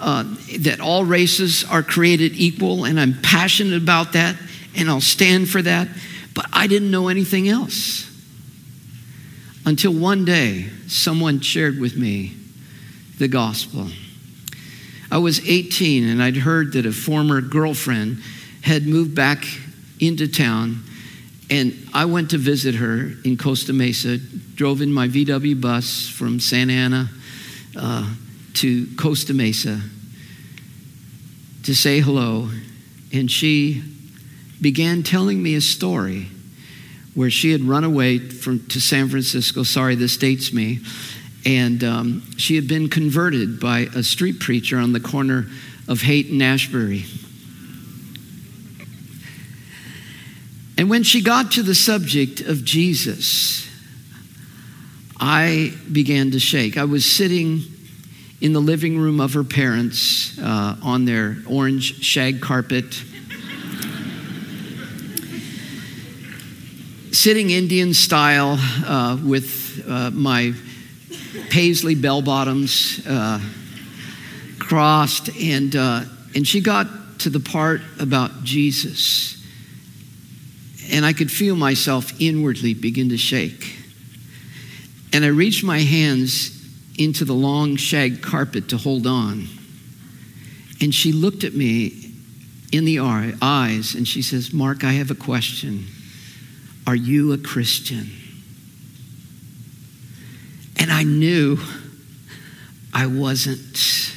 uh, 0.00 0.24
that 0.58 0.80
all 0.80 1.04
races 1.04 1.64
are 1.70 1.84
created 1.84 2.32
equal, 2.34 2.84
and 2.84 2.98
I'm 2.98 3.22
passionate 3.22 3.80
about 3.80 4.14
that 4.14 4.34
and 4.74 4.90
I'll 4.90 5.00
stand 5.00 5.48
for 5.48 5.62
that. 5.62 5.86
But 6.34 6.46
I 6.52 6.66
didn't 6.66 6.90
know 6.90 7.06
anything 7.06 7.48
else 7.48 8.10
until 9.64 9.94
one 9.94 10.24
day 10.24 10.68
someone 10.88 11.38
shared 11.38 11.78
with 11.78 11.96
me 11.96 12.34
the 13.18 13.28
gospel. 13.28 13.86
I 15.08 15.18
was 15.18 15.38
18 15.48 16.08
and 16.08 16.20
I'd 16.20 16.38
heard 16.38 16.72
that 16.72 16.84
a 16.84 16.90
former 16.90 17.40
girlfriend 17.40 18.22
had 18.62 18.88
moved 18.88 19.14
back 19.14 19.44
into 20.00 20.26
town 20.26 20.82
and 21.52 21.76
I 21.92 22.06
went 22.06 22.30
to 22.30 22.38
visit 22.38 22.76
her 22.76 23.10
in 23.26 23.36
Costa 23.36 23.74
Mesa, 23.74 24.16
drove 24.16 24.80
in 24.80 24.90
my 24.90 25.06
VW 25.06 25.60
bus 25.60 26.08
from 26.08 26.40
Santa 26.40 26.72
Ana 26.72 27.10
uh, 27.76 28.08
to 28.54 28.86
Costa 28.96 29.34
Mesa 29.34 29.78
to 31.64 31.74
say 31.74 32.00
hello, 32.00 32.48
and 33.12 33.30
she 33.30 33.82
began 34.62 35.02
telling 35.02 35.42
me 35.42 35.54
a 35.54 35.60
story 35.60 36.28
where 37.14 37.28
she 37.28 37.52
had 37.52 37.60
run 37.60 37.84
away 37.84 38.18
from, 38.18 38.66
to 38.68 38.80
San 38.80 39.10
Francisco. 39.10 39.62
Sorry, 39.62 39.94
this 39.94 40.16
dates 40.16 40.54
me. 40.54 40.78
And 41.44 41.84
um, 41.84 42.22
she 42.38 42.56
had 42.56 42.66
been 42.66 42.88
converted 42.88 43.60
by 43.60 43.80
a 43.94 44.02
street 44.02 44.40
preacher 44.40 44.78
on 44.78 44.94
the 44.94 45.00
corner 45.00 45.48
of 45.86 46.00
Haight 46.00 46.30
and 46.30 46.42
Ashbury. 46.42 47.04
And 50.78 50.88
when 50.90 51.02
she 51.02 51.22
got 51.22 51.52
to 51.52 51.62
the 51.62 51.74
subject 51.74 52.40
of 52.40 52.64
Jesus, 52.64 53.68
I 55.20 55.72
began 55.90 56.30
to 56.32 56.40
shake. 56.40 56.76
I 56.76 56.84
was 56.84 57.04
sitting 57.04 57.62
in 58.40 58.52
the 58.52 58.60
living 58.60 58.98
room 58.98 59.20
of 59.20 59.34
her 59.34 59.44
parents 59.44 60.38
uh, 60.38 60.76
on 60.82 61.04
their 61.04 61.36
orange 61.46 62.02
shag 62.02 62.40
carpet 62.40 63.02
sitting 67.12 67.50
Indian 67.50 67.92
style 67.92 68.56
uh, 68.58 69.18
with 69.22 69.84
uh, 69.86 70.10
my 70.10 70.52
paisley 71.50 71.94
bell 71.94 72.22
bottoms 72.22 73.06
uh, 73.06 73.38
crossed, 74.58 75.28
and, 75.36 75.76
uh, 75.76 76.02
and 76.34 76.48
she 76.48 76.60
got 76.60 76.86
to 77.20 77.30
the 77.30 77.38
part 77.38 77.82
about 78.00 78.42
Jesus. 78.42 79.41
And 80.92 81.04
I 81.04 81.12
could 81.12 81.30
feel 81.30 81.56
myself 81.56 82.12
inwardly 82.20 82.74
begin 82.74 83.08
to 83.08 83.16
shake. 83.16 83.78
And 85.12 85.24
I 85.24 85.28
reached 85.28 85.64
my 85.64 85.78
hands 85.78 86.62
into 86.98 87.24
the 87.24 87.32
long 87.32 87.76
shag 87.76 88.22
carpet 88.22 88.68
to 88.68 88.76
hold 88.76 89.06
on. 89.06 89.48
And 90.80 90.94
she 90.94 91.12
looked 91.12 91.44
at 91.44 91.54
me 91.54 92.12
in 92.72 92.84
the 92.84 92.98
eyes 93.00 93.94
and 93.94 94.06
she 94.06 94.22
says, 94.22 94.52
Mark, 94.52 94.84
I 94.84 94.92
have 94.92 95.10
a 95.10 95.14
question. 95.14 95.86
Are 96.86 96.96
you 96.96 97.32
a 97.32 97.38
Christian? 97.38 98.10
And 100.78 100.90
I 100.90 101.04
knew 101.04 101.58
I 102.92 103.06
wasn't. 103.06 104.12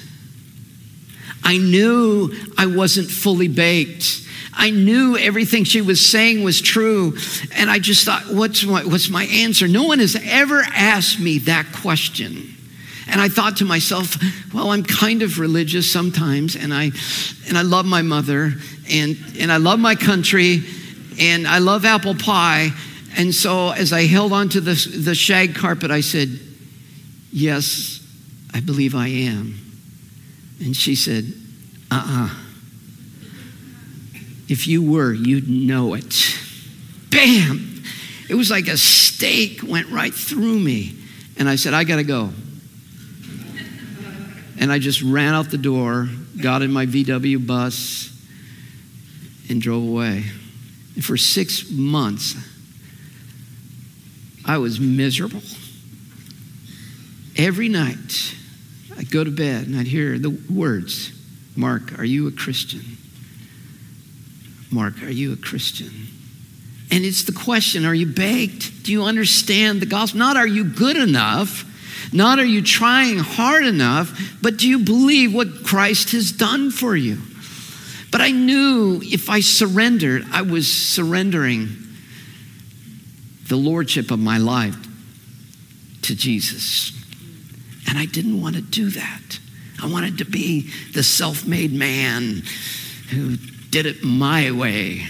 I 1.43 1.57
knew 1.57 2.34
I 2.57 2.65
wasn't 2.65 3.09
fully 3.09 3.47
baked. 3.47 4.24
I 4.57 4.69
knew 4.69 5.17
everything 5.17 5.63
she 5.63 5.81
was 5.81 6.03
saying 6.05 6.43
was 6.43 6.61
true. 6.61 7.17
And 7.55 7.69
I 7.69 7.79
just 7.79 8.05
thought, 8.05 8.23
what's 8.31 8.63
my, 8.63 8.83
what's 8.85 9.09
my 9.09 9.25
answer? 9.25 9.67
No 9.67 9.83
one 9.83 9.99
has 9.99 10.15
ever 10.23 10.63
asked 10.73 11.19
me 11.19 11.39
that 11.39 11.65
question. 11.73 12.53
And 13.07 13.21
I 13.21 13.29
thought 13.29 13.57
to 13.57 13.65
myself, 13.65 14.17
well, 14.53 14.71
I'm 14.71 14.83
kind 14.83 15.21
of 15.21 15.39
religious 15.39 15.91
sometimes, 15.91 16.55
and 16.55 16.73
I, 16.73 16.91
and 17.47 17.57
I 17.57 17.61
love 17.61 17.85
my 17.85 18.01
mother, 18.01 18.53
and, 18.89 19.17
and 19.39 19.51
I 19.51 19.57
love 19.57 19.79
my 19.79 19.93
country, 19.93 20.63
and 21.19 21.47
I 21.47 21.59
love 21.59 21.85
apple 21.85 22.15
pie. 22.15 22.71
And 23.17 23.33
so 23.33 23.69
as 23.69 23.93
I 23.93 24.03
held 24.03 24.33
onto 24.33 24.59
the, 24.59 24.73
the 25.03 25.13
shag 25.13 25.55
carpet, 25.55 25.91
I 25.91 26.01
said, 26.01 26.29
Yes, 27.31 28.01
I 28.53 28.61
believe 28.61 28.95
I 28.95 29.07
am. 29.07 29.59
And 30.61 30.75
she 30.75 30.95
said, 30.95 31.25
Uh 31.91 31.95
uh-uh. 31.95 32.25
uh 32.25 32.44
If 34.47 34.67
you 34.67 34.91
were, 34.91 35.11
you'd 35.11 35.49
know 35.49 35.93
it. 35.95 36.37
Bam! 37.09 37.83
It 38.29 38.35
was 38.35 38.49
like 38.51 38.67
a 38.67 38.77
stake 38.77 39.61
went 39.63 39.89
right 39.89 40.13
through 40.13 40.59
me. 40.59 40.95
And 41.37 41.49
I 41.49 41.55
said, 41.55 41.73
I 41.73 41.83
got 41.83 41.97
to 41.97 42.03
go. 42.03 42.31
And 44.57 44.71
I 44.71 44.79
just 44.79 45.01
ran 45.01 45.33
out 45.33 45.51
the 45.51 45.57
door, 45.57 46.09
got 46.41 46.61
in 46.61 46.71
my 46.71 46.85
VW 46.85 47.45
bus, 47.45 48.11
and 49.49 49.61
drove 49.61 49.83
away. 49.83 50.23
And 50.95 51.03
for 51.03 51.17
six 51.17 51.69
months, 51.69 52.35
I 54.45 54.57
was 54.57 54.79
miserable. 54.79 55.41
Every 57.37 57.67
night, 57.67 58.35
I'd 58.97 59.11
go 59.11 59.23
to 59.23 59.31
bed 59.31 59.67
and 59.67 59.75
I'd 59.75 59.87
hear 59.87 60.17
the 60.17 60.29
words 60.49 61.11
Mark, 61.57 61.97
are 61.97 62.03
you 62.03 62.27
a 62.27 62.31
Christian? 62.31 62.94
Mark, 64.72 65.01
are 65.03 65.09
you 65.09 65.34
a 65.34 65.38
Christian? 65.38 65.91
And 66.91 67.03
it's 67.03 67.24
the 67.24 67.32
question 67.32 67.86
are 67.86 67.93
you 67.93 68.05
baked? 68.05 68.84
Do 68.84 68.91
you 68.91 69.03
understand 69.03 69.82
the 69.82 69.86
gospel? 69.86 70.20
Not 70.20 70.38
are 70.38 70.47
you 70.47 70.63
good 70.63 70.97
enough? 70.97 71.72
Not 72.13 72.39
are 72.39 72.45
you 72.45 72.61
trying 72.61 73.18
hard 73.18 73.66
enough, 73.66 74.38
but 74.41 74.57
do 74.57 74.70
you 74.70 74.80
believe 74.80 75.34
what 75.34 75.63
Christ 75.63 76.11
has 76.11 76.32
done 76.32 76.72
for 76.72 76.95
you? 76.95 77.18
But 78.11 78.22
I 78.22 78.32
knew 78.32 79.01
if 79.03 79.30
I 79.30 79.41
surrendered, 79.41 80.26
I 80.32 80.43
was 80.43 80.72
surrendering 80.72 81.70
the 83.47 83.57
lordship 83.57 84.11
of 84.11 84.20
my 84.20 84.38
life 84.38 84.78
to 86.03 86.16
Jesus. 86.16 86.91
And 87.89 87.97
I 87.97 88.05
didn't 88.05 88.41
want 88.41 88.55
to 88.55 88.61
do 88.61 88.89
that. 88.91 89.39
I 89.82 89.88
wanted 89.88 90.20
to 90.20 90.26
be 90.26 90.70
the 90.93 91.03
self 91.03 91.45
made 91.45 91.74
man 91.74 92.43
who 93.09 93.38
did 93.76 93.88
it 93.88 94.05
my 94.05 94.51
way. 94.51 95.05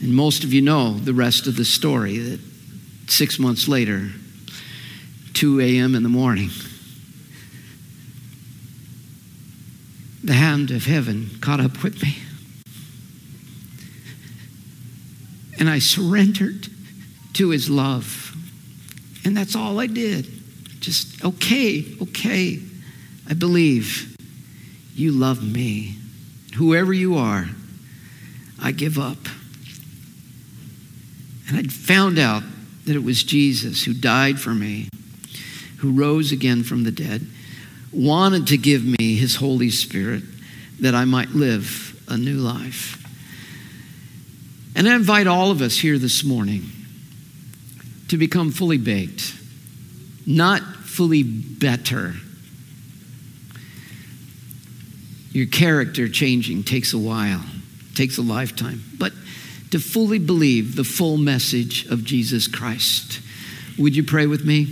And 0.00 0.14
most 0.14 0.44
of 0.44 0.52
you 0.52 0.62
know 0.62 0.94
the 0.94 1.12
rest 1.12 1.48
of 1.48 1.56
the 1.56 1.64
story 1.64 2.18
that 2.18 2.40
six 3.08 3.40
months 3.40 3.66
later, 3.66 4.10
2 5.34 5.60
a.m. 5.60 5.96
in 5.96 6.04
the 6.04 6.08
morning. 6.08 6.50
The 10.22 10.34
hand 10.34 10.70
of 10.70 10.84
heaven 10.84 11.30
caught 11.40 11.58
up 11.58 11.82
with 11.82 12.00
me. 12.00 12.14
And 15.58 15.68
I 15.68 15.80
surrendered 15.80 16.68
to 17.32 17.50
his 17.50 17.68
love. 17.68 18.36
And 19.24 19.36
that's 19.36 19.56
all 19.56 19.80
I 19.80 19.88
did. 19.88 20.28
Just, 20.78 21.24
okay, 21.24 21.86
okay. 22.02 22.60
I 23.28 23.34
believe 23.34 24.16
you 24.94 25.10
love 25.10 25.42
me. 25.42 25.96
Whoever 26.56 26.92
you 26.92 27.16
are, 27.16 27.48
I 28.60 28.72
give 28.72 28.98
up. 28.98 29.18
And 31.48 31.58
I 31.58 31.62
found 31.62 32.18
out 32.18 32.42
that 32.84 32.96
it 32.96 33.02
was 33.02 33.22
Jesus 33.22 33.84
who 33.84 33.94
died 33.94 34.40
for 34.40 34.50
me, 34.50 34.88
who 35.78 35.92
rose 35.92 36.32
again 36.32 36.62
from 36.62 36.84
the 36.84 36.90
dead, 36.90 37.26
wanted 37.92 38.46
to 38.48 38.56
give 38.56 38.84
me 38.84 39.16
his 39.16 39.36
Holy 39.36 39.70
Spirit 39.70 40.22
that 40.80 40.94
I 40.94 41.04
might 41.04 41.30
live 41.30 42.00
a 42.08 42.16
new 42.16 42.36
life. 42.36 42.96
And 44.76 44.88
I 44.88 44.94
invite 44.94 45.26
all 45.26 45.50
of 45.50 45.60
us 45.60 45.76
here 45.76 45.98
this 45.98 46.24
morning 46.24 46.70
to 48.08 48.16
become 48.16 48.50
fully 48.50 48.78
baked, 48.78 49.34
not 50.26 50.62
fully 50.62 51.22
better. 51.22 52.14
Your 55.32 55.46
character 55.46 56.08
changing 56.08 56.64
takes 56.64 56.92
a 56.92 56.98
while, 56.98 57.44
takes 57.94 58.18
a 58.18 58.22
lifetime, 58.22 58.82
but 58.98 59.12
to 59.70 59.78
fully 59.78 60.18
believe 60.18 60.74
the 60.74 60.84
full 60.84 61.16
message 61.16 61.86
of 61.86 62.04
Jesus 62.04 62.48
Christ. 62.48 63.20
Would 63.78 63.94
you 63.94 64.02
pray 64.02 64.26
with 64.26 64.44
me? 64.44 64.64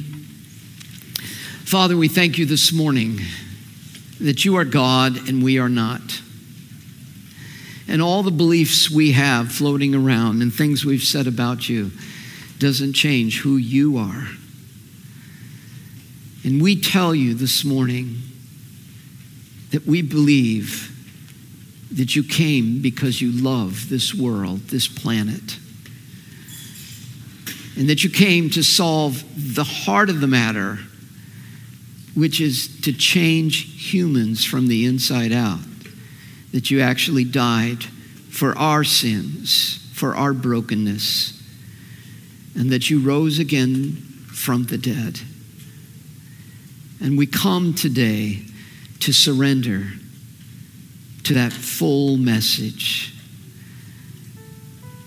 Father, 1.65 1.97
we 1.97 2.09
thank 2.09 2.39
you 2.39 2.47
this 2.47 2.73
morning 2.73 3.21
that 4.21 4.45
you 4.45 4.57
are 4.57 4.65
God 4.65 5.29
and 5.29 5.43
we 5.43 5.59
are 5.59 5.69
not. 5.69 6.21
And 7.87 8.03
all 8.03 8.23
the 8.23 8.31
beliefs 8.31 8.91
we 8.91 9.13
have 9.13 9.53
floating 9.53 9.95
around 9.95 10.43
and 10.43 10.53
things 10.53 10.85
we've 10.85 11.03
said 11.03 11.27
about 11.27 11.69
you 11.69 11.93
doesn't 12.59 12.95
change 12.95 13.41
who 13.41 13.57
you 13.57 13.97
are. 13.99 14.29
And 16.45 16.61
we 16.61 16.81
tell 16.81 17.15
you 17.15 17.35
this 17.35 17.65
morning 17.65 18.23
that 19.71 19.87
we 19.87 20.03
believe 20.03 20.95
that 21.93 22.15
you 22.15 22.23
came 22.23 22.83
because 22.83 23.21
you 23.21 23.33
love 23.33 23.89
this 23.89 24.15
world, 24.15 24.61
this 24.69 24.89
planet. 24.89 25.59
And 27.77 27.89
that 27.89 28.03
you 28.03 28.11
came 28.11 28.51
to 28.51 28.63
solve 28.63 29.23
the 29.55 29.65
heart 29.65 30.11
of 30.11 30.21
the 30.21 30.27
matter, 30.27 30.79
which 32.15 32.41
is 32.41 32.81
to 32.83 32.93
change 32.93 33.91
humans 33.93 34.45
from 34.45 34.67
the 34.67 34.85
inside 34.85 35.33
out 35.33 35.61
that 36.53 36.71
you 36.71 36.81
actually 36.81 37.25
died 37.25 37.83
for 37.85 38.57
our 38.57 38.85
sins, 38.85 39.79
for 39.93 40.15
our 40.15 40.33
brokenness, 40.33 41.41
and 42.55 42.71
that 42.71 42.91
you 42.91 43.01
rose 43.01 43.39
again 43.39 43.93
from 44.33 44.65
the 44.65 44.79
dead. 44.79 45.21
And 47.01 47.17
we 47.17 47.27
come 47.27 47.75
today 47.75 48.43
to 49.01 49.13
surrender 49.13 49.87
to 51.25 51.35
that 51.35 51.53
full 51.53 52.17
message. 52.17 53.15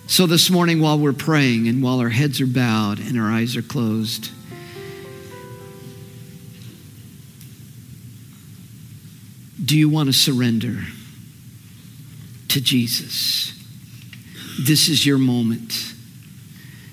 So, 0.07 0.25
this 0.27 0.49
morning, 0.49 0.81
while 0.81 0.99
we're 0.99 1.13
praying 1.13 1.67
and 1.67 1.81
while 1.81 1.99
our 1.99 2.09
heads 2.09 2.41
are 2.41 2.47
bowed 2.47 2.99
and 2.99 3.19
our 3.19 3.31
eyes 3.31 3.55
are 3.55 3.61
closed, 3.61 4.29
do 9.63 9.77
you 9.77 9.89
want 9.89 10.07
to 10.07 10.13
surrender? 10.13 10.79
to 12.51 12.59
Jesus. 12.59 13.53
This 14.59 14.89
is 14.89 15.05
your 15.05 15.17
moment. 15.17 15.73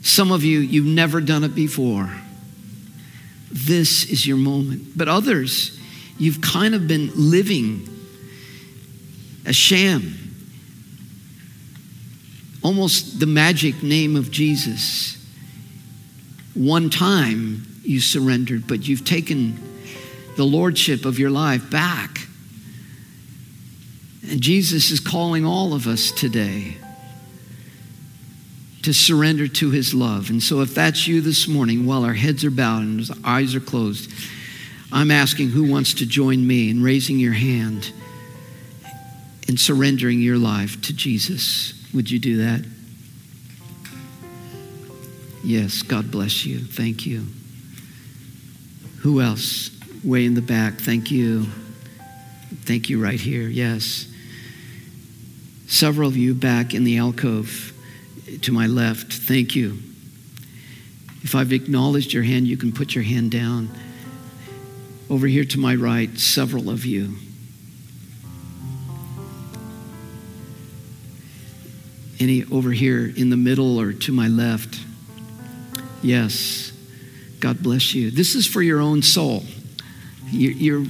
Some 0.02 0.30
of 0.30 0.44
you, 0.44 0.60
you've 0.60 0.86
never 0.86 1.20
done 1.20 1.42
it 1.42 1.54
before. 1.54 2.10
This 3.50 4.04
is 4.04 4.26
your 4.26 4.36
moment. 4.36 4.96
But 4.96 5.08
others, 5.08 5.77
you've 6.18 6.40
kind 6.40 6.74
of 6.74 6.86
been 6.88 7.10
living 7.14 7.88
a 9.46 9.52
sham. 9.52 10.14
Almost 12.62 13.20
the 13.20 13.26
magic 13.26 13.82
name 13.82 14.16
of 14.16 14.30
Jesus. 14.30 15.16
One 16.54 16.90
time 16.90 17.66
you 17.82 18.00
surrendered, 18.00 18.66
but 18.66 18.86
you've 18.86 19.04
taken 19.04 19.58
the 20.36 20.44
lordship 20.44 21.04
of 21.04 21.18
your 21.18 21.30
life 21.30 21.70
back. 21.70 22.26
And 24.28 24.40
Jesus 24.40 24.90
is 24.90 25.00
calling 25.00 25.46
all 25.46 25.72
of 25.72 25.86
us 25.86 26.10
today 26.10 26.76
to 28.82 28.92
surrender 28.92 29.48
to 29.48 29.70
his 29.70 29.94
love. 29.94 30.30
And 30.30 30.42
so, 30.42 30.60
if 30.60 30.74
that's 30.74 31.06
you 31.06 31.20
this 31.20 31.48
morning, 31.48 31.86
while 31.86 32.04
our 32.04 32.14
heads 32.14 32.44
are 32.44 32.50
bowed 32.50 32.82
and 32.82 33.10
our 33.10 33.16
eyes 33.24 33.54
are 33.54 33.60
closed, 33.60 34.10
I'm 34.92 35.10
asking 35.10 35.48
who 35.48 35.70
wants 35.70 35.94
to 35.94 36.06
join 36.06 36.46
me 36.46 36.70
in 36.70 36.82
raising 36.82 37.18
your 37.18 37.32
hand 37.32 37.92
and 39.46 39.58
surrendering 39.58 40.20
your 40.20 40.38
life 40.38 40.80
to 40.82 40.92
Jesus. 40.92 41.74
Would 41.94 42.10
you 42.10 42.18
do 42.18 42.38
that? 42.38 42.64
Yes, 45.44 45.82
God 45.82 46.10
bless 46.10 46.44
you. 46.44 46.58
Thank 46.58 47.06
you. 47.06 47.26
Who 49.00 49.20
else? 49.20 49.70
Way 50.04 50.24
in 50.24 50.34
the 50.34 50.42
back. 50.42 50.74
Thank 50.74 51.10
you. 51.10 51.46
Thank 52.62 52.90
you 52.90 53.02
right 53.02 53.20
here. 53.20 53.48
Yes. 53.48 54.06
Several 55.66 56.08
of 56.08 56.16
you 56.16 56.34
back 56.34 56.74
in 56.74 56.84
the 56.84 56.98
alcove 56.98 57.72
to 58.42 58.52
my 58.52 58.66
left, 58.66 59.12
thank 59.12 59.54
you. 59.54 59.78
If 61.22 61.34
I've 61.34 61.52
acknowledged 61.52 62.12
your 62.12 62.22
hand, 62.22 62.46
you 62.46 62.56
can 62.56 62.72
put 62.72 62.94
your 62.94 63.04
hand 63.04 63.30
down. 63.30 63.70
Over 65.10 65.26
here 65.26 65.44
to 65.44 65.58
my 65.58 65.74
right, 65.74 66.18
several 66.18 66.68
of 66.68 66.84
you. 66.84 67.14
Any 72.20 72.44
over 72.50 72.72
here 72.72 73.10
in 73.16 73.30
the 73.30 73.36
middle 73.36 73.80
or 73.80 73.92
to 73.92 74.12
my 74.12 74.28
left? 74.28 74.78
Yes. 76.02 76.72
God 77.40 77.62
bless 77.62 77.94
you. 77.94 78.10
This 78.10 78.34
is 78.34 78.46
for 78.46 78.60
your 78.60 78.80
own 78.80 79.02
soul. 79.02 79.44
You're, 80.30 80.84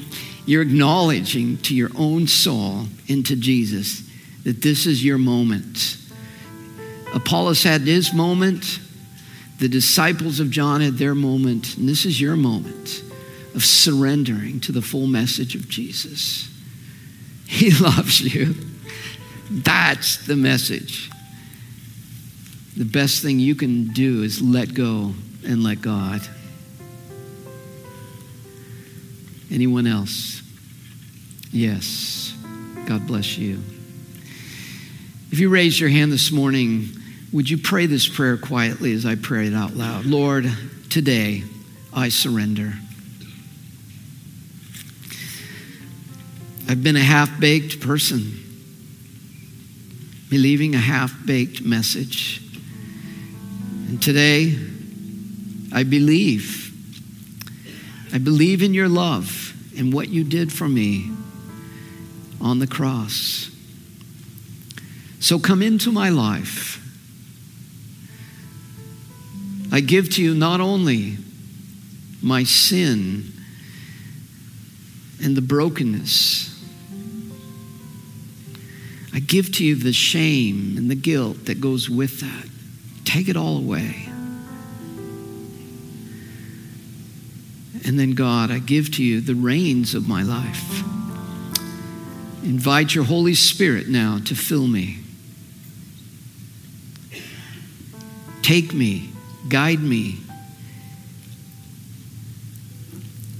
you're, 0.47 0.62
acknowledging 0.62 1.59
to 1.59 1.75
your 1.77 1.91
own 1.97 2.27
soul 2.27 2.87
and 3.09 3.25
to 3.27 3.37
Jesus 3.37 4.03
that 4.43 4.62
this 4.62 4.87
is 4.87 5.05
your 5.05 5.19
moment. 5.19 5.97
Apollos 7.14 7.62
had 7.62 7.83
his 7.83 8.12
moment, 8.12 8.81
the 9.59 9.69
disciples 9.69 10.41
of 10.41 10.51
John 10.51 10.81
had 10.81 10.95
their 10.95 11.14
moment, 11.14 11.77
and 11.77 11.89
this 11.89 12.05
is 12.05 12.21
your 12.21 12.35
moment 12.35 13.03
of 13.55 13.64
surrendering 13.64 14.61
to 14.61 14.72
the 14.72 14.82
full 14.82 15.07
message 15.07 15.55
of 15.55 15.68
Jesus. 15.68 16.49
He 17.46 17.70
loves 17.82 18.20
you. 18.20 18.55
That's 19.51 20.26
the 20.26 20.36
message. 20.36 21.11
The 22.76 22.84
best 22.84 23.22
thing 23.22 23.40
you 23.40 23.55
can 23.55 23.88
do 23.88 24.22
is 24.22 24.40
let 24.40 24.74
go 24.74 25.14
and 25.44 25.64
let 25.64 25.80
God. 25.80 26.20
Anyone 29.51 29.86
else? 29.86 30.42
Yes. 31.51 32.34
God 32.86 33.07
bless 33.07 33.38
you. 33.38 33.61
If 35.30 35.40
you 35.40 35.49
raise 35.49 35.78
your 35.80 35.90
hand 35.90 36.12
this 36.12 36.30
morning, 36.30 36.88
would 37.32 37.51
you 37.51 37.59
pray 37.59 37.86
this 37.86 38.09
prayer 38.09 38.36
quietly 38.36 38.92
as 38.92 39.05
I 39.05 39.14
pray 39.14 39.46
it 39.46 39.55
out 39.55 39.74
loud? 39.74 40.07
Lord, 40.07 40.51
today 40.88 41.42
I 41.92 42.09
surrender. 42.11 42.74
I've 46.69 46.83
been 46.83 46.97
a 46.97 47.01
half 47.01 47.41
baked 47.41 47.81
person, 47.81 48.31
believing 50.29 50.75
a 50.75 50.79
half 50.79 51.14
baked 51.25 51.62
message. 51.62 52.43
And 53.89 54.03
today, 54.03 54.55
I 55.73 55.85
believe. 55.85 56.66
I 58.12 58.19
believe 58.19 58.62
in 58.62 58.75
your 58.75 58.89
love 58.89 59.55
and 59.79 59.95
what 59.95 60.09
you 60.09 60.25
did 60.25 60.53
for 60.53 60.69
me 60.69 61.11
on 62.39 62.59
the 62.59 62.66
cross. 62.66 63.51
So 65.21 65.39
come 65.39 65.62
into 65.62 65.91
my 65.91 66.11
life. 66.11 66.85
I 69.73 69.81
give 69.81 70.11
to 70.14 70.23
you 70.23 70.35
not 70.35 70.61
only 70.61 71.16
my 72.21 72.45
sin 72.45 73.33
and 75.23 75.35
the 75.35 75.43
brokenness, 75.43 76.58
I 79.13 79.21
give 79.21 79.53
to 79.57 79.65
you 79.65 79.75
the 79.75 79.93
shame 79.93 80.77
and 80.77 80.91
the 80.91 80.95
guilt 80.95 81.47
that 81.47 81.61
goes 81.61 81.89
with 81.89 82.21
that. 82.21 82.49
Take 83.05 83.29
it 83.29 83.37
all 83.37 83.57
away. 83.57 84.09
And 87.85 87.99
then, 87.99 88.13
God, 88.13 88.51
I 88.51 88.59
give 88.59 88.93
to 88.97 89.03
you 89.03 89.21
the 89.21 89.35
reins 89.35 89.95
of 89.95 90.09
my 90.09 90.23
life. 90.23 90.83
Invite 92.43 92.95
your 92.95 93.05
Holy 93.05 93.35
Spirit 93.35 93.89
now 93.89 94.19
to 94.27 94.35
fill 94.35 94.67
me. 94.67 94.99
Take 98.43 98.73
me, 98.73 99.11
guide 99.49 99.81
me, 99.81 100.19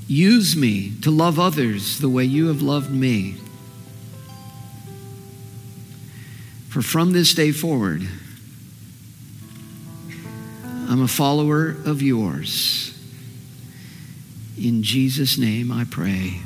use 0.07 0.57
me 0.57 0.93
to 1.03 1.11
love 1.11 1.39
others 1.39 2.01
the 2.01 2.09
way 2.09 2.25
you 2.25 2.49
have 2.49 2.63
loved 2.63 2.91
me. 2.91 3.37
For 6.79 6.83
from 6.83 7.11
this 7.11 7.35
day 7.35 7.51
forward, 7.51 8.07
I'm 10.89 11.03
a 11.03 11.09
follower 11.09 11.71
of 11.85 12.01
yours. 12.03 12.97
In 14.57 14.85
Jesus' 14.85 15.39
name 15.39 15.73
I 15.73 15.87
pray. 15.91 16.41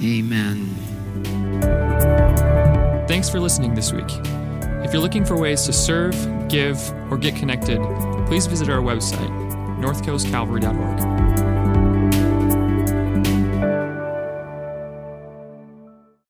Amen. 0.00 0.68
Thanks 3.08 3.28
for 3.28 3.40
listening 3.40 3.74
this 3.74 3.92
week. 3.92 4.06
If 4.84 4.92
you're 4.92 5.02
looking 5.02 5.24
for 5.24 5.36
ways 5.36 5.64
to 5.64 5.72
serve, 5.72 6.14
give, 6.48 6.78
or 7.10 7.18
get 7.18 7.34
connected, 7.34 7.80
please 8.28 8.46
visit 8.46 8.68
our 8.68 8.78
website, 8.78 9.32
northcoastcalvary.org. 9.80 11.45